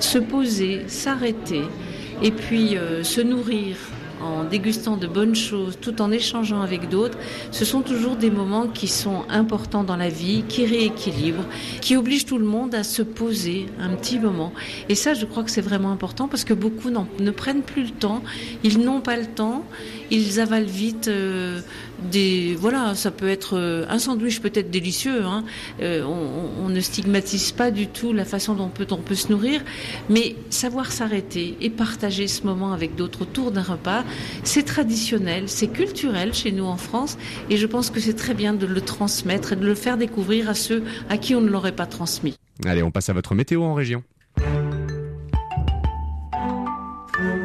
se 0.00 0.18
poser, 0.18 0.88
s'arrêter 0.88 1.62
et 2.20 2.32
puis 2.32 2.76
euh, 2.76 3.04
se 3.04 3.20
nourrir 3.20 3.76
en 4.24 4.44
dégustant 4.44 4.96
de 4.96 5.06
bonnes 5.06 5.34
choses, 5.34 5.78
tout 5.80 6.00
en 6.00 6.10
échangeant 6.10 6.62
avec 6.62 6.88
d'autres, 6.88 7.18
ce 7.50 7.64
sont 7.64 7.82
toujours 7.82 8.16
des 8.16 8.30
moments 8.30 8.66
qui 8.66 8.88
sont 8.88 9.24
importants 9.28 9.84
dans 9.84 9.96
la 9.96 10.08
vie, 10.08 10.44
qui 10.48 10.66
rééquilibrent, 10.66 11.44
qui 11.80 11.96
obligent 11.96 12.26
tout 12.26 12.38
le 12.38 12.46
monde 12.46 12.74
à 12.74 12.82
se 12.82 13.02
poser 13.02 13.66
un 13.78 13.90
petit 13.90 14.18
moment. 14.18 14.52
Et 14.88 14.94
ça, 14.94 15.14
je 15.14 15.26
crois 15.26 15.44
que 15.44 15.50
c'est 15.50 15.60
vraiment 15.60 15.92
important 15.92 16.28
parce 16.28 16.44
que 16.44 16.54
beaucoup 16.54 16.90
ne 16.90 17.30
prennent 17.30 17.62
plus 17.62 17.84
le 17.84 17.90
temps, 17.90 18.22
ils 18.62 18.80
n'ont 18.80 19.00
pas 19.00 19.16
le 19.16 19.26
temps, 19.26 19.64
ils 20.10 20.40
avalent 20.40 20.66
vite 20.66 21.08
euh, 21.08 21.60
des 22.10 22.54
voilà, 22.58 22.94
ça 22.94 23.10
peut 23.10 23.28
être 23.28 23.56
euh, 23.56 23.86
un 23.88 23.98
sandwich 23.98 24.40
peut-être 24.40 24.70
délicieux. 24.70 25.24
Hein. 25.24 25.44
Euh, 25.80 26.02
on, 26.04 26.68
ne 26.68 26.80
stigmatise 26.80 27.52
pas 27.52 27.70
du 27.70 27.86
tout 27.86 28.12
la 28.12 28.24
façon 28.24 28.54
dont 28.54 28.68
peut, 28.68 28.86
on 28.90 28.96
peut 28.96 29.14
se 29.14 29.30
nourrir, 29.30 29.62
mais 30.08 30.34
savoir 30.50 30.90
s'arrêter 30.90 31.56
et 31.60 31.70
partager 31.70 32.26
ce 32.26 32.42
moment 32.42 32.72
avec 32.72 32.96
d'autres 32.96 33.22
autour 33.22 33.52
d'un 33.52 33.62
repas, 33.62 34.02
c'est 34.42 34.64
traditionnel, 34.64 35.44
c'est 35.46 35.68
culturel 35.68 36.34
chez 36.34 36.50
nous 36.50 36.64
en 36.64 36.76
France, 36.76 37.16
et 37.48 37.56
je 37.56 37.66
pense 37.66 37.90
que 37.90 38.00
c'est 38.00 38.14
très 38.14 38.34
bien 38.34 38.54
de 38.54 38.66
le 38.66 38.80
transmettre 38.80 39.52
et 39.52 39.56
de 39.56 39.64
le 39.64 39.74
faire 39.76 39.96
découvrir 39.96 40.48
à 40.48 40.54
ceux 40.54 40.82
à 41.08 41.16
qui 41.16 41.34
on 41.36 41.40
ne 41.40 41.48
l'aurait 41.48 41.76
pas 41.76 41.86
transmis. 41.86 42.34
Allez, 42.64 42.82
on 42.82 42.90
passe 42.90 43.08
à 43.08 43.12
votre 43.12 43.34
météo 43.34 43.62
en 43.62 43.74
région. 43.74 44.02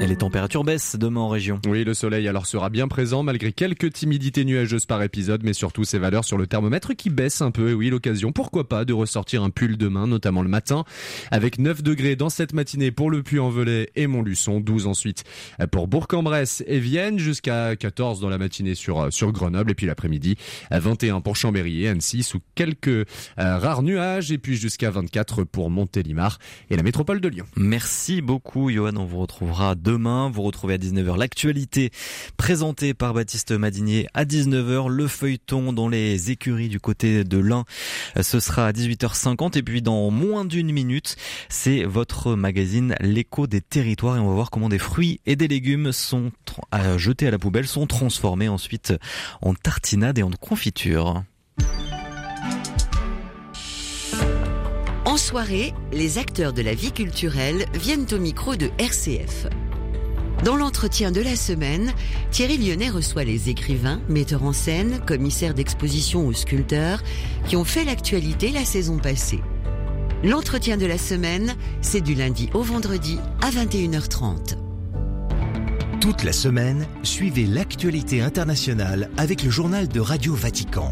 Et 0.02 0.08
les 0.08 0.16
températures 0.16 0.64
baissent 0.64 0.96
demain 0.96 1.20
en 1.20 1.28
région. 1.28 1.60
Oui, 1.68 1.84
le 1.84 1.94
soleil 1.94 2.26
alors 2.30 2.46
sera 2.46 2.70
bien 2.70 2.88
présent 2.88 3.22
malgré 3.22 3.52
quelques 3.52 3.92
timidités 3.92 4.46
nuageuses 4.46 4.86
par 4.86 5.04
épisode, 5.04 5.42
mais 5.44 5.52
surtout 5.52 5.84
ces 5.84 6.00
valeurs 6.00 6.24
sur 6.24 6.38
le 6.38 6.48
thermomètre 6.48 6.96
qui 6.96 7.10
baissent 7.10 7.42
un 7.42 7.52
peu. 7.52 7.72
Et 7.72 7.74
oui, 7.74 7.90
l'occasion, 7.90 8.32
pourquoi 8.32 8.70
pas, 8.70 8.86
de 8.86 8.94
ressortir 8.94 9.44
un 9.44 9.50
pull 9.50 9.76
demain, 9.76 10.08
notamment 10.08 10.42
le 10.42 10.48
matin, 10.48 10.86
avec 11.32 11.60
9 11.60 11.84
degrés 11.84 12.16
dans 12.16 12.30
cette 12.30 12.54
matinée 12.54 12.92
pour 12.92 13.12
le 13.12 13.24
Puy-en-Velay 13.24 13.90
et 13.98 14.08
Montluçon, 14.08 14.62
12 14.62 14.88
ensuite 14.88 15.26
pour 15.70 15.90
Bourg-en-Bresse 15.90 16.64
et 16.66 16.80
Vienne, 16.80 17.20
jusqu'à 17.20 17.76
14 17.76 18.22
dans 18.22 18.30
la 18.30 18.38
matinée 18.38 18.76
sur, 18.76 19.12
sur 19.12 19.34
Grenoble, 19.34 19.72
et 19.72 19.76
puis 19.76 19.86
l'après-midi, 19.86 20.38
21 20.72 21.20
pour 21.20 21.36
Chambéry 21.36 21.84
et 21.84 21.90
Annecy, 21.90 22.24
sous 22.24 22.40
quelques 22.56 22.88
euh, 22.88 23.06
rares 23.36 23.84
nuages, 23.84 24.32
et 24.32 24.38
puis 24.38 24.56
jusqu'à 24.56 24.92
24 24.92 25.44
pour 25.44 25.70
Montélimar 25.70 26.40
et 26.70 26.78
la 26.78 26.84
métropole 26.84 27.20
de 27.20 27.28
Lyon. 27.28 27.46
Merci 27.58 28.22
beaucoup, 28.22 28.72
Johan. 28.72 28.96
On 28.96 29.04
vous 29.04 29.20
retrouvera 29.20 29.76
demain 29.76 29.89
demain. 29.90 30.30
Vous 30.30 30.44
retrouvez 30.44 30.76
à 30.76 30.78
19h 30.78 31.18
l'actualité 31.18 31.90
présentée 32.38 32.94
par 32.94 33.16
Baptiste 33.16 33.52
Madinier 33.52 34.08
à 34.14 34.24
19h. 34.24 34.88
Le 34.88 35.08
feuilleton 35.08 35.74
dans 35.74 35.90
les 35.90 36.30
écuries 36.30 36.70
du 36.70 36.80
côté 36.80 37.24
de 37.24 37.38
l'Ain, 37.40 37.66
ce 38.22 38.40
sera 38.40 38.68
à 38.68 38.72
18h50. 38.72 39.58
Et 39.58 39.64
puis 39.64 39.82
dans 39.82 40.12
moins 40.12 40.46
d'une 40.46 40.72
minute, 40.72 41.16
c'est 41.50 41.84
votre 41.86 42.36
magazine 42.36 42.96
L'écho 43.00 43.48
des 43.48 43.62
territoires. 43.62 44.18
Et 44.18 44.20
on 44.20 44.28
va 44.28 44.36
voir 44.36 44.52
comment 44.52 44.70
des 44.70 44.78
fruits 44.78 45.22
et 45.26 45.36
des 45.36 45.48
légumes 45.48 45.92
sont 45.92 46.32
jetés 46.98 47.28
à 47.28 47.32
la 47.32 47.40
poubelle, 47.40 47.68
sont 47.68 47.88
transformés 47.88 48.48
ensuite 48.48 48.94
en 49.42 49.56
tartinade 49.56 50.20
et 50.20 50.24
en 50.24 50.30
confiture. 50.30 51.24
En 55.06 55.18
soirée, 55.18 55.74
les 55.92 56.20
acteurs 56.20 56.54
de 56.54 56.62
la 56.62 56.76
vie 56.76 56.92
culturelle 56.92 57.66
viennent 57.74 58.06
au 58.12 58.20
micro 58.20 58.56
de 58.56 58.70
RCF. 58.78 59.48
Dans 60.44 60.56
l'entretien 60.56 61.12
de 61.12 61.20
la 61.20 61.36
semaine, 61.36 61.92
Thierry 62.32 62.58
Lyonnais 62.58 62.90
reçoit 62.90 63.26
les 63.26 63.50
écrivains, 63.50 64.00
metteurs 64.08 64.44
en 64.44 64.54
scène, 64.54 65.02
commissaires 65.06 65.54
d'exposition 65.54 66.26
ou 66.26 66.34
sculpteurs 66.34 67.04
qui 67.48 67.58
ont 67.58 67.66
fait 67.66 67.84
l'actualité 67.84 68.52
la 68.52 68.64
saison 68.64 68.98
passée. 69.00 69.42
L'entretien 70.24 70.78
de 70.78 70.86
la 70.86 70.98
semaine, 70.98 71.56
c'est 71.82 72.02
du 72.02 72.14
lundi 72.14 72.50
au 72.54 72.62
vendredi 72.62 73.18
à 73.42 73.50
21h30. 73.52 74.56
Toute 76.00 76.24
la 76.24 76.32
semaine, 76.32 76.86
suivez 77.04 77.46
l'actualité 77.46 78.22
internationale 78.22 79.10
avec 79.18 79.44
le 79.44 79.50
journal 79.50 79.90
de 79.90 80.00
Radio 80.00 80.34
Vatican. 80.34 80.92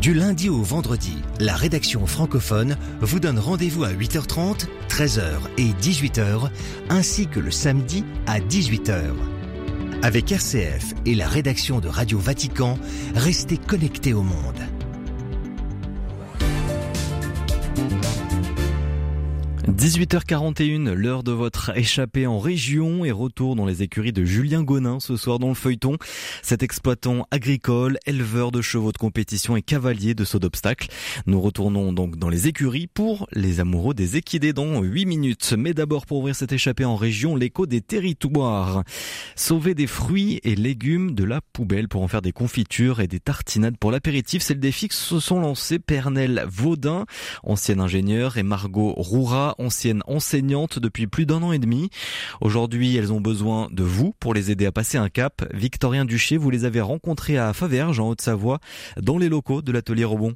Du 0.00 0.14
lundi 0.14 0.48
au 0.48 0.62
vendredi, 0.62 1.16
la 1.40 1.56
rédaction 1.56 2.06
francophone 2.06 2.76
vous 3.00 3.18
donne 3.18 3.40
rendez-vous 3.40 3.82
à 3.82 3.90
8h30, 3.90 4.66
13h 4.88 5.24
et 5.56 5.72
18h, 5.72 6.50
ainsi 6.88 7.26
que 7.26 7.40
le 7.40 7.50
samedi 7.50 8.04
à 8.28 8.38
18h. 8.38 9.00
Avec 10.02 10.30
RCF 10.30 10.94
et 11.04 11.16
la 11.16 11.26
rédaction 11.26 11.80
de 11.80 11.88
Radio 11.88 12.16
Vatican, 12.20 12.78
restez 13.16 13.56
connectés 13.56 14.14
au 14.14 14.22
monde. 14.22 14.67
18h41, 19.78 20.92
l'heure 20.92 21.22
de 21.22 21.30
votre 21.30 21.70
échappée 21.78 22.26
en 22.26 22.40
région 22.40 23.04
et 23.04 23.12
retour 23.12 23.54
dans 23.54 23.64
les 23.64 23.84
écuries 23.84 24.12
de 24.12 24.24
Julien 24.24 24.64
Gonin 24.64 24.98
ce 24.98 25.16
soir 25.16 25.38
dans 25.38 25.46
le 25.46 25.54
feuilleton. 25.54 25.98
Cet 26.42 26.64
exploitant 26.64 27.28
agricole, 27.30 27.96
éleveur 28.04 28.50
de 28.50 28.60
chevaux 28.60 28.90
de 28.90 28.98
compétition 28.98 29.56
et 29.56 29.62
cavalier 29.62 30.14
de 30.14 30.24
saut 30.24 30.40
d'obstacle. 30.40 30.88
Nous 31.26 31.40
retournons 31.40 31.92
donc 31.92 32.16
dans 32.16 32.28
les 32.28 32.48
écuries 32.48 32.88
pour 32.88 33.28
les 33.30 33.60
amoureux 33.60 33.94
des 33.94 34.16
équidés 34.16 34.52
dans 34.52 34.82
8 34.82 35.06
minutes. 35.06 35.54
Mais 35.56 35.74
d'abord 35.74 36.06
pour 36.06 36.18
ouvrir 36.18 36.34
cette 36.34 36.50
échappée 36.50 36.84
en 36.84 36.96
région, 36.96 37.36
l'écho 37.36 37.66
des 37.66 37.80
territoires. 37.80 38.82
Sauver 39.36 39.76
des 39.76 39.86
fruits 39.86 40.40
et 40.42 40.56
légumes 40.56 41.14
de 41.14 41.22
la 41.22 41.40
poubelle 41.40 41.86
pour 41.86 42.02
en 42.02 42.08
faire 42.08 42.22
des 42.22 42.32
confitures 42.32 43.00
et 43.00 43.06
des 43.06 43.20
tartinades 43.20 43.76
pour 43.78 43.92
l'apéritif, 43.92 44.42
c'est 44.42 44.54
le 44.54 44.60
défi 44.60 44.88
que 44.88 44.94
se 44.94 45.20
sont 45.20 45.38
lancés 45.38 45.78
Pernel 45.78 46.44
Vaudin, 46.48 47.06
ancien 47.44 47.78
ingénieur, 47.78 48.38
et 48.38 48.42
Margot 48.42 48.92
Roura, 48.96 49.54
ancienne 49.68 50.02
enseignante 50.06 50.78
depuis 50.78 51.06
plus 51.06 51.26
d'un 51.26 51.42
an 51.42 51.52
et 51.52 51.58
demi. 51.58 51.90
Aujourd'hui, 52.40 52.96
elles 52.96 53.12
ont 53.12 53.20
besoin 53.20 53.68
de 53.70 53.82
vous 53.82 54.14
pour 54.18 54.32
les 54.32 54.50
aider 54.50 54.64
à 54.64 54.72
passer 54.72 54.96
un 54.96 55.10
cap. 55.10 55.44
Victorien 55.52 56.06
Duché, 56.06 56.38
vous 56.38 56.48
les 56.48 56.64
avez 56.64 56.80
rencontrés 56.80 57.36
à 57.36 57.52
Faverges, 57.52 58.00
en 58.00 58.08
Haute-Savoie, 58.08 58.60
dans 58.98 59.18
les 59.18 59.28
locaux 59.28 59.60
de 59.60 59.70
l'atelier 59.70 60.06
Rebond. 60.06 60.34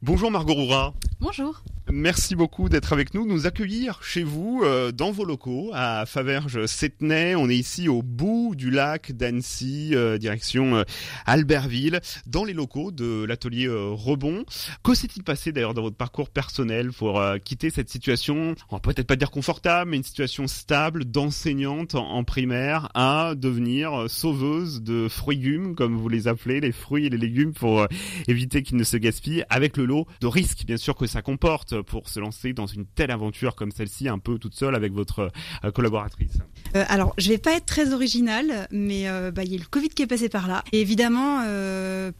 Bonjour 0.00 0.30
Margot 0.30 0.54
Roura. 0.54 0.94
Bonjour. 1.18 1.62
Merci 1.88 2.34
beaucoup 2.34 2.68
d'être 2.68 2.92
avec 2.92 3.14
nous, 3.14 3.24
nous 3.24 3.46
accueillir 3.46 4.02
chez 4.02 4.24
vous, 4.24 4.62
euh, 4.64 4.90
dans 4.90 5.12
vos 5.12 5.24
locaux, 5.24 5.70
à 5.72 6.04
Faverges-Septenay. 6.04 7.36
On 7.36 7.48
est 7.48 7.56
ici 7.56 7.88
au 7.88 8.02
bout 8.02 8.54
du 8.56 8.72
lac 8.72 9.12
d'Annecy, 9.12 9.92
euh, 9.94 10.18
direction 10.18 10.78
euh, 10.78 10.82
Albertville, 11.26 12.00
dans 12.26 12.42
les 12.44 12.52
locaux 12.52 12.90
de 12.90 13.24
l'atelier 13.24 13.68
Rebond. 13.68 14.44
Que 14.82 14.94
s'est-il 14.94 15.22
passé 15.22 15.52
d'ailleurs 15.52 15.74
dans 15.74 15.82
votre 15.82 15.96
parcours 15.96 16.28
personnel 16.28 16.90
pour 16.90 17.22
quitter 17.44 17.70
cette 17.70 17.88
situation, 17.88 18.56
on 18.70 18.76
va 18.76 18.80
peut-être 18.80 19.06
pas 19.06 19.16
dire 19.16 19.30
confortable, 19.30 19.92
mais 19.92 19.98
une 19.98 20.02
situation 20.02 20.48
stable 20.48 21.04
d'enseignante 21.04 21.94
en, 21.94 22.24
primaire 22.24 22.90
à 22.94 23.34
devenir 23.36 24.10
sauveuse 24.10 24.82
de 24.82 25.06
fruits 25.08 25.36
légumes, 25.36 25.74
comme 25.76 25.96
vous 25.96 26.08
les 26.08 26.28
appelez, 26.28 26.60
les 26.60 26.72
fruits 26.72 27.06
et 27.06 27.10
les 27.10 27.18
légumes, 27.18 27.52
pour 27.52 27.86
éviter 28.26 28.62
qu'ils 28.62 28.76
ne 28.76 28.84
se 28.84 28.96
gaspillent, 28.96 29.44
avec 29.50 29.76
le 29.76 29.84
lot 29.84 30.06
de 30.20 30.26
risques, 30.26 30.64
bien 30.66 30.76
sûr, 30.76 30.96
que 30.96 31.05
ça 31.06 31.22
comporte 31.22 31.80
pour 31.82 32.08
se 32.08 32.20
lancer 32.20 32.52
dans 32.52 32.66
une 32.66 32.86
telle 32.86 33.10
aventure 33.10 33.54
comme 33.54 33.70
celle-ci, 33.70 34.08
un 34.08 34.18
peu 34.18 34.38
toute 34.38 34.54
seule 34.54 34.74
avec 34.74 34.92
votre 34.92 35.30
euh, 35.64 35.70
collaboratrice 35.70 36.38
euh, 36.74 36.84
Alors, 36.88 37.14
je 37.18 37.28
vais 37.28 37.38
pas 37.38 37.52
être 37.56 37.66
très 37.66 37.92
originale, 37.92 38.68
mais 38.70 39.08
euh, 39.08 39.30
bah, 39.30 39.44
il 39.44 39.52
y 39.52 39.56
a 39.56 39.58
le 39.58 39.66
Covid 39.66 39.88
qui 39.88 40.02
est 40.02 40.06
passé 40.06 40.28
par 40.28 40.48
là. 40.48 40.64
Évidemment, 40.72 41.42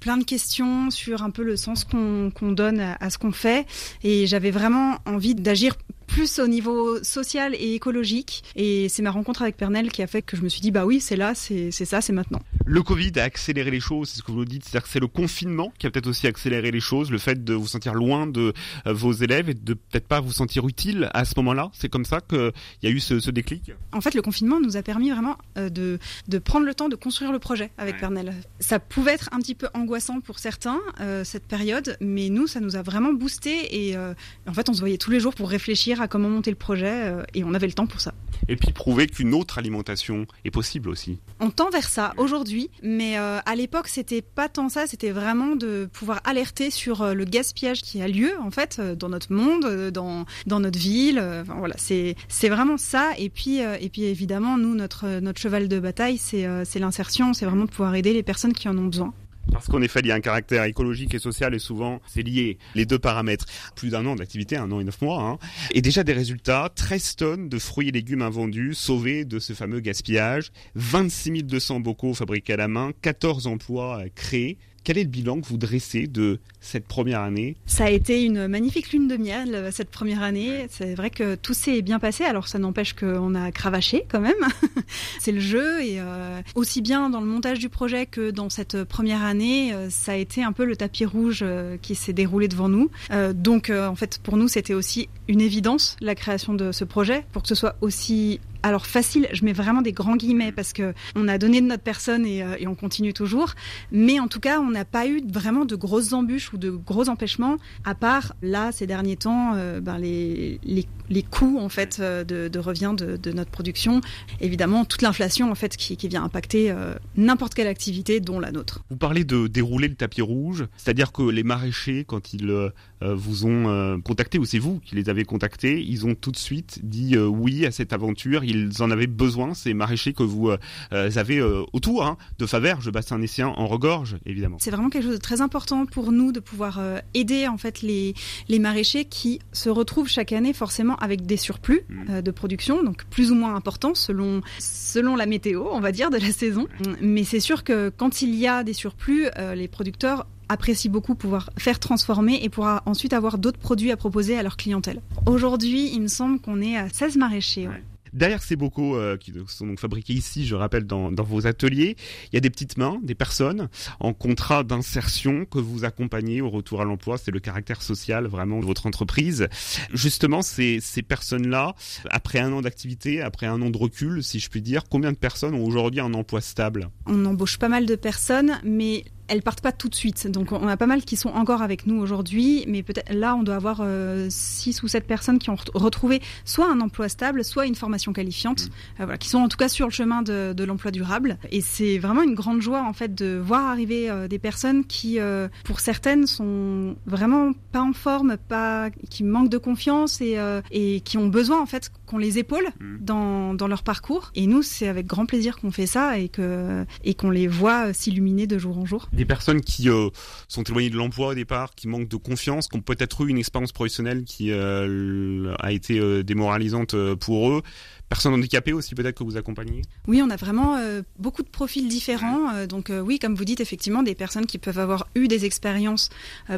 plein 0.00 0.16
de 0.16 0.24
questions 0.24 0.90
sur 0.90 1.22
un 1.22 1.30
peu 1.30 1.42
le 1.42 1.56
sens 1.56 1.84
qu'on 1.84 2.52
donne 2.52 2.80
à 2.80 3.10
ce 3.10 3.18
qu'on 3.18 3.32
fait. 3.32 3.66
Et 4.02 4.26
j'avais 4.26 4.50
vraiment 4.50 4.98
envie 5.06 5.34
d'agir 5.34 5.74
plus 6.16 6.38
au 6.38 6.48
niveau 6.48 7.04
social 7.04 7.54
et 7.54 7.74
écologique. 7.74 8.42
Et 8.54 8.88
c'est 8.88 9.02
ma 9.02 9.10
rencontre 9.10 9.42
avec 9.42 9.54
Pernel 9.58 9.92
qui 9.92 10.00
a 10.00 10.06
fait 10.06 10.22
que 10.22 10.34
je 10.34 10.40
me 10.40 10.48
suis 10.48 10.62
dit, 10.62 10.70
bah 10.70 10.86
oui, 10.86 10.98
c'est 10.98 11.14
là, 11.14 11.34
c'est 11.34 11.70
ça, 11.70 12.00
c'est 12.00 12.14
maintenant. 12.14 12.40
Le 12.64 12.82
Covid 12.82 13.12
a 13.16 13.24
accéléré 13.24 13.70
les 13.70 13.80
choses, 13.80 14.08
c'est 14.08 14.18
ce 14.20 14.22
que 14.22 14.32
vous 14.32 14.46
dites, 14.46 14.64
c'est-à-dire 14.64 14.84
que 14.84 14.88
c'est 14.88 14.98
le 14.98 15.08
confinement 15.08 15.74
qui 15.78 15.86
a 15.86 15.90
peut-être 15.90 16.06
aussi 16.06 16.26
accéléré 16.26 16.70
les 16.70 16.80
choses, 16.80 17.10
le 17.10 17.18
fait 17.18 17.44
de 17.44 17.52
vous 17.52 17.66
sentir 17.66 17.92
loin 17.92 18.26
de 18.26 18.54
euh, 18.86 18.92
vos 18.94 19.12
élèves 19.12 19.50
et 19.50 19.54
de 19.54 19.74
peut-être 19.74 20.08
pas 20.08 20.20
vous 20.20 20.32
sentir 20.32 20.66
utile 20.66 21.10
à 21.12 21.26
ce 21.26 21.34
moment-là. 21.36 21.70
C'est 21.74 21.90
comme 21.90 22.06
ça 22.06 22.22
qu'il 22.22 22.50
y 22.82 22.86
a 22.86 22.90
eu 22.90 22.98
ce, 22.98 23.30
déclic? 23.30 23.72
En 23.92 24.00
fait, 24.00 24.14
le 24.14 24.22
confinement 24.22 24.58
nous 24.58 24.78
a 24.78 24.82
permis 24.82 25.10
vraiment 25.10 25.36
euh, 25.58 25.68
de, 25.68 25.98
de 26.28 26.38
prendre 26.38 26.64
le 26.64 26.74
temps 26.74 26.88
de 26.88 26.96
construire 26.96 27.30
le 27.30 27.38
projet 27.38 27.72
avec 27.76 27.98
Pernel. 27.98 28.32
Ça 28.58 28.78
pouvait 28.78 29.12
être 29.12 29.28
un 29.32 29.38
petit 29.40 29.54
peu 29.54 29.68
angoissant 29.74 30.20
pour 30.20 30.38
certains, 30.38 30.80
euh, 31.00 31.24
cette 31.24 31.44
période, 31.46 31.98
mais 32.00 32.30
nous, 32.30 32.46
ça 32.46 32.60
nous 32.60 32.74
a 32.74 32.80
vraiment 32.80 33.12
boosté 33.12 33.86
et 33.86 33.96
en 33.98 34.54
fait, 34.54 34.70
on 34.70 34.72
se 34.72 34.80
voyait 34.80 34.96
tous 34.96 35.10
les 35.10 35.20
jours 35.20 35.34
pour 35.34 35.50
réfléchir 35.50 36.00
à 36.00 36.05
comment 36.08 36.28
monter 36.28 36.50
le 36.50 36.56
projet 36.56 36.86
euh, 36.86 37.22
et 37.34 37.44
on 37.44 37.54
avait 37.54 37.66
le 37.66 37.72
temps 37.72 37.86
pour 37.86 38.00
ça. 38.00 38.14
Et 38.48 38.56
puis 38.56 38.72
prouver 38.72 39.06
qu'une 39.06 39.34
autre 39.34 39.58
alimentation 39.58 40.26
est 40.44 40.50
possible 40.50 40.88
aussi. 40.88 41.18
On 41.40 41.50
tend 41.50 41.70
vers 41.70 41.88
ça 41.88 42.12
aujourd'hui, 42.16 42.70
mais 42.82 43.18
euh, 43.18 43.38
à 43.44 43.54
l'époque 43.54 43.88
c'était 43.88 44.22
pas 44.22 44.48
tant 44.48 44.68
ça, 44.68 44.86
c'était 44.86 45.10
vraiment 45.10 45.56
de 45.56 45.88
pouvoir 45.92 46.20
alerter 46.24 46.70
sur 46.70 47.02
euh, 47.02 47.14
le 47.14 47.24
gaspillage 47.24 47.82
qui 47.82 48.02
a 48.02 48.08
lieu 48.08 48.32
en 48.40 48.50
fait 48.50 48.80
dans 48.80 49.08
notre 49.08 49.32
monde, 49.32 49.90
dans, 49.90 50.24
dans 50.46 50.60
notre 50.60 50.78
ville. 50.78 51.22
voilà, 51.46 51.74
c'est 51.78 52.16
vraiment 52.48 52.76
ça. 52.76 53.12
Et 53.18 53.30
puis 53.30 53.58
et 53.58 53.88
puis 53.88 54.04
évidemment 54.04 54.56
nous 54.56 54.74
notre 54.74 55.20
notre 55.20 55.40
cheval 55.40 55.68
de 55.68 55.78
bataille 55.78 56.18
c'est 56.18 56.46
c'est 56.64 56.78
l'insertion, 56.78 57.32
c'est 57.32 57.46
vraiment 57.46 57.64
de 57.64 57.70
pouvoir 57.70 57.94
aider 57.94 58.12
les 58.12 58.22
personnes 58.22 58.52
qui 58.52 58.68
en 58.68 58.76
ont 58.78 58.86
besoin. 58.86 59.12
Parce 59.52 59.66
qu'en 59.66 59.82
effet, 59.82 60.00
il 60.00 60.06
y 60.06 60.12
a 60.12 60.14
un 60.14 60.20
caractère 60.20 60.64
écologique 60.64 61.14
et 61.14 61.18
social 61.18 61.54
et 61.54 61.58
souvent 61.58 62.00
c'est 62.06 62.22
lié, 62.22 62.58
les 62.74 62.86
deux 62.86 62.98
paramètres. 62.98 63.46
Plus 63.74 63.90
d'un 63.90 64.04
an 64.06 64.16
d'activité, 64.16 64.56
un 64.56 64.70
an 64.72 64.80
et 64.80 64.84
neuf 64.84 65.00
mois, 65.02 65.22
hein. 65.22 65.38
et 65.72 65.82
déjà 65.82 66.04
des 66.04 66.12
résultats, 66.12 66.70
13 66.74 67.16
tonnes 67.16 67.48
de 67.48 67.58
fruits 67.58 67.88
et 67.88 67.92
légumes 67.92 68.22
invendus, 68.22 68.74
sauvés 68.74 69.24
de 69.24 69.38
ce 69.38 69.52
fameux 69.52 69.80
gaspillage, 69.80 70.52
26 70.74 71.44
200 71.44 71.80
bocaux 71.80 72.14
fabriqués 72.14 72.54
à 72.54 72.56
la 72.56 72.68
main, 72.68 72.92
14 73.02 73.46
emplois 73.46 74.02
créés. 74.14 74.58
Quel 74.86 74.98
est 74.98 75.02
le 75.02 75.10
bilan 75.10 75.40
que 75.40 75.48
vous 75.48 75.56
dressez 75.56 76.06
de 76.06 76.38
cette 76.60 76.86
première 76.86 77.20
année? 77.20 77.56
Ça 77.66 77.86
a 77.86 77.90
été 77.90 78.22
une 78.22 78.46
magnifique 78.46 78.92
lune 78.92 79.08
de 79.08 79.16
miel 79.16 79.52
euh, 79.52 79.70
cette 79.72 79.90
première 79.90 80.22
année. 80.22 80.68
C'est 80.70 80.94
vrai 80.94 81.10
que 81.10 81.34
tout 81.34 81.54
s'est 81.54 81.82
bien 81.82 81.98
passé. 81.98 82.22
Alors 82.22 82.46
ça 82.46 82.60
n'empêche 82.60 82.92
qu'on 82.92 83.34
a 83.34 83.50
cravaché 83.50 84.04
quand 84.08 84.20
même. 84.20 84.34
C'est 85.18 85.32
le 85.32 85.40
jeu 85.40 85.82
et 85.82 85.96
euh, 85.98 86.40
aussi 86.54 86.82
bien 86.82 87.10
dans 87.10 87.20
le 87.20 87.26
montage 87.26 87.58
du 87.58 87.68
projet 87.68 88.06
que 88.06 88.30
dans 88.30 88.48
cette 88.48 88.84
première 88.84 89.24
année, 89.24 89.74
euh, 89.74 89.90
ça 89.90 90.12
a 90.12 90.14
été 90.14 90.44
un 90.44 90.52
peu 90.52 90.64
le 90.64 90.76
tapis 90.76 91.04
rouge 91.04 91.44
qui 91.82 91.96
s'est 91.96 92.12
déroulé 92.12 92.46
devant 92.46 92.68
nous. 92.68 92.88
donc 93.34 93.70
en 93.70 93.96
fait 93.96 94.20
pour 94.22 94.36
nous 94.36 94.46
c'était 94.46 94.74
aussi 94.74 95.08
une 95.26 95.40
évidence 95.40 95.96
la 96.00 96.14
création 96.14 96.54
de 96.54 96.70
ce 96.70 96.84
projet 96.84 97.24
pour 97.32 97.42
que 97.42 97.48
ce 97.48 97.56
soit 97.56 97.74
aussi 97.80 98.38
alors 98.62 98.86
facile, 98.86 99.28
je 99.32 99.44
mets 99.44 99.52
vraiment 99.52 99.82
des 99.82 99.92
grands 99.92 100.16
guillemets 100.16 100.52
parce 100.52 100.72
que 100.72 100.94
on 101.14 101.28
a 101.28 101.38
donné 101.38 101.60
de 101.60 101.66
notre 101.66 101.82
personne 101.82 102.26
et, 102.26 102.44
et 102.58 102.66
on 102.66 102.74
continue 102.74 103.12
toujours. 103.12 103.54
Mais 103.92 104.20
en 104.20 104.28
tout 104.28 104.40
cas, 104.40 104.60
on 104.60 104.70
n'a 104.70 104.84
pas 104.84 105.06
eu 105.06 105.22
vraiment 105.30 105.64
de 105.64 105.76
grosses 105.76 106.12
embûches 106.12 106.52
ou 106.52 106.58
de 106.58 106.70
gros 106.70 107.08
empêchements, 107.08 107.56
à 107.84 107.94
part 107.94 108.34
là 108.42 108.72
ces 108.72 108.86
derniers 108.86 109.16
temps, 109.16 109.54
euh, 109.54 109.80
ben, 109.80 109.98
les, 109.98 110.60
les, 110.64 110.86
les, 111.08 111.22
coûts 111.22 111.58
en 111.58 111.68
fait 111.68 111.98
euh, 112.00 112.24
de, 112.24 112.48
de 112.48 112.58
revient 112.58 112.94
de, 112.96 113.16
de, 113.16 113.32
notre 113.32 113.50
production. 113.50 114.00
Évidemment, 114.40 114.84
toute 114.84 115.02
l'inflation 115.02 115.50
en 115.50 115.54
fait 115.54 115.76
qui, 115.76 115.96
qui 115.96 116.08
vient 116.08 116.24
impacter 116.24 116.70
euh, 116.70 116.94
n'importe 117.16 117.54
quelle 117.54 117.66
activité, 117.66 118.20
dont 118.20 118.40
la 118.40 118.52
nôtre. 118.52 118.84
Vous 118.90 118.96
parlez 118.96 119.24
de 119.24 119.46
dérouler 119.46 119.88
le 119.88 119.94
tapis 119.94 120.22
rouge, 120.22 120.66
c'est-à-dire 120.76 121.12
que 121.12 121.22
les 121.22 121.42
maraîchers, 121.42 122.04
quand 122.04 122.32
ils 122.32 122.50
euh, 122.50 122.70
vous 123.00 123.46
ont 123.46 124.00
contacté, 124.02 124.38
ou 124.38 124.44
c'est 124.44 124.58
vous 124.58 124.80
qui 124.80 124.94
les 124.94 125.08
avez 125.08 125.24
contactés, 125.24 125.82
ils 125.82 126.06
ont 126.06 126.14
tout 126.14 126.30
de 126.30 126.36
suite 126.36 126.80
dit 126.82 127.16
oui 127.18 127.66
à 127.66 127.70
cette 127.70 127.92
aventure. 127.92 128.42
Ils 128.46 128.82
en 128.82 128.90
avaient 128.90 129.06
besoin, 129.06 129.54
ces 129.54 129.74
maraîchers 129.74 130.12
que 130.12 130.22
vous 130.22 130.50
avez 130.90 131.42
autour 131.72 132.04
hein, 132.04 132.16
de 132.38 132.46
Faverges, 132.46 132.90
bassin 132.90 133.18
Nessien, 133.18 133.48
en 133.48 133.66
regorge, 133.66 134.16
évidemment. 134.26 134.56
C'est 134.60 134.70
vraiment 134.70 134.90
quelque 134.90 135.04
chose 135.04 135.14
de 135.14 135.20
très 135.20 135.40
important 135.40 135.86
pour 135.86 136.12
nous 136.12 136.32
de 136.32 136.40
pouvoir 136.40 136.78
euh, 136.78 137.00
aider 137.14 137.46
en 137.48 137.58
fait 137.58 137.82
les, 137.82 138.14
les 138.48 138.58
maraîchers 138.58 139.04
qui 139.04 139.40
se 139.52 139.68
retrouvent 139.68 140.08
chaque 140.08 140.32
année 140.32 140.52
forcément 140.52 140.96
avec 140.96 141.26
des 141.26 141.36
surplus 141.36 141.82
mmh. 141.88 142.02
euh, 142.10 142.22
de 142.22 142.30
production, 142.30 142.82
donc 142.82 143.04
plus 143.06 143.30
ou 143.30 143.34
moins 143.34 143.54
importants 143.54 143.94
selon, 143.94 144.40
selon 144.58 145.16
la 145.16 145.26
météo, 145.26 145.64
on 145.70 145.80
va 145.80 145.92
dire, 145.92 146.10
de 146.10 146.18
la 146.18 146.32
saison. 146.32 146.66
Mais 147.00 147.24
c'est 147.24 147.40
sûr 147.40 147.64
que 147.64 147.90
quand 147.96 148.22
il 148.22 148.34
y 148.34 148.46
a 148.46 148.64
des 148.64 148.72
surplus, 148.72 149.26
euh, 149.38 149.54
les 149.54 149.68
producteurs 149.68 150.26
apprécient 150.48 150.92
beaucoup 150.92 151.16
pouvoir 151.16 151.50
faire 151.58 151.80
transformer 151.80 152.38
et 152.42 152.48
pourra 152.48 152.82
ensuite 152.86 153.12
avoir 153.12 153.36
d'autres 153.38 153.58
produits 153.58 153.90
à 153.90 153.96
proposer 153.96 154.38
à 154.38 154.42
leur 154.42 154.56
clientèle. 154.56 155.00
Aujourd'hui, 155.26 155.90
il 155.92 156.02
me 156.02 156.08
semble 156.08 156.38
qu'on 156.40 156.60
est 156.60 156.76
à 156.76 156.88
16 156.88 157.16
maraîchers. 157.16 157.66
Ouais. 157.66 157.82
Derrière 158.16 158.42
ces 158.42 158.56
bocaux 158.56 158.96
euh, 158.96 159.18
qui 159.18 159.32
sont 159.46 159.66
donc 159.66 159.78
fabriqués 159.78 160.14
ici, 160.14 160.46
je 160.46 160.54
rappelle, 160.54 160.84
dans, 160.84 161.10
vos 161.10 161.46
ateliers, 161.46 161.96
il 162.32 162.34
y 162.34 162.36
a 162.38 162.40
des 162.40 162.48
petites 162.48 162.78
mains, 162.78 162.98
des 163.02 163.14
personnes 163.14 163.68
en 164.00 164.14
contrat 164.14 164.64
d'insertion 164.64 165.44
que 165.44 165.58
vous 165.58 165.84
accompagnez 165.84 166.40
au 166.40 166.48
retour 166.48 166.80
à 166.80 166.84
l'emploi. 166.84 167.18
C'est 167.18 167.30
le 167.30 167.40
caractère 167.40 167.82
social 167.82 168.26
vraiment 168.26 168.60
de 168.60 168.64
votre 168.64 168.86
entreprise. 168.86 169.48
Justement, 169.92 170.40
ces 170.40 170.80
personnes-là, 171.06 171.74
après 172.08 172.38
un 172.38 172.52
an 172.54 172.62
d'activité, 172.62 173.20
après 173.20 173.46
un 173.46 173.60
an 173.60 173.68
de 173.68 173.76
recul, 173.76 174.24
si 174.24 174.40
je 174.40 174.48
puis 174.48 174.62
dire, 174.62 174.84
combien 174.88 175.12
de 175.12 175.18
personnes 175.18 175.54
ont 175.54 175.64
aujourd'hui 175.66 176.00
un 176.00 176.14
emploi 176.14 176.40
stable? 176.40 176.88
On 177.04 177.22
embauche 177.26 177.58
pas 177.58 177.68
mal 177.68 177.84
de 177.84 177.96
personnes, 177.96 178.58
mais 178.64 179.04
elles 179.28 179.42
partent 179.42 179.60
pas 179.60 179.72
tout 179.72 179.88
de 179.88 179.94
suite. 179.94 180.30
Donc 180.30 180.52
on 180.52 180.68
a 180.68 180.76
pas 180.76 180.86
mal 180.86 181.02
qui 181.04 181.16
sont 181.16 181.30
encore 181.30 181.62
avec 181.62 181.86
nous 181.86 182.00
aujourd'hui, 182.00 182.64
mais 182.68 182.82
peut-être 182.82 183.12
là 183.12 183.34
on 183.34 183.42
doit 183.42 183.56
avoir 183.56 183.80
euh, 183.80 184.26
six 184.30 184.82
ou 184.82 184.88
sept 184.88 185.06
personnes 185.06 185.38
qui 185.38 185.50
ont 185.50 185.56
retrouvé 185.74 186.20
soit 186.44 186.70
un 186.70 186.80
emploi 186.80 187.08
stable, 187.08 187.44
soit 187.44 187.66
une 187.66 187.74
formation 187.74 188.12
qualifiante, 188.12 188.66
mmh. 188.66 188.70
euh, 189.00 189.04
voilà, 189.04 189.18
qui 189.18 189.28
sont 189.28 189.38
en 189.38 189.48
tout 189.48 189.56
cas 189.56 189.68
sur 189.68 189.86
le 189.86 189.92
chemin 189.92 190.22
de, 190.22 190.52
de 190.52 190.64
l'emploi 190.64 190.90
durable. 190.90 191.38
Et 191.50 191.60
c'est 191.60 191.98
vraiment 191.98 192.22
une 192.22 192.34
grande 192.34 192.60
joie 192.60 192.82
en 192.82 192.92
fait 192.92 193.14
de 193.14 193.36
voir 193.36 193.66
arriver 193.66 194.10
euh, 194.10 194.28
des 194.28 194.38
personnes 194.38 194.84
qui, 194.84 195.18
euh, 195.18 195.48
pour 195.64 195.80
certaines, 195.80 196.26
sont 196.26 196.96
vraiment 197.06 197.52
pas 197.72 197.82
en 197.82 197.92
forme, 197.92 198.36
pas 198.48 198.90
qui 199.10 199.24
manquent 199.24 199.50
de 199.50 199.58
confiance 199.58 200.20
et, 200.20 200.38
euh, 200.38 200.60
et 200.70 201.00
qui 201.00 201.18
ont 201.18 201.28
besoin 201.28 201.60
en 201.60 201.66
fait 201.66 201.90
qu'on 202.06 202.18
les 202.18 202.38
épaule 202.38 202.66
mmh. 202.80 202.96
dans, 203.00 203.54
dans 203.54 203.68
leur 203.68 203.82
parcours. 203.82 204.30
Et 204.34 204.46
nous, 204.46 204.62
c'est 204.62 204.88
avec 204.88 205.06
grand 205.06 205.26
plaisir 205.26 205.56
qu'on 205.56 205.70
fait 205.70 205.86
ça 205.86 206.18
et 206.18 206.28
que 206.28 206.84
et 207.04 207.14
qu'on 207.14 207.30
les 207.30 207.46
voit 207.46 207.92
s'illuminer 207.92 208.46
de 208.46 208.58
jour 208.58 208.78
en 208.78 208.84
jour 208.84 209.08
des 209.16 209.24
personnes 209.24 209.62
qui 209.62 209.88
euh, 209.88 210.10
sont 210.46 210.62
éloignées 210.62 210.90
de 210.90 210.96
l'emploi 210.96 211.28
au 211.28 211.34
départ, 211.34 211.74
qui 211.74 211.88
manquent 211.88 212.08
de 212.08 212.16
confiance, 212.16 212.68
qui 212.68 212.76
ont 212.76 212.82
peut-être 212.82 213.22
eu 213.22 213.30
une 213.30 213.38
expérience 213.38 213.72
professionnelle 213.72 214.24
qui 214.24 214.52
euh, 214.52 215.54
a 215.58 215.72
été 215.72 215.98
euh, 215.98 216.22
démoralisante 216.22 216.94
euh, 216.94 217.16
pour 217.16 217.50
eux 217.50 217.62
personnes 218.08 218.34
handicapées 218.34 218.72
aussi 218.72 218.94
peut-être 218.94 219.18
que 219.18 219.24
vous 219.24 219.36
accompagnez 219.36 219.82
Oui, 220.06 220.22
on 220.22 220.30
a 220.30 220.36
vraiment 220.36 220.76
euh, 220.76 221.02
beaucoup 221.18 221.42
de 221.42 221.48
profils 221.48 221.88
différents. 221.88 222.54
Euh, 222.54 222.66
donc 222.66 222.90
euh, 222.90 223.00
oui, 223.00 223.18
comme 223.18 223.34
vous 223.34 223.44
dites, 223.44 223.60
effectivement, 223.60 224.02
des 224.02 224.14
personnes 224.14 224.46
qui 224.46 224.58
peuvent 224.58 224.78
avoir 224.78 225.08
eu 225.14 225.28
des 225.28 225.44
expériences 225.44 226.10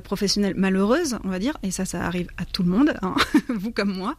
professionnelles 0.04 0.54
malheureuses, 0.54 1.18
on 1.24 1.28
va 1.28 1.38
dire, 1.38 1.56
et 1.62 1.70
ça, 1.70 1.84
ça 1.84 2.04
arrive 2.04 2.28
à 2.36 2.44
tout 2.44 2.62
le 2.62 2.70
monde, 2.70 2.94
hein, 3.02 3.14
vous 3.48 3.72
comme 3.72 3.94
moi. 3.94 4.16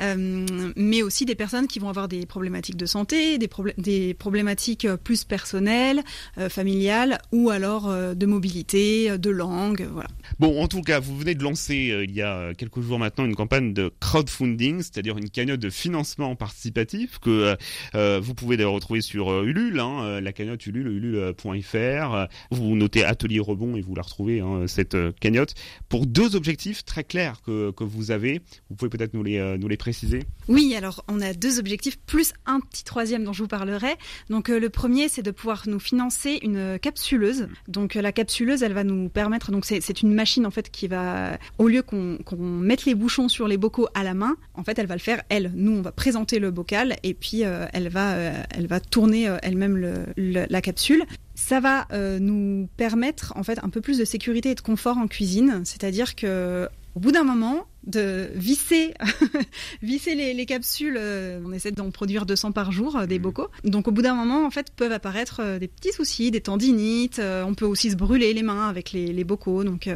Mais 0.00 1.02
aussi 1.02 1.24
des 1.24 1.34
personnes 1.34 1.66
qui 1.66 1.78
vont 1.78 1.88
avoir 1.88 2.08
des 2.08 2.26
problématiques 2.26 2.76
de 2.76 2.86
santé, 2.86 3.38
des, 3.38 3.48
problé 3.48 3.74
des 3.78 4.14
problématiques 4.14 4.86
plus 5.04 5.24
personnelles, 5.24 6.02
familiales, 6.48 7.18
ou 7.32 7.50
alors 7.50 7.88
de 7.88 8.26
mobilité, 8.26 9.18
de 9.18 9.30
langue, 9.30 9.88
voilà. 9.92 10.08
Bon, 10.38 10.62
en 10.62 10.68
tout 10.68 10.82
cas, 10.82 11.00
vous 11.00 11.16
venez 11.16 11.34
de 11.34 11.42
lancer 11.42 12.04
il 12.04 12.14
y 12.14 12.22
a 12.22 12.54
quelques 12.54 12.80
jours 12.80 12.98
maintenant 12.98 13.24
une 13.24 13.36
campagne 13.36 13.72
de 13.72 13.92
crowdfunding, 14.00 14.78
c'est-à-dire 14.78 15.18
une 15.18 15.30
cagnotte 15.30 15.60
de 15.60 15.70
financement 15.70 16.34
participatif 16.36 16.61
participatif 16.62 17.18
que 17.18 17.56
euh, 17.94 18.20
vous 18.22 18.34
pouvez 18.34 18.56
d'ailleurs 18.56 18.72
retrouver 18.72 19.00
sur 19.00 19.30
euh, 19.30 19.44
Ulule, 19.44 19.80
hein, 19.80 20.02
euh, 20.02 20.20
la 20.20 20.32
cagnotte 20.32 20.64
Ulule, 20.66 20.86
ulule.fr. 20.86 22.28
Vous 22.50 22.76
notez 22.76 23.04
Atelier 23.04 23.40
Rebond 23.40 23.76
et 23.76 23.80
vous 23.80 23.94
la 23.94 24.02
retrouvez, 24.02 24.40
hein, 24.40 24.66
cette 24.68 24.96
cagnotte, 25.18 25.54
pour 25.88 26.06
deux 26.06 26.36
objectifs 26.36 26.84
très 26.84 27.04
clairs 27.04 27.42
que, 27.42 27.72
que 27.72 27.84
vous 27.84 28.10
avez. 28.10 28.42
Vous 28.70 28.76
pouvez 28.76 28.90
peut-être 28.90 29.14
nous 29.14 29.22
les, 29.22 29.56
nous 29.58 29.68
les 29.68 29.76
préciser 29.76 30.20
Oui, 30.48 30.74
alors 30.76 31.04
on 31.08 31.20
a 31.20 31.32
deux 31.32 31.58
objectifs, 31.58 31.98
plus 31.98 32.32
un 32.46 32.60
petit 32.60 32.84
troisième 32.84 33.24
dont 33.24 33.32
je 33.32 33.42
vous 33.42 33.48
parlerai. 33.48 33.94
Donc 34.30 34.48
le 34.48 34.68
premier, 34.70 35.08
c'est 35.08 35.22
de 35.22 35.30
pouvoir 35.30 35.64
nous 35.66 35.80
financer 35.80 36.38
une 36.42 36.78
capsuleuse. 36.78 37.48
Donc 37.68 37.94
la 37.94 38.12
capsuleuse, 38.12 38.62
elle 38.62 38.72
va 38.72 38.84
nous 38.84 39.08
permettre, 39.08 39.50
donc 39.50 39.64
c'est 39.64 40.02
une 40.02 40.14
machine 40.14 40.46
en 40.46 40.50
fait 40.50 40.70
qui 40.70 40.86
va, 40.86 41.38
au 41.58 41.68
lieu 41.68 41.82
qu'on 41.82 42.18
qu 42.18 42.36
mette 42.36 42.84
les 42.84 42.94
bouchons 42.94 43.28
sur 43.28 43.48
les 43.48 43.56
bocaux 43.56 43.88
à 43.94 44.04
la 44.04 44.14
main, 44.14 44.36
en 44.54 44.62
fait 44.64 44.78
elle 44.78 44.86
va 44.86 44.94
le 44.94 45.00
faire 45.00 45.22
elle. 45.28 45.52
Nous, 45.54 45.72
on 45.72 45.82
va 45.82 45.92
présenter 45.92 46.38
le 46.38 46.51
bocal 46.52 46.96
et 47.02 47.14
puis 47.14 47.44
euh, 47.44 47.66
elle 47.72 47.88
va 47.88 48.14
euh, 48.14 48.42
elle 48.50 48.66
va 48.66 48.80
tourner 48.80 49.28
euh, 49.28 49.36
elle-même 49.42 49.76
le, 49.76 50.06
le, 50.16 50.46
la 50.48 50.60
capsule. 50.60 51.04
Ça 51.34 51.60
va 51.60 51.86
nous 52.20 52.68
permettre 52.76 53.32
en 53.36 53.42
fait 53.42 53.58
un 53.64 53.68
peu 53.68 53.80
plus 53.80 53.98
de 53.98 54.04
sécurité 54.04 54.50
et 54.50 54.54
de 54.54 54.60
confort 54.60 54.98
en 54.98 55.08
cuisine, 55.08 55.62
c'est-à-dire 55.64 56.14
que 56.14 56.68
au 56.94 57.00
bout 57.00 57.12
d'un 57.12 57.24
moment, 57.24 57.66
de 57.86 58.30
visser, 58.34 58.94
visser 59.82 60.14
les, 60.14 60.34
les 60.34 60.46
capsules, 60.46 60.96
euh, 60.98 61.40
on 61.44 61.52
essaie 61.52 61.72
d'en 61.72 61.90
produire 61.90 62.26
200 62.26 62.52
par 62.52 62.70
jour, 62.70 62.96
euh, 62.96 63.06
des 63.06 63.18
bocaux. 63.18 63.48
Donc 63.64 63.88
au 63.88 63.90
bout 63.90 64.02
d'un 64.02 64.14
moment, 64.14 64.46
en 64.46 64.50
fait, 64.50 64.72
peuvent 64.74 64.92
apparaître 64.92 65.40
euh, 65.42 65.58
des 65.58 65.68
petits 65.68 65.92
soucis, 65.92 66.30
des 66.30 66.40
tendinites. 66.40 67.20
On 67.20 67.54
peut 67.54 67.64
aussi 67.64 67.90
se 67.90 67.96
brûler 67.96 68.32
les 68.34 68.42
mains 68.42 68.68
avec 68.68 68.92
les, 68.92 69.12
les 69.12 69.24
bocaux. 69.24 69.64
Donc, 69.64 69.88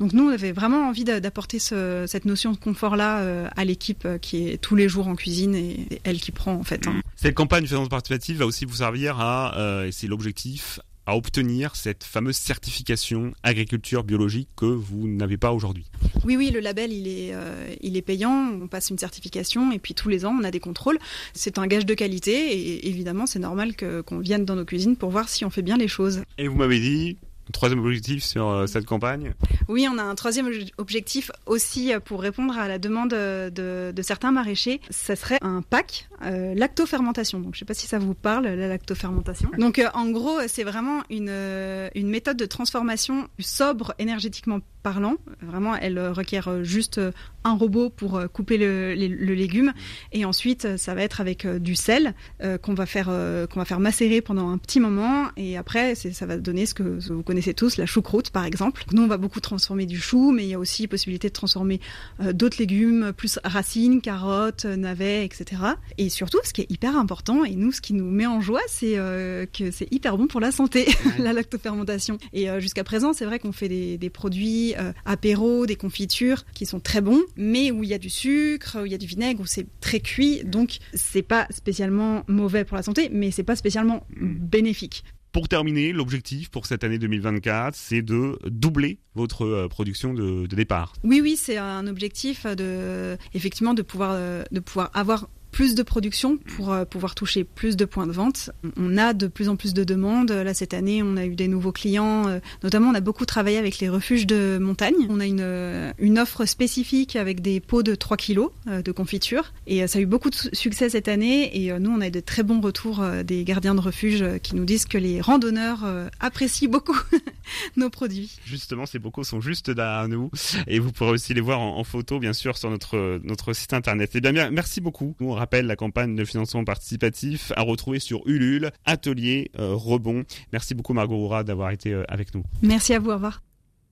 donc 0.00 0.12
nous, 0.12 0.28
on 0.28 0.30
avait 0.30 0.52
vraiment 0.52 0.88
envie 0.88 1.04
d'apporter 1.04 1.58
ce, 1.58 2.04
cette 2.06 2.24
notion 2.24 2.52
de 2.52 2.56
confort-là 2.56 3.48
à 3.54 3.64
l'équipe 3.64 4.06
qui 4.20 4.48
est 4.48 4.58
tous 4.58 4.76
les 4.76 4.88
jours 4.88 5.08
en 5.08 5.14
cuisine 5.14 5.54
et, 5.54 5.86
et 5.90 6.00
elle 6.04 6.20
qui 6.20 6.32
prend 6.32 6.54
en 6.54 6.62
fait. 6.62 6.86
Hein. 6.86 7.00
Cette 7.16 7.34
campagne 7.34 7.66
financement 7.66 7.88
participative 7.88 8.38
va 8.38 8.46
aussi 8.46 8.64
vous 8.64 8.76
servir 8.76 9.20
à, 9.20 9.84
et 9.86 9.92
c'est 9.92 10.06
l'objectif, 10.06 10.80
à 11.06 11.16
obtenir 11.16 11.76
cette 11.76 12.04
fameuse 12.04 12.36
certification 12.36 13.32
agriculture 13.42 14.04
biologique 14.04 14.48
que 14.56 14.66
vous 14.66 15.08
n'avez 15.08 15.36
pas 15.36 15.52
aujourd'hui. 15.52 15.90
Oui, 16.24 16.36
oui, 16.36 16.50
le 16.50 16.60
label, 16.60 16.92
il 16.92 17.08
est, 17.08 17.34
euh, 17.34 17.74
il 17.80 17.96
est 17.96 18.02
payant. 18.02 18.50
On 18.62 18.68
passe 18.68 18.90
une 18.90 18.98
certification 18.98 19.72
et 19.72 19.78
puis 19.78 19.94
tous 19.94 20.08
les 20.08 20.24
ans, 20.24 20.36
on 20.38 20.44
a 20.44 20.50
des 20.50 20.60
contrôles. 20.60 20.98
C'est 21.34 21.58
un 21.58 21.66
gage 21.66 21.86
de 21.86 21.94
qualité 21.94 22.32
et 22.32 22.88
évidemment, 22.88 23.26
c'est 23.26 23.38
normal 23.38 23.76
qu'on 23.76 24.02
qu 24.02 24.22
vienne 24.22 24.44
dans 24.44 24.56
nos 24.56 24.64
cuisines 24.64 24.96
pour 24.96 25.10
voir 25.10 25.28
si 25.28 25.44
on 25.44 25.50
fait 25.50 25.62
bien 25.62 25.76
les 25.76 25.88
choses. 25.88 26.22
Et 26.38 26.48
vous 26.48 26.56
m'avez 26.56 26.80
dit, 26.80 27.18
troisième 27.52 27.80
objectif 27.80 28.24
sur 28.24 28.48
euh, 28.48 28.66
cette 28.66 28.86
campagne? 28.86 29.34
Oui, 29.68 29.86
on 29.90 29.98
a 29.98 30.02
un 30.02 30.14
troisième 30.14 30.50
objectif 30.78 31.30
aussi 31.46 31.92
pour 32.04 32.20
répondre 32.20 32.56
à 32.58 32.68
la 32.68 32.78
demande 32.78 33.10
de, 33.10 33.92
de 33.92 34.02
certains 34.02 34.32
maraîchers. 34.32 34.80
Ça 34.90 35.16
serait 35.16 35.38
un 35.42 35.62
pack 35.62 36.08
euh, 36.22 36.54
lactofermentation. 36.54 37.40
Donc, 37.40 37.54
je 37.54 37.56
ne 37.56 37.60
sais 37.60 37.64
pas 37.64 37.74
si 37.74 37.86
ça 37.86 37.98
vous 37.98 38.14
parle, 38.14 38.46
la 38.46 38.68
lactofermentation. 38.68 39.50
Donc, 39.58 39.78
euh, 39.78 39.88
en 39.94 40.10
gros, 40.10 40.38
c'est 40.48 40.64
vraiment 40.64 41.02
une, 41.10 41.28
euh, 41.28 41.88
une 41.94 42.08
méthode 42.08 42.36
de 42.36 42.46
transformation 42.46 43.28
sobre 43.38 43.94
énergétiquement 43.98 44.60
parlant. 44.82 45.16
Vraiment, 45.42 45.74
elle 45.76 45.98
requiert 45.98 46.64
juste 46.64 47.00
un 47.44 47.54
robot 47.54 47.90
pour 47.90 48.20
couper 48.32 48.58
le, 48.58 48.94
le, 48.94 49.06
le 49.08 49.34
légume. 49.34 49.72
Et 50.12 50.24
ensuite, 50.24 50.76
ça 50.76 50.94
va 50.94 51.02
être 51.02 51.20
avec 51.20 51.46
du 51.46 51.74
sel 51.74 52.14
qu'on 52.62 52.74
va 52.74 52.86
faire 52.86 53.06
qu'on 53.06 53.60
va 53.60 53.64
faire 53.64 53.80
macérer 53.80 54.20
pendant 54.20 54.50
un 54.50 54.58
petit 54.58 54.80
moment. 54.80 55.28
Et 55.36 55.56
après, 55.56 55.94
ça 55.94 56.26
va 56.26 56.36
donner 56.36 56.66
ce 56.66 56.74
que 56.74 56.82
vous 56.82 57.22
connaissez 57.22 57.54
tous, 57.54 57.76
la 57.76 57.86
choucroute 57.86 58.30
par 58.30 58.44
exemple. 58.44 58.84
Nous, 58.92 59.02
on 59.02 59.06
va 59.06 59.16
beaucoup 59.16 59.40
transformer 59.40 59.86
du 59.86 60.00
chou, 60.00 60.32
mais 60.32 60.44
il 60.44 60.48
y 60.48 60.54
a 60.54 60.58
aussi 60.58 60.86
possibilité 60.86 61.28
de 61.28 61.32
transformer 61.32 61.80
euh, 62.20 62.32
d'autres 62.32 62.56
légumes, 62.58 63.12
plus 63.16 63.38
racines, 63.44 64.00
carottes, 64.00 64.64
navets, 64.64 65.24
etc. 65.24 65.62
Et 65.98 66.08
surtout, 66.08 66.38
ce 66.44 66.52
qui 66.52 66.62
est 66.62 66.70
hyper 66.70 66.96
important, 66.96 67.44
et 67.44 67.54
nous, 67.54 67.72
ce 67.72 67.80
qui 67.80 67.92
nous 67.92 68.10
met 68.10 68.26
en 68.26 68.40
joie, 68.40 68.60
c'est 68.68 68.98
euh, 68.98 69.46
que 69.46 69.70
c'est 69.70 69.92
hyper 69.92 70.16
bon 70.16 70.26
pour 70.26 70.40
la 70.40 70.52
santé, 70.52 70.86
la 71.18 71.32
lactofermentation. 71.32 72.18
Et 72.32 72.50
euh, 72.50 72.60
jusqu'à 72.60 72.84
présent, 72.84 73.12
c'est 73.12 73.24
vrai 73.24 73.38
qu'on 73.38 73.52
fait 73.52 73.68
des, 73.68 73.98
des 73.98 74.10
produits 74.10 74.74
apéros, 75.04 75.66
des 75.66 75.76
confitures 75.76 76.44
qui 76.54 76.66
sont 76.66 76.80
très 76.80 77.00
bons, 77.00 77.22
mais 77.36 77.70
où 77.70 77.84
il 77.84 77.90
y 77.90 77.94
a 77.94 77.98
du 77.98 78.10
sucre, 78.10 78.78
où 78.82 78.86
il 78.86 78.92
y 78.92 78.94
a 78.94 78.98
du 78.98 79.06
vinaigre, 79.06 79.40
où 79.40 79.46
c'est 79.46 79.66
très 79.80 80.00
cuit, 80.00 80.44
donc 80.44 80.78
c'est 80.92 81.22
pas 81.22 81.46
spécialement 81.50 82.24
mauvais 82.28 82.64
pour 82.64 82.76
la 82.76 82.82
santé, 82.82 83.08
mais 83.12 83.30
c'est 83.30 83.44
pas 83.44 83.56
spécialement 83.56 84.06
bénéfique. 84.16 85.04
Pour 85.32 85.48
terminer, 85.48 85.92
l'objectif 85.92 86.48
pour 86.48 86.64
cette 86.64 86.84
année 86.84 86.96
2024, 86.96 87.74
c'est 87.74 88.02
de 88.02 88.38
doubler 88.46 89.00
votre 89.16 89.44
euh, 89.44 89.66
production 89.66 90.14
de, 90.14 90.46
de 90.46 90.56
départ. 90.56 90.92
Oui, 91.02 91.20
oui, 91.20 91.36
c'est 91.36 91.56
un 91.56 91.88
objectif 91.88 92.46
de, 92.46 93.18
effectivement, 93.34 93.74
de 93.74 93.82
pouvoir, 93.82 94.12
euh, 94.14 94.44
de 94.52 94.60
pouvoir 94.60 94.92
avoir 94.94 95.28
plus 95.54 95.76
de 95.76 95.84
production 95.84 96.36
pour 96.36 96.72
euh, 96.72 96.84
pouvoir 96.84 97.14
toucher 97.14 97.44
plus 97.44 97.76
de 97.76 97.84
points 97.84 98.08
de 98.08 98.12
vente. 98.12 98.50
On 98.76 98.98
a 98.98 99.12
de 99.12 99.28
plus 99.28 99.48
en 99.48 99.54
plus 99.54 99.72
de 99.72 99.84
demandes. 99.84 100.32
Là, 100.32 100.52
cette 100.52 100.74
année, 100.74 101.00
on 101.00 101.16
a 101.16 101.26
eu 101.26 101.36
des 101.36 101.46
nouveaux 101.46 101.70
clients. 101.70 102.26
Euh, 102.26 102.40
notamment, 102.64 102.90
on 102.90 102.94
a 102.94 103.00
beaucoup 103.00 103.24
travaillé 103.24 103.56
avec 103.56 103.78
les 103.78 103.88
refuges 103.88 104.26
de 104.26 104.58
montagne. 104.60 104.96
On 105.08 105.20
a 105.20 105.26
une, 105.26 105.38
euh, 105.40 105.92
offre 106.16 106.44
spécifique 106.44 107.14
avec 107.14 107.40
des 107.40 107.60
pots 107.60 107.84
de 107.84 107.94
3 107.94 108.16
kilos 108.16 108.50
de 108.66 108.92
confiture. 108.92 109.52
Et 109.66 109.86
ça 109.86 109.98
a 109.98 110.02
eu 110.02 110.06
beaucoup 110.06 110.30
de 110.30 110.36
succès 110.52 110.88
cette 110.88 111.06
année. 111.06 111.56
Et 111.56 111.76
nous, 111.78 111.90
on 111.90 112.00
a 112.00 112.08
eu 112.08 112.10
de 112.10 112.20
très 112.20 112.42
bons 112.42 112.60
retours 112.60 113.04
des 113.24 113.44
gardiens 113.44 113.74
de 113.74 113.80
refuge 113.80 114.24
qui 114.42 114.54
nous 114.54 114.64
disent 114.64 114.86
que 114.86 114.96
les 114.96 115.20
randonneurs 115.20 115.84
apprécient 116.20 116.70
beaucoup 116.70 116.96
nos 117.76 117.90
produits. 117.90 118.38
Justement, 118.44 118.86
ces 118.86 119.00
bocaux 119.00 119.24
sont 119.24 119.40
juste 119.40 119.70
derrière 119.70 120.08
nous. 120.08 120.30
Et 120.68 120.78
vous 120.78 120.92
pourrez 120.92 121.10
aussi 121.10 121.34
les 121.34 121.40
voir 121.40 121.60
en, 121.60 121.82
photo, 121.82 122.20
bien 122.20 122.32
sûr, 122.32 122.56
sur 122.56 122.70
notre, 122.70 123.20
notre 123.24 123.52
site 123.52 123.72
internet. 123.72 124.12
Eh 124.14 124.20
bien, 124.20 124.50
merci 124.50 124.80
beaucoup 124.80 125.16
rappelle 125.44 125.66
la 125.66 125.76
campagne 125.76 126.16
de 126.16 126.24
financement 126.24 126.64
participatif 126.64 127.52
à 127.54 127.60
retrouver 127.60 127.98
sur 127.98 128.26
Ulule, 128.26 128.70
Atelier 128.86 129.50
euh, 129.58 129.74
Rebond. 129.74 130.24
Merci 130.54 130.74
beaucoup 130.74 130.94
Margot 130.94 131.16
Roura 131.16 131.44
d'avoir 131.44 131.70
été 131.70 131.92
euh, 131.92 132.02
avec 132.08 132.34
nous. 132.34 132.42
Merci 132.62 132.94
à 132.94 132.98
vous, 132.98 133.10
au 133.10 133.14
revoir. 133.14 133.42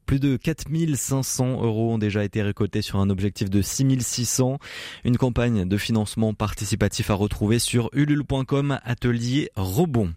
Plus 0.07 0.19
de 0.19 0.39
4500 0.39 1.63
euros 1.63 1.93
ont 1.93 1.99
déjà 1.99 2.25
été 2.25 2.41
récoltés 2.41 2.81
sur 2.81 3.01
un 3.01 3.11
objectif 3.11 3.51
de 3.51 3.61
6600. 3.61 4.59
Une 5.05 5.19
campagne 5.19 5.69
de 5.69 5.77
financement 5.77 6.33
participatif 6.33 7.11
à 7.11 7.15
retrouver 7.15 7.59
sur 7.59 7.91
ulule.com 7.93 8.79
atelier 8.83 9.51
rebond. 9.55 10.15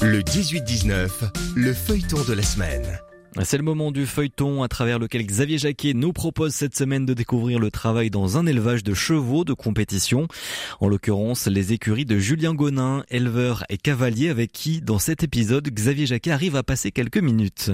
Le 0.00 0.20
18-19, 0.20 1.10
le 1.54 1.74
feuilleton 1.74 2.24
de 2.26 2.32
la 2.32 2.42
semaine. 2.42 2.98
C'est 3.40 3.56
le 3.56 3.62
moment 3.62 3.92
du 3.92 4.04
feuilleton 4.04 4.62
à 4.62 4.68
travers 4.68 4.98
lequel 4.98 5.24
Xavier 5.24 5.56
Jacquet 5.56 5.94
nous 5.94 6.12
propose 6.12 6.52
cette 6.52 6.76
semaine 6.76 7.06
de 7.06 7.14
découvrir 7.14 7.58
le 7.58 7.70
travail 7.70 8.10
dans 8.10 8.36
un 8.36 8.46
élevage 8.46 8.84
de 8.84 8.92
chevaux 8.92 9.44
de 9.44 9.54
compétition. 9.54 10.28
En 10.80 10.88
l'occurrence, 10.88 11.46
les 11.46 11.72
écuries 11.72 12.04
de 12.04 12.18
Julien 12.18 12.54
Gonin, 12.54 13.04
éleveur 13.08 13.64
et 13.70 13.78
cavalier 13.78 14.28
avec 14.28 14.52
qui, 14.52 14.82
dans 14.82 14.98
cet 14.98 15.22
épisode, 15.22 15.66
Xavier 15.66 16.04
Jacquet 16.04 16.30
arrive 16.30 16.56
à 16.56 16.62
passer 16.62 16.92
quelques 16.92 17.18
minutes. 17.18 17.70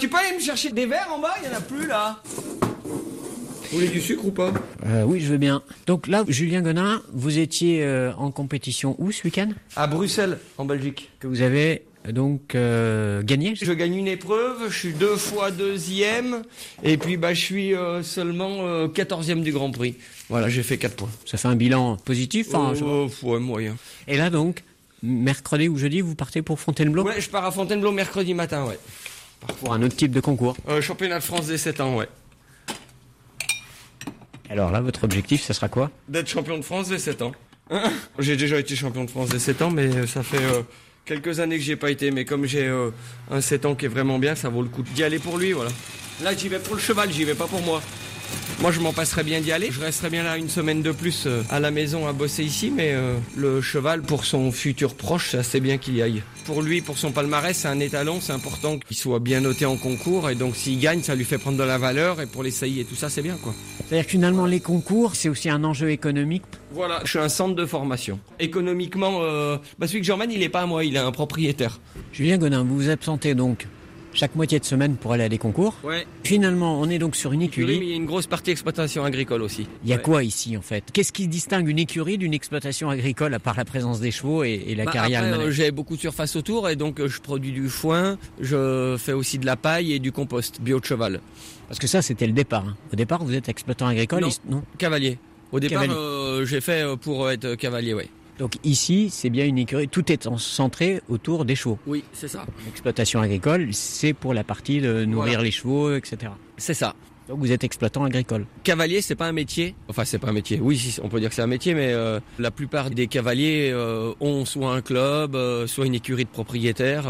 Tu 0.00 0.08
peux 0.08 0.16
aller 0.16 0.34
me 0.34 0.40
chercher 0.40 0.70
des 0.70 0.86
verres 0.86 1.10
en 1.14 1.18
bas 1.18 1.34
Il 1.42 1.50
y 1.50 1.54
en 1.54 1.58
a 1.58 1.60
plus 1.60 1.86
là. 1.86 2.22
Vous 2.24 3.76
voulez 3.76 3.88
du 3.88 4.00
sucre 4.00 4.24
ou 4.24 4.30
pas 4.30 4.50
euh, 4.86 5.02
Oui, 5.02 5.20
je 5.20 5.30
veux 5.30 5.36
bien. 5.36 5.62
Donc 5.86 6.06
là, 6.06 6.24
Julien 6.26 6.62
Gonin, 6.62 7.02
vous 7.12 7.38
étiez 7.38 7.84
euh, 7.84 8.10
en 8.14 8.30
compétition 8.30 8.96
où 8.98 9.12
ce 9.12 9.22
week-end? 9.24 9.50
À 9.76 9.86
Bruxelles, 9.86 10.38
en 10.56 10.64
Belgique. 10.64 11.10
Que 11.20 11.26
vous 11.26 11.42
avez 11.42 11.82
euh, 12.08 12.12
donc 12.12 12.56
gagné 13.26 13.54
Je 13.56 13.72
gagne 13.74 13.94
une 13.94 14.08
épreuve, 14.08 14.70
je 14.70 14.78
suis 14.78 14.94
deux 14.94 15.16
fois 15.16 15.50
deuxième, 15.50 16.44
et 16.82 16.96
puis 16.96 17.18
bah, 17.18 17.34
je 17.34 17.40
suis 17.40 17.74
seulement 18.02 18.88
quatorzième 18.88 19.42
du 19.42 19.52
Grand 19.52 19.70
Prix. 19.70 19.96
Voilà, 20.30 20.48
j'ai 20.48 20.62
fait 20.62 20.78
quatre 20.78 20.96
points. 20.96 21.10
Ça 21.26 21.36
fait 21.36 21.48
un 21.48 21.56
bilan 21.56 21.98
positif 21.98 22.54
hein, 22.54 22.72
ouais, 23.22 23.38
moyen. 23.38 23.76
Et 24.08 24.16
là 24.16 24.30
donc, 24.30 24.64
mercredi 25.02 25.68
ou 25.68 25.76
jeudi, 25.76 26.00
vous 26.00 26.14
partez 26.14 26.40
pour 26.40 26.58
Fontainebleau? 26.58 27.04
Ouais, 27.04 27.20
je 27.20 27.28
pars 27.28 27.44
à 27.44 27.50
Fontainebleau 27.50 27.92
mercredi 27.92 28.32
matin, 28.32 28.64
ouais. 28.64 28.78
Pour 29.60 29.72
un 29.72 29.82
autre 29.82 29.96
type 29.96 30.12
de 30.12 30.20
concours 30.20 30.56
euh, 30.68 30.80
Championnat 30.80 31.18
de 31.18 31.24
France 31.24 31.46
des 31.46 31.58
7 31.58 31.80
ans, 31.80 31.96
ouais. 31.96 32.08
Alors 34.48 34.70
là, 34.72 34.80
votre 34.80 35.04
objectif, 35.04 35.42
ce 35.42 35.52
sera 35.52 35.68
quoi? 35.68 35.90
D'être 36.08 36.28
champion 36.28 36.58
de 36.58 36.62
France 36.62 36.88
des 36.88 36.98
7 36.98 37.22
ans. 37.22 37.32
j'ai 38.18 38.36
déjà 38.36 38.58
été 38.58 38.74
champion 38.74 39.04
de 39.04 39.10
France 39.10 39.28
des 39.28 39.38
7 39.38 39.62
ans, 39.62 39.70
mais 39.70 40.06
ça 40.06 40.22
fait 40.22 40.42
euh, 40.42 40.62
quelques 41.04 41.38
années 41.40 41.56
que 41.56 41.62
j'ai 41.62 41.76
pas 41.76 41.90
été. 41.90 42.10
Mais 42.10 42.24
comme 42.24 42.46
j'ai 42.46 42.66
euh, 42.66 42.90
un 43.30 43.40
7 43.40 43.66
ans 43.66 43.74
qui 43.74 43.86
est 43.86 43.88
vraiment 43.88 44.18
bien, 44.18 44.34
ça 44.34 44.48
vaut 44.48 44.62
le 44.62 44.68
coup 44.68 44.82
d'y 44.82 45.04
aller 45.04 45.18
pour 45.18 45.38
lui, 45.38 45.52
voilà. 45.52 45.70
Là, 46.22 46.34
j'y 46.36 46.48
vais 46.48 46.58
pour 46.58 46.74
le 46.74 46.80
cheval, 46.80 47.10
j'y 47.12 47.24
vais 47.24 47.34
pas 47.34 47.46
pour 47.46 47.62
moi. 47.62 47.80
Moi, 48.60 48.72
je 48.72 48.80
m'en 48.80 48.92
passerais 48.92 49.24
bien 49.24 49.40
d'y 49.40 49.52
aller. 49.52 49.70
Je 49.70 49.80
resterais 49.80 50.10
bien 50.10 50.22
là 50.22 50.36
une 50.36 50.50
semaine 50.50 50.82
de 50.82 50.92
plus 50.92 51.24
euh, 51.26 51.42
à 51.48 51.60
la 51.60 51.70
maison 51.70 52.06
à 52.06 52.12
bosser 52.12 52.44
ici, 52.44 52.70
mais 52.70 52.90
euh, 52.92 53.16
le 53.34 53.62
cheval, 53.62 54.02
pour 54.02 54.26
son 54.26 54.52
futur 54.52 54.94
proche, 54.94 55.30
c'est 55.30 55.38
assez 55.38 55.60
bien 55.60 55.78
qu'il 55.78 55.96
y 55.96 56.02
aille. 56.02 56.22
Pour 56.44 56.60
lui, 56.60 56.82
pour 56.82 56.98
son 56.98 57.10
palmarès, 57.10 57.56
c'est 57.56 57.68
un 57.68 57.80
étalon, 57.80 58.18
c'est 58.20 58.34
important 58.34 58.78
qu'il 58.78 58.98
soit 58.98 59.18
bien 59.18 59.40
noté 59.40 59.64
en 59.64 59.76
concours, 59.76 60.28
et 60.28 60.34
donc 60.34 60.56
s'il 60.56 60.78
gagne, 60.78 61.02
ça 61.02 61.14
lui 61.14 61.24
fait 61.24 61.38
prendre 61.38 61.56
de 61.56 61.62
la 61.62 61.78
valeur, 61.78 62.20
et 62.20 62.26
pour 62.26 62.42
les 62.42 62.50
saillies 62.50 62.80
et 62.80 62.84
tout 62.84 62.96
ça, 62.96 63.08
c'est 63.08 63.22
bien, 63.22 63.36
quoi. 63.42 63.54
C'est-à-dire 63.88 64.04
que 64.04 64.10
finalement, 64.10 64.44
les 64.44 64.60
concours, 64.60 65.16
c'est 65.16 65.30
aussi 65.30 65.48
un 65.48 65.64
enjeu 65.64 65.90
économique 65.90 66.42
Voilà, 66.72 67.00
je 67.04 67.10
suis 67.10 67.18
un 67.18 67.30
centre 67.30 67.54
de 67.54 67.64
formation. 67.64 68.20
Économiquement, 68.40 69.20
euh, 69.22 69.56
bah 69.78 69.86
celui 69.86 70.00
que 70.00 70.06
j'emmène, 70.06 70.32
il 70.32 70.42
est 70.42 70.50
pas 70.50 70.60
à 70.60 70.66
moi, 70.66 70.84
il 70.84 70.96
est 70.96 71.00
un 71.00 71.12
propriétaire. 71.12 71.80
Julien 72.12 72.36
Gonin, 72.36 72.62
vous 72.62 72.76
vous 72.76 72.90
absentez 72.90 73.34
donc 73.34 73.66
chaque 74.12 74.34
moitié 74.34 74.58
de 74.58 74.64
semaine 74.64 74.96
pour 74.96 75.12
aller 75.12 75.24
à 75.24 75.28
des 75.28 75.38
concours. 75.38 75.74
Ouais. 75.84 76.06
Finalement, 76.24 76.80
on 76.80 76.88
est 76.88 76.98
donc 76.98 77.16
sur 77.16 77.32
une 77.32 77.42
écurie. 77.42 77.74
Oui, 77.74 77.78
mais 77.80 77.86
il 77.86 77.90
y 77.90 77.92
a 77.92 77.96
une 77.96 78.06
grosse 78.06 78.26
partie 78.26 78.50
exploitation 78.50 79.04
agricole 79.04 79.42
aussi. 79.42 79.66
Il 79.84 79.90
y 79.90 79.92
a 79.92 79.98
quoi 79.98 80.24
ici 80.24 80.56
en 80.56 80.62
fait? 80.62 80.84
Qu'est-ce 80.92 81.12
qui 81.12 81.28
distingue 81.28 81.68
une 81.68 81.78
écurie 81.78 82.18
d'une 82.18 82.34
exploitation 82.34 82.90
agricole 82.90 83.34
à 83.34 83.38
part 83.38 83.56
la 83.56 83.64
présence 83.64 84.00
des 84.00 84.10
chevaux 84.10 84.44
et, 84.44 84.74
la 84.76 84.84
bah, 84.84 84.92
carrière 84.92 85.24
euh, 85.24 85.50
J'ai 85.50 85.70
beaucoup 85.70 85.96
de 85.96 86.00
surface 86.00 86.36
autour 86.36 86.68
et 86.68 86.76
donc 86.76 87.00
euh, 87.00 87.08
je 87.08 87.20
produis 87.20 87.52
du 87.52 87.68
foin, 87.68 88.18
je 88.40 88.96
fais 88.98 89.12
aussi 89.12 89.38
de 89.38 89.46
la 89.46 89.56
paille 89.56 89.92
et 89.92 89.98
du 89.98 90.12
compost 90.12 90.60
bio 90.60 90.80
de 90.80 90.84
cheval. 90.84 91.20
Parce 91.68 91.78
que 91.78 91.86
ça, 91.86 92.02
c'était 92.02 92.26
le 92.26 92.32
départ. 92.32 92.64
Hein. 92.66 92.76
Au 92.92 92.96
départ, 92.96 93.22
vous 93.22 93.34
êtes 93.34 93.48
exploitant 93.48 93.86
agricole 93.86 94.26
Non, 94.48 94.62
cavalier. 94.78 95.18
Au 95.52 95.60
départ, 95.60 95.84
euh, 95.88 96.44
j'ai 96.44 96.60
fait 96.60 96.84
pour 97.00 97.30
être 97.30 97.54
cavalier, 97.54 97.94
oui. 97.94 98.04
Donc 98.40 98.56
ici, 98.64 99.10
c'est 99.10 99.28
bien 99.28 99.44
une 99.44 99.58
écurie, 99.58 99.86
tout 99.86 100.10
est 100.10 100.26
centré 100.38 101.02
autour 101.10 101.44
des 101.44 101.54
chevaux. 101.54 101.78
Oui, 101.86 102.02
c'est 102.14 102.26
ça. 102.26 102.46
L'exploitation 102.64 103.20
agricole, 103.20 103.68
c'est 103.74 104.14
pour 104.14 104.32
la 104.32 104.44
partie 104.44 104.80
de 104.80 105.04
nourrir 105.04 105.42
les 105.42 105.50
chevaux, 105.50 105.94
etc. 105.94 106.32
C'est 106.56 106.72
ça. 106.72 106.94
Donc 107.30 107.38
vous 107.38 107.52
êtes 107.52 107.62
exploitant 107.62 108.02
agricole. 108.02 108.44
Cavalier, 108.64 109.00
c'est 109.00 109.14
pas 109.14 109.26
un 109.26 109.32
métier. 109.32 109.76
Enfin, 109.86 110.04
c'est 110.04 110.18
pas 110.18 110.30
un 110.30 110.32
métier. 110.32 110.58
Oui, 110.60 110.96
on 111.00 111.08
peut 111.08 111.20
dire 111.20 111.28
que 111.28 111.36
c'est 111.36 111.42
un 111.42 111.46
métier, 111.46 111.74
mais 111.74 111.92
euh, 111.92 112.18
la 112.40 112.50
plupart 112.50 112.90
des 112.90 113.06
cavaliers 113.06 113.70
euh, 113.72 114.12
ont 114.18 114.44
soit 114.44 114.74
un 114.74 114.82
club, 114.82 115.36
euh, 115.36 115.68
soit 115.68 115.86
une 115.86 115.94
écurie 115.94 116.24
de 116.24 116.28
propriétaires, 116.28 117.06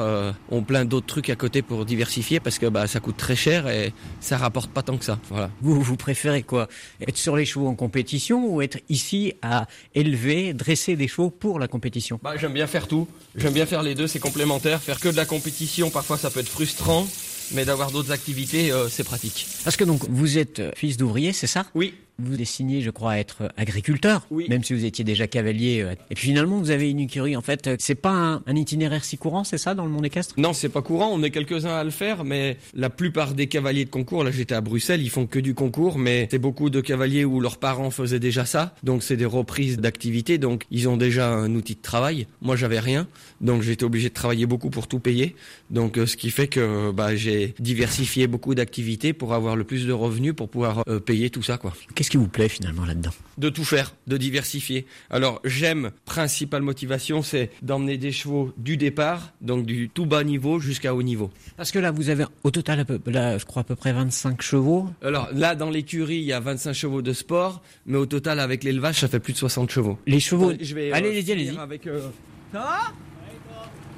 ont 0.51 0.63
plein 0.63 0.85
d'autres 0.85 1.07
trucs 1.07 1.31
à 1.31 1.37
côté 1.37 1.63
pour 1.63 1.87
diversifier 1.87 2.39
parce 2.39 2.59
que 2.59 2.67
bah, 2.67 2.87
ça 2.87 3.01
coûte 3.01 3.17
très 3.17 3.35
cher 3.35 3.67
et 3.67 3.95
ça 4.21 4.37
rapporte 4.37 4.71
pas 4.71 4.83
tant 4.83 4.99
que 4.99 5.07
ça. 5.07 5.19
Voilà. 5.31 5.49
Vous, 5.63 5.81
vous 5.81 5.97
préférez 5.97 6.43
quoi? 6.43 6.69
Être 7.01 7.17
sur 7.17 7.35
les 7.35 7.47
chevaux 7.47 7.69
en 7.69 7.75
compétition 7.75 8.47
ou 8.47 8.61
être 8.61 8.79
ici 8.91 9.33
à 9.41 9.69
élever, 9.95 10.53
dresser 10.53 10.97
des 10.97 11.09
chevaux 11.09 11.31
pour 11.31 11.59
la 11.59 11.67
compétition? 11.67 12.21
Bah, 12.23 12.35
j'aime 12.37 12.53
bien 12.53 12.67
faire 12.67 12.89
tout. 12.89 13.09
J'aime 13.37 13.55
bien 13.55 13.65
faire 13.65 13.83
les 13.83 13.95
deux, 13.95 14.07
c'est 14.07 14.19
complémentaire. 14.19 14.83
Faire 14.83 15.01
que 15.01 15.09
de 15.09 15.17
la 15.17 15.25
compétition, 15.25 15.89
parfois 15.89 16.19
ça 16.19 16.29
peut 16.29 16.41
être 16.41 16.49
frustrant 16.49 17.07
mais 17.53 17.65
d'avoir 17.65 17.91
d'autres 17.91 18.13
activités, 18.13 18.73
euh, 18.73 18.89
c'est 18.89 19.05
pratique. 19.05 19.47
Parce 19.65 19.77
que 19.77 19.85
donc 19.85 20.03
vous 20.09 20.39
êtes 20.39 20.61
euh, 20.61 20.73
fils 20.77 20.97
d'ouvrier, 20.97 21.33
c'est 21.33 21.47
ça? 21.47 21.67
Oui. 21.75 21.95
Vous 22.23 22.37
dessinez, 22.37 22.83
je 22.83 22.91
crois, 22.91 23.19
être 23.19 23.53
agriculteur, 23.57 24.27
oui. 24.31 24.47
même 24.49 24.63
si 24.65 24.75
vous 24.75 24.85
étiez 24.85 25.05
déjà 25.05 25.27
cavalier. 25.27 25.83
Euh. 25.83 25.95
Et 26.11 26.15
puis 26.15 26.29
finalement, 26.29 26.59
vous 26.59 26.71
avez 26.71 26.91
une 26.91 27.01
écurie. 27.01 27.37
En 27.37 27.43
fait, 27.43 27.71
c'est 27.79 27.95
pas 27.95 28.41
un, 28.47 28.57
itinéraire 28.57 29.05
si 29.05 29.17
courant, 29.17 29.45
c'est 29.45 29.59
ça, 29.59 29.75
dans 29.75 29.85
le 29.85 29.91
monde 29.91 30.07
équestre? 30.07 30.35
Non, 30.37 30.53
c'est 30.53 30.69
pas 30.69 30.83
courant. 30.83 31.11
On 31.13 31.23
est 31.23 31.31
quelques-uns 31.31 31.77
à 31.77 31.85
le 31.85 31.91
faire, 31.91 32.25
mais 32.25 32.57
la 32.75 32.91
plupart 32.91 33.35
des 33.35 33.47
cavaliers 33.47 33.85
de 33.85 33.91
concours, 33.91 34.25
là, 34.25 34.31
j'étais 34.31 34.55
à 34.55 34.61
Bruxelles, 34.61 35.03
ils 35.03 35.11
font 35.11 35.27
que 35.27 35.39
du 35.39 35.55
concours, 35.55 35.99
mais 35.99 36.29
c'est 36.31 36.39
beaucoup 36.39 36.71
de 36.71 36.81
cavaliers 36.81 37.25
où 37.25 37.41
leurs 37.41 37.59
parents 37.59 37.91
faisaient 37.91 38.21
déjà 38.21 38.45
ça. 38.45 38.75
Donc 38.83 39.03
c'est 39.03 39.17
des 39.17 39.25
reprises 39.25 39.79
d'activité, 39.79 40.39
donc 40.39 40.65
ils 40.71 40.89
ont 40.89 40.97
déjà 40.97 41.31
un 41.31 41.55
outil 41.55 41.75
de 41.75 41.83
travail. 41.83 42.27
Moi, 42.43 42.57
j'avais 42.57 42.81
rien, 42.81 43.07
donc 43.41 43.63
j'étais 43.63 43.85
obligé 43.85 44.09
de 44.09 44.15
travailler 44.15 44.47
beaucoup 44.47 44.71
pour 44.71 44.87
tout 44.87 45.01
payer. 45.01 45.37
Donc 45.71 45.99
ce 46.05 46.17
qui 46.17 46.31
fait 46.31 46.49
que 46.49 46.91
bah, 46.93 47.17
j'ai 47.17 47.55
diversifié 47.59 48.27
beaucoup 48.27 48.55
d'activités 48.55 49.13
pour 49.13 49.35
avoir 49.35 49.57
le 49.57 49.65
plus 49.65 49.87
de 49.87 49.93
revenus 49.93 50.35
pour 50.35 50.49
pouvoir 50.49 50.83
euh, 50.89 51.01
payer 51.01 51.31
tout 51.31 51.43
ça, 51.43 51.59
quoi. 51.59 51.73
Qu'est-ce 52.11 52.19
qui 52.19 52.25
vous 52.25 52.29
plaît 52.29 52.49
finalement 52.49 52.85
là-dedans? 52.85 53.13
De 53.39 53.51
tout 53.51 53.63
faire, 53.63 53.95
de 54.09 54.17
diversifier. 54.17 54.85
Alors 55.11 55.41
j'aime, 55.45 55.93
principale 56.07 56.61
motivation, 56.61 57.23
c'est 57.23 57.53
d'emmener 57.63 57.99
des 57.99 58.11
chevaux 58.11 58.53
du 58.57 58.77
départ, 58.77 59.33
donc 59.41 59.65
du 59.65 59.89
tout 59.89 60.07
bas 60.07 60.25
niveau 60.25 60.59
jusqu'à 60.59 60.93
haut 60.93 61.05
niveau. 61.05 61.31
Parce 61.57 61.71
que 61.71 61.79
là, 61.79 61.93
vous 61.93 62.09
avez 62.09 62.25
au 62.43 62.51
total, 62.51 62.81
à 62.81 62.85
peu, 62.85 62.99
là, 63.07 63.39
je 63.39 63.45
crois 63.45 63.61
à 63.61 63.65
peu 63.65 63.77
près 63.77 63.93
25 63.93 64.43
chevaux. 64.43 64.89
Alors 65.05 65.29
là, 65.33 65.55
dans 65.55 65.71
l'écurie, 65.71 66.17
il 66.17 66.25
y 66.25 66.33
a 66.33 66.41
25 66.41 66.73
chevaux 66.73 67.01
de 67.01 67.13
sport, 67.13 67.63
mais 67.87 67.97
au 67.97 68.07
total, 68.07 68.41
avec 68.41 68.65
l'élevage, 68.65 68.99
ça 68.99 69.07
fait 69.07 69.21
plus 69.21 69.35
de 69.35 69.39
60 69.39 69.71
chevaux. 69.71 69.97
Les 70.09 70.19
chevaux. 70.19 70.53
Je 70.61 70.75
vais, 70.75 70.91
allez, 70.91 71.11
euh, 71.11 71.13
allez-y, 71.13 71.31
allez-y. 71.31 71.57
avec, 71.59 71.87
euh, 71.87 72.09
Ça 72.53 72.59
va? 72.59 72.79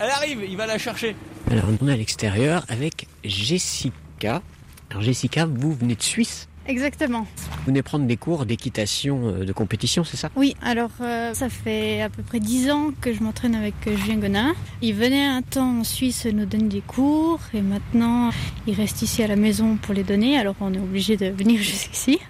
Elle 0.00 0.10
arrive, 0.10 0.40
il 0.46 0.56
va 0.58 0.66
la 0.66 0.76
chercher. 0.76 1.16
Alors 1.50 1.64
on 1.80 1.88
est 1.88 1.92
à 1.92 1.96
l'extérieur 1.96 2.66
avec 2.68 3.06
Jessica. 3.24 4.42
Alors 4.90 5.02
Jessica, 5.02 5.46
vous 5.46 5.72
venez 5.72 5.94
de 5.94 6.02
Suisse 6.02 6.48
Exactement. 6.66 7.26
Vous 7.46 7.66
venez 7.66 7.82
prendre 7.82 8.06
des 8.06 8.16
cours 8.16 8.46
d'équitation 8.46 9.28
euh, 9.28 9.44
de 9.44 9.52
compétition, 9.52 10.04
c'est 10.04 10.16
ça? 10.16 10.30
Oui, 10.36 10.56
alors 10.62 10.90
euh, 11.00 11.34
ça 11.34 11.48
fait 11.48 12.02
à 12.02 12.08
peu 12.08 12.22
près 12.22 12.40
10 12.40 12.70
ans 12.70 12.90
que 13.00 13.12
je 13.12 13.22
m'entraîne 13.22 13.54
avec 13.54 13.74
euh, 13.86 13.96
Julien 13.96 14.16
Gonin. 14.16 14.54
Il 14.80 14.94
venait 14.94 15.24
un 15.24 15.42
temps 15.42 15.80
en 15.80 15.84
Suisse 15.84 16.26
nous 16.26 16.46
donner 16.46 16.68
des 16.68 16.80
cours 16.80 17.40
et 17.54 17.62
maintenant 17.62 18.30
il 18.66 18.74
reste 18.74 19.02
ici 19.02 19.22
à 19.22 19.26
la 19.26 19.36
maison 19.36 19.76
pour 19.76 19.94
les 19.94 20.04
donner, 20.04 20.38
alors 20.38 20.54
on 20.60 20.72
est 20.72 20.78
obligé 20.78 21.16
de 21.16 21.26
venir 21.26 21.60
jusqu'ici. 21.62 22.20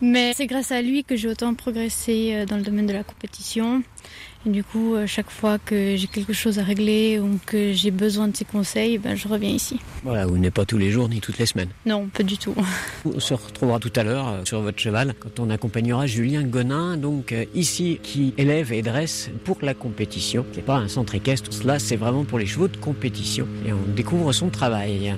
Mais 0.00 0.32
c'est 0.34 0.46
grâce 0.46 0.72
à 0.72 0.82
lui 0.82 1.04
que 1.04 1.16
j'ai 1.16 1.28
autant 1.28 1.54
progressé 1.54 2.32
euh, 2.34 2.46
dans 2.46 2.56
le 2.56 2.62
domaine 2.62 2.86
de 2.86 2.92
la 2.92 3.02
compétition. 3.02 3.82
Et 4.46 4.50
du 4.50 4.62
coup, 4.62 4.94
euh, 4.94 5.06
chaque 5.06 5.30
fois 5.30 5.58
que 5.58 5.96
j'ai 5.96 6.06
quelque 6.06 6.34
chose 6.34 6.58
à 6.58 6.62
régler 6.62 7.18
ou 7.18 7.40
que 7.46 7.72
j'ai 7.72 7.90
besoin 7.90 8.28
de 8.28 8.36
ses 8.36 8.44
conseils, 8.44 8.98
ben, 8.98 9.16
je 9.16 9.26
reviens 9.26 9.48
ici. 9.48 9.80
Voilà, 10.04 10.26
vous 10.26 10.34
venez 10.34 10.50
pas 10.50 10.66
tous 10.66 10.76
les 10.76 10.90
jours 10.90 11.08
ni 11.08 11.20
toutes 11.20 11.38
les 11.38 11.46
semaines. 11.46 11.70
Non, 11.86 12.08
pas 12.08 12.22
du 12.22 12.36
tout. 12.36 12.54
On 13.06 13.18
se 13.18 13.32
retrouvera 13.32 13.78
tout 13.78 13.92
à 13.96 14.04
l'heure 14.04 14.28
euh, 14.28 14.44
sur 14.44 14.60
votre 14.60 14.78
cheval 14.78 15.14
quand 15.18 15.40
on 15.40 15.48
accompagnera 15.48 16.06
Julien 16.06 16.42
Gonin, 16.42 16.98
donc 16.98 17.34
ici 17.54 17.98
qui 18.02 18.34
élève 18.36 18.72
et 18.72 18.82
dresse 18.82 19.30
pour 19.44 19.58
la 19.62 19.72
compétition. 19.72 20.44
C'est 20.52 20.64
pas 20.64 20.76
un 20.76 20.88
centre 20.88 21.14
équestre, 21.14 21.52
cela 21.52 21.78
c'est 21.78 21.96
vraiment 21.96 22.24
pour 22.24 22.38
les 22.38 22.46
chevaux 22.46 22.68
de 22.68 22.76
compétition 22.76 23.48
et 23.66 23.72
on 23.72 23.94
découvre 23.94 24.32
son 24.32 24.50
travail. 24.50 25.14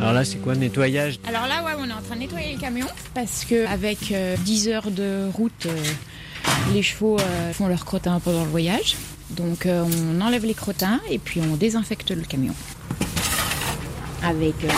Alors 0.00 0.12
là, 0.12 0.24
c'est 0.24 0.38
quoi 0.38 0.54
nettoyage? 0.54 1.18
Alors 1.26 1.46
là, 1.46 1.62
ouais, 1.64 1.72
on 1.78 1.88
est 1.88 1.92
en 1.92 2.02
train 2.02 2.14
de 2.16 2.20
nettoyer 2.20 2.54
le 2.54 2.60
camion 2.60 2.86
parce 3.14 3.44
que 3.44 3.66
avec 3.66 4.12
euh, 4.12 4.36
10 4.44 4.68
heures 4.68 4.90
de 4.90 5.28
route, 5.32 5.66
euh, 5.66 5.82
les 6.74 6.82
chevaux 6.82 7.18
euh, 7.18 7.52
font 7.52 7.66
leurs 7.68 7.84
crottins 7.84 8.20
pendant 8.20 8.44
le 8.44 8.50
voyage. 8.50 8.96
Donc 9.30 9.66
euh, 9.66 9.84
on 10.14 10.20
enlève 10.20 10.44
les 10.44 10.54
crottins 10.54 11.00
et 11.10 11.18
puis 11.18 11.40
on 11.40 11.56
désinfecte 11.56 12.10
le 12.10 12.22
camion 12.22 12.54
avec 14.22 14.54
euh, 14.64 14.68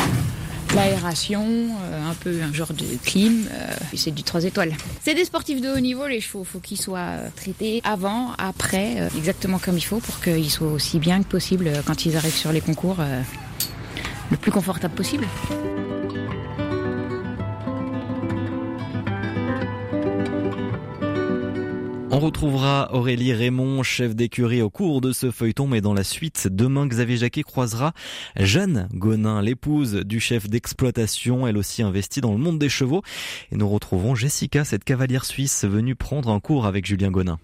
l'aération, 0.74 1.44
euh, 1.82 2.10
un 2.10 2.14
peu 2.14 2.40
un 2.42 2.52
genre 2.52 2.72
de 2.72 2.84
clim. 3.04 3.46
euh, 3.52 3.74
c'est 3.94 4.10
du 4.14 4.22
3 4.22 4.44
étoiles. 4.44 4.74
C'est 5.02 5.14
des 5.14 5.24
sportifs 5.24 5.60
de 5.60 5.68
haut 5.68 5.80
niveau, 5.80 6.06
les 6.06 6.20
chevaux. 6.20 6.44
Faut 6.44 6.60
qu'ils 6.60 6.80
soient 6.80 6.98
euh, 6.98 7.28
traités 7.34 7.80
avant, 7.84 8.32
après, 8.38 9.00
euh, 9.00 9.08
exactement 9.16 9.58
comme 9.58 9.76
il 9.78 9.84
faut 9.84 9.98
pour 9.98 10.20
qu'ils 10.20 10.50
soient 10.50 10.70
aussi 10.72 10.98
bien 10.98 11.22
que 11.22 11.28
possible 11.28 11.68
euh, 11.68 11.82
quand 11.84 12.06
ils 12.06 12.16
arrivent 12.16 12.34
sur 12.36 12.52
les 12.52 12.60
concours. 12.60 12.98
Le 14.31 14.37
plus 14.37 14.51
confortable 14.51 14.95
possible. 14.95 15.26
On 22.11 22.20
retrouvera 22.20 22.93
Aurélie 22.95 23.33
Raymond, 23.33 23.85
chef 23.85 24.16
d'écurie 24.16 24.61
au 24.61 24.70
cours 24.70 25.01
de 25.01 25.12
ce 25.12 25.31
feuilleton, 25.31 25.68
mais 25.68 25.81
dans 25.81 25.95
la 25.95 26.03
suite, 26.03 26.49
demain, 26.51 26.87
Xavier 26.89 27.16
Jacquet 27.18 27.45
croisera 27.45 27.93
Jeanne 28.35 28.89
Gonin, 28.93 29.41
l'épouse 29.41 29.95
du 29.95 30.18
chef 30.18 30.49
d'exploitation, 30.49 31.47
elle 31.47 31.57
aussi 31.57 31.83
investie 31.83 32.20
dans 32.20 32.33
le 32.33 32.39
monde 32.39 32.59
des 32.59 32.68
chevaux. 32.68 33.03
Et 33.53 33.57
nous 33.57 33.68
retrouvons 33.68 34.16
Jessica, 34.16 34.64
cette 34.64 34.83
cavalière 34.83 35.24
suisse 35.24 35.64
venue 35.64 35.95
prendre 35.95 36.31
un 36.31 36.41
cours 36.41 36.66
avec 36.66 36.87
Julien 36.87 37.12
Gonin. 37.12 37.39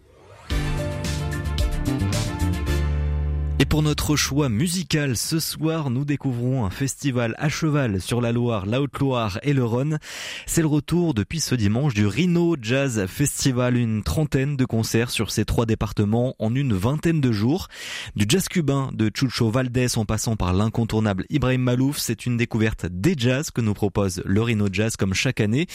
Pour 3.75 3.83
notre 3.83 4.15
choix 4.15 4.49
musical, 4.49 5.17
ce 5.17 5.41
soir, 5.41 5.91
nous 5.91 6.05
découvrons 6.05 6.65
un 6.65 6.71
festival 6.71 7.35
à 7.39 7.49
cheval 7.49 8.01
sur 8.01 8.21
la 8.21 8.31
Loire, 8.31 8.67
la 8.67 8.81
Haute-Loire 8.81 9.41
et 9.43 9.53
le 9.53 9.65
Rhône. 9.65 9.99
C'est 10.47 10.61
le 10.61 10.69
retour 10.69 11.13
depuis 11.13 11.41
ce 11.41 11.57
dimanche 11.57 11.93
du 11.93 12.07
Rhino 12.07 12.55
Jazz 12.63 13.07
Festival, 13.09 13.77
une 13.77 14.05
trentaine 14.05 14.57
de 14.57 14.65
concerts 14.65 15.11
sur 15.11 15.33
ces 15.33 15.45
trois 15.45 15.67
départements 15.67 16.37
en 16.39 16.55
une 16.55 16.73
vingtaine 16.73 17.21
de 17.21 17.33
jours. 17.33 17.67
Du 18.15 18.27
jazz 18.29 18.47
cubain 18.47 18.91
de 18.93 19.11
Chucho 19.13 19.51
Valdés 19.51 19.99
en 19.99 20.05
passant 20.05 20.37
par 20.37 20.53
l'incontournable 20.53 21.27
Ibrahim 21.29 21.63
Malouf, 21.63 21.99
c'est 21.99 22.27
une 22.27 22.37
découverte 22.37 22.87
des 22.87 23.17
jazz 23.19 23.51
que 23.51 23.61
nous 23.61 23.75
propose 23.75 24.23
le 24.25 24.41
Rhino 24.41 24.69
Jazz 24.71 24.95
comme 24.95 25.15
chaque 25.15 25.41
année. 25.41 25.67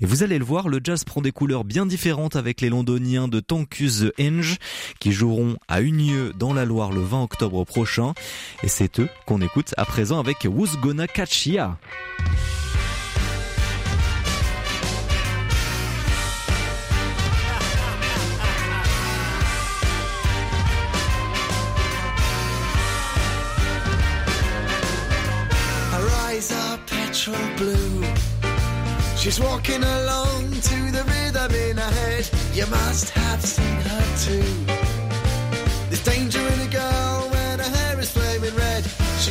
Et 0.00 0.06
vous 0.06 0.22
allez 0.22 0.38
le 0.38 0.44
voir, 0.44 0.68
le 0.68 0.78
jazz 0.84 1.02
prend 1.02 1.22
des 1.22 1.32
couleurs 1.32 1.64
bien 1.64 1.86
différentes 1.86 2.36
avec 2.36 2.60
les 2.60 2.68
londoniens 2.68 3.26
de 3.26 3.40
Tankus 3.40 4.04
The 4.04 4.20
Henge 4.20 4.58
qui 5.00 5.10
joueront 5.10 5.56
à 5.66 5.82
Unieux 5.82 6.32
dans 6.38 6.54
la 6.54 6.64
Loire 6.64 6.92
le 6.92 7.00
20 7.00 7.24
octobre 7.24 7.47
prochain. 7.64 8.14
Et 8.62 8.68
c'est 8.68 9.00
eux 9.00 9.08
qu'on 9.26 9.40
écoute 9.40 9.74
à 9.76 9.84
présent 9.84 10.18
avec 10.18 10.44
Who's 10.44 10.76
Gonna 10.78 11.06
Catch 11.06 11.46
Ya? 11.46 11.76
Blue. 27.58 28.04
She's 29.16 29.40
walking 29.40 29.82
along 29.82 30.50
to 30.52 30.92
the 30.92 31.04
rhythm 31.04 31.52
in 31.52 31.76
her 31.76 31.90
head. 31.90 32.30
You 32.54 32.66
must 32.66 33.10
have 33.10 33.42
seen 33.44 33.80
her 33.80 34.04
too. 34.16 34.44
There's 35.88 36.04
danger 36.04 36.47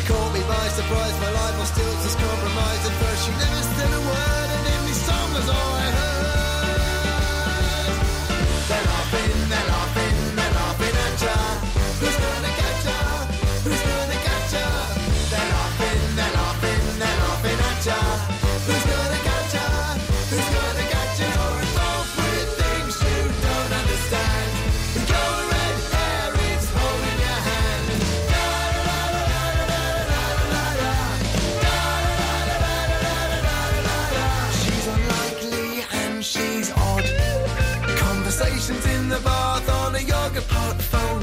caught 0.07 0.33
me 0.33 0.39
by 0.47 0.67
surprise. 0.69 1.19
My 1.19 1.31
life 1.31 1.59
was 1.59 1.66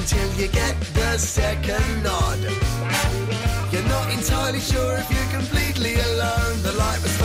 till 0.07 0.33
you 0.35 0.49
get 0.49 0.79
the 0.93 1.17
second 1.17 2.03
nod. 2.03 2.39
You're 3.73 3.89
not 3.89 4.13
entirely 4.13 4.61
sure 4.61 4.97
if 4.99 5.11
you're 5.11 5.41
completely 5.41 5.95
alone. 5.95 6.63
The 6.63 6.73
light 6.73 7.01
was 7.03 7.17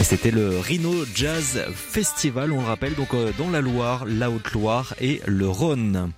C'était 0.00 0.30
le 0.30 0.58
Rhino 0.58 1.04
Jazz 1.14 1.66
Festival, 1.74 2.50
on 2.52 2.60
le 2.60 2.66
rappelle, 2.66 2.94
donc 2.94 3.12
euh, 3.12 3.30
dans 3.36 3.50
la 3.50 3.60
Loire, 3.60 4.06
la 4.06 4.30
Haute-Loire 4.30 4.94
et 5.02 5.20
le 5.26 5.46
Rhône. 5.46 6.12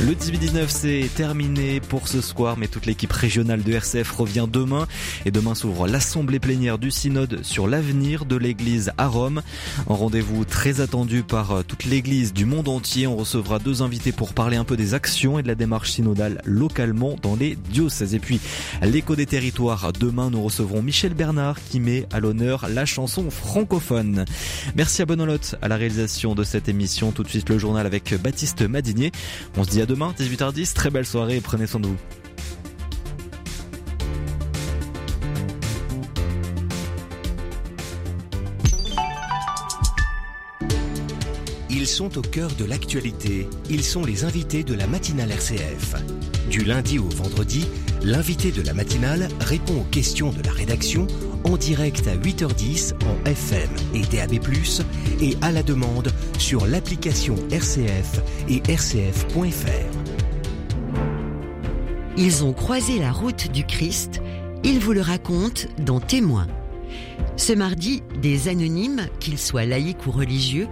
Le 0.00 0.12
18-19 0.12 0.66
c'est 0.68 1.08
terminé 1.14 1.80
pour 1.80 2.08
ce 2.08 2.20
soir, 2.20 2.56
mais 2.58 2.66
toute 2.66 2.84
l'équipe 2.84 3.12
régionale 3.12 3.62
de 3.62 3.72
RCF 3.72 4.10
revient 4.10 4.46
demain. 4.50 4.86
Et 5.24 5.30
demain 5.30 5.54
s'ouvre 5.54 5.86
l'assemblée 5.86 6.40
plénière 6.40 6.78
du 6.78 6.90
synode 6.90 7.42
sur 7.42 7.68
l'avenir 7.68 8.24
de 8.24 8.36
l'église 8.36 8.92
à 8.98 9.06
Rome. 9.06 9.40
Un 9.88 9.94
rendez-vous 9.94 10.44
très 10.44 10.80
attendu 10.80 11.22
par 11.22 11.52
euh, 11.52 11.62
toute 11.62 11.84
l'église 11.84 12.34
du 12.34 12.44
monde 12.44 12.68
entier. 12.68 13.06
On 13.06 13.16
recevra 13.16 13.58
deux 13.58 13.82
invités 13.82 14.12
pour 14.12 14.34
parler 14.34 14.56
un 14.56 14.64
peu 14.64 14.76
des 14.76 14.94
actions 14.94 15.38
et 15.38 15.42
de 15.42 15.48
la 15.48 15.54
démarche 15.54 15.92
synodale 15.92 16.42
localement 16.44 17.16
dans 17.22 17.36
les 17.36 17.56
diocèses. 17.70 18.14
Et 18.14 18.18
puis, 18.18 18.40
l'écho 18.82 19.16
des 19.16 19.26
territoires. 19.26 19.92
Demain, 19.92 20.28
nous 20.28 20.42
recevrons 20.42 20.82
Michel 20.82 21.14
Bernard 21.14 21.56
qui 21.70 21.80
met 21.80 22.06
à 22.12 22.20
l'honneur 22.20 22.66
la 22.68 22.84
chanson 22.84 23.30
francophone. 23.30 24.24
Merci 24.74 25.02
à 25.02 25.06
Bonolotte 25.06 25.54
à 25.62 25.68
la 25.68 25.76
réalisation 25.76 26.34
de 26.34 26.42
cette 26.42 26.68
émission. 26.68 27.12
Tout 27.12 27.22
de 27.22 27.28
suite, 27.28 27.48
le 27.48 27.58
journal 27.58 27.86
avec 27.86 28.14
Baptiste 28.20 28.62
Madinier. 28.62 29.12
On 29.56 29.64
se 29.64 29.70
dit 29.70 29.80
à 29.80 29.83
demain, 29.86 30.14
18h10. 30.18 30.74
Très 30.74 30.90
belle 30.90 31.06
soirée 31.06 31.40
prenez 31.40 31.66
soin 31.66 31.80
de 31.80 31.88
vous. 31.88 31.96
Ils 41.70 41.86
sont 41.88 42.16
au 42.16 42.22
cœur 42.22 42.50
de 42.52 42.64
l'actualité. 42.64 43.48
Ils 43.68 43.84
sont 43.84 44.04
les 44.04 44.24
invités 44.24 44.62
de 44.62 44.74
la 44.74 44.86
matinale 44.86 45.30
RCF. 45.32 45.94
Du 46.50 46.62
lundi 46.62 46.98
au 46.98 47.08
vendredi, 47.08 47.66
l'invité 48.02 48.52
de 48.52 48.62
la 48.62 48.74
matinale 48.74 49.28
répond 49.40 49.80
aux 49.80 49.90
questions 49.90 50.30
de 50.30 50.42
la 50.42 50.52
rédaction 50.52 51.06
en 51.44 51.56
direct 51.56 52.06
à 52.06 52.16
8h10 52.16 52.94
en 52.94 53.24
FM 53.24 53.68
et 53.94 54.02
DAB+, 54.02 54.34
et 55.20 55.36
à 55.42 55.52
la 55.52 55.62
demande 55.62 56.12
sur 56.38 56.66
l'application 56.66 57.36
RCF 57.50 58.20
et 58.48 58.62
rcf.fr. 58.70 59.94
Ils 62.16 62.44
ont 62.44 62.52
croisé 62.52 62.98
la 62.98 63.10
route 63.10 63.50
du 63.50 63.64
Christ, 63.64 64.20
ils 64.62 64.78
vous 64.78 64.92
le 64.92 65.00
racontent 65.00 65.62
dans 65.78 65.98
Témoins. 65.98 66.46
Ce 67.36 67.52
mardi, 67.52 68.02
des 68.22 68.48
anonymes, 68.48 69.08
qu'ils 69.18 69.38
soient 69.38 69.64
laïcs 69.64 70.06
ou 70.06 70.12
religieux, 70.12 70.68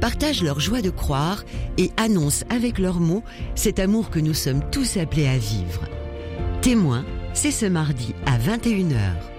partagent 0.00 0.42
leur 0.42 0.60
joie 0.60 0.82
de 0.82 0.90
croire 0.90 1.44
et 1.78 1.90
annoncent 1.96 2.44
avec 2.50 2.78
leurs 2.78 3.00
mots 3.00 3.22
cet 3.54 3.78
amour 3.78 4.10
que 4.10 4.20
nous 4.20 4.34
sommes 4.34 4.62
tous 4.70 4.96
appelés 4.96 5.28
à 5.28 5.38
vivre. 5.38 5.82
Témoins, 6.62 7.04
c'est 7.34 7.50
ce 7.50 7.66
mardi 7.66 8.14
à 8.26 8.38
21h. 8.38 9.35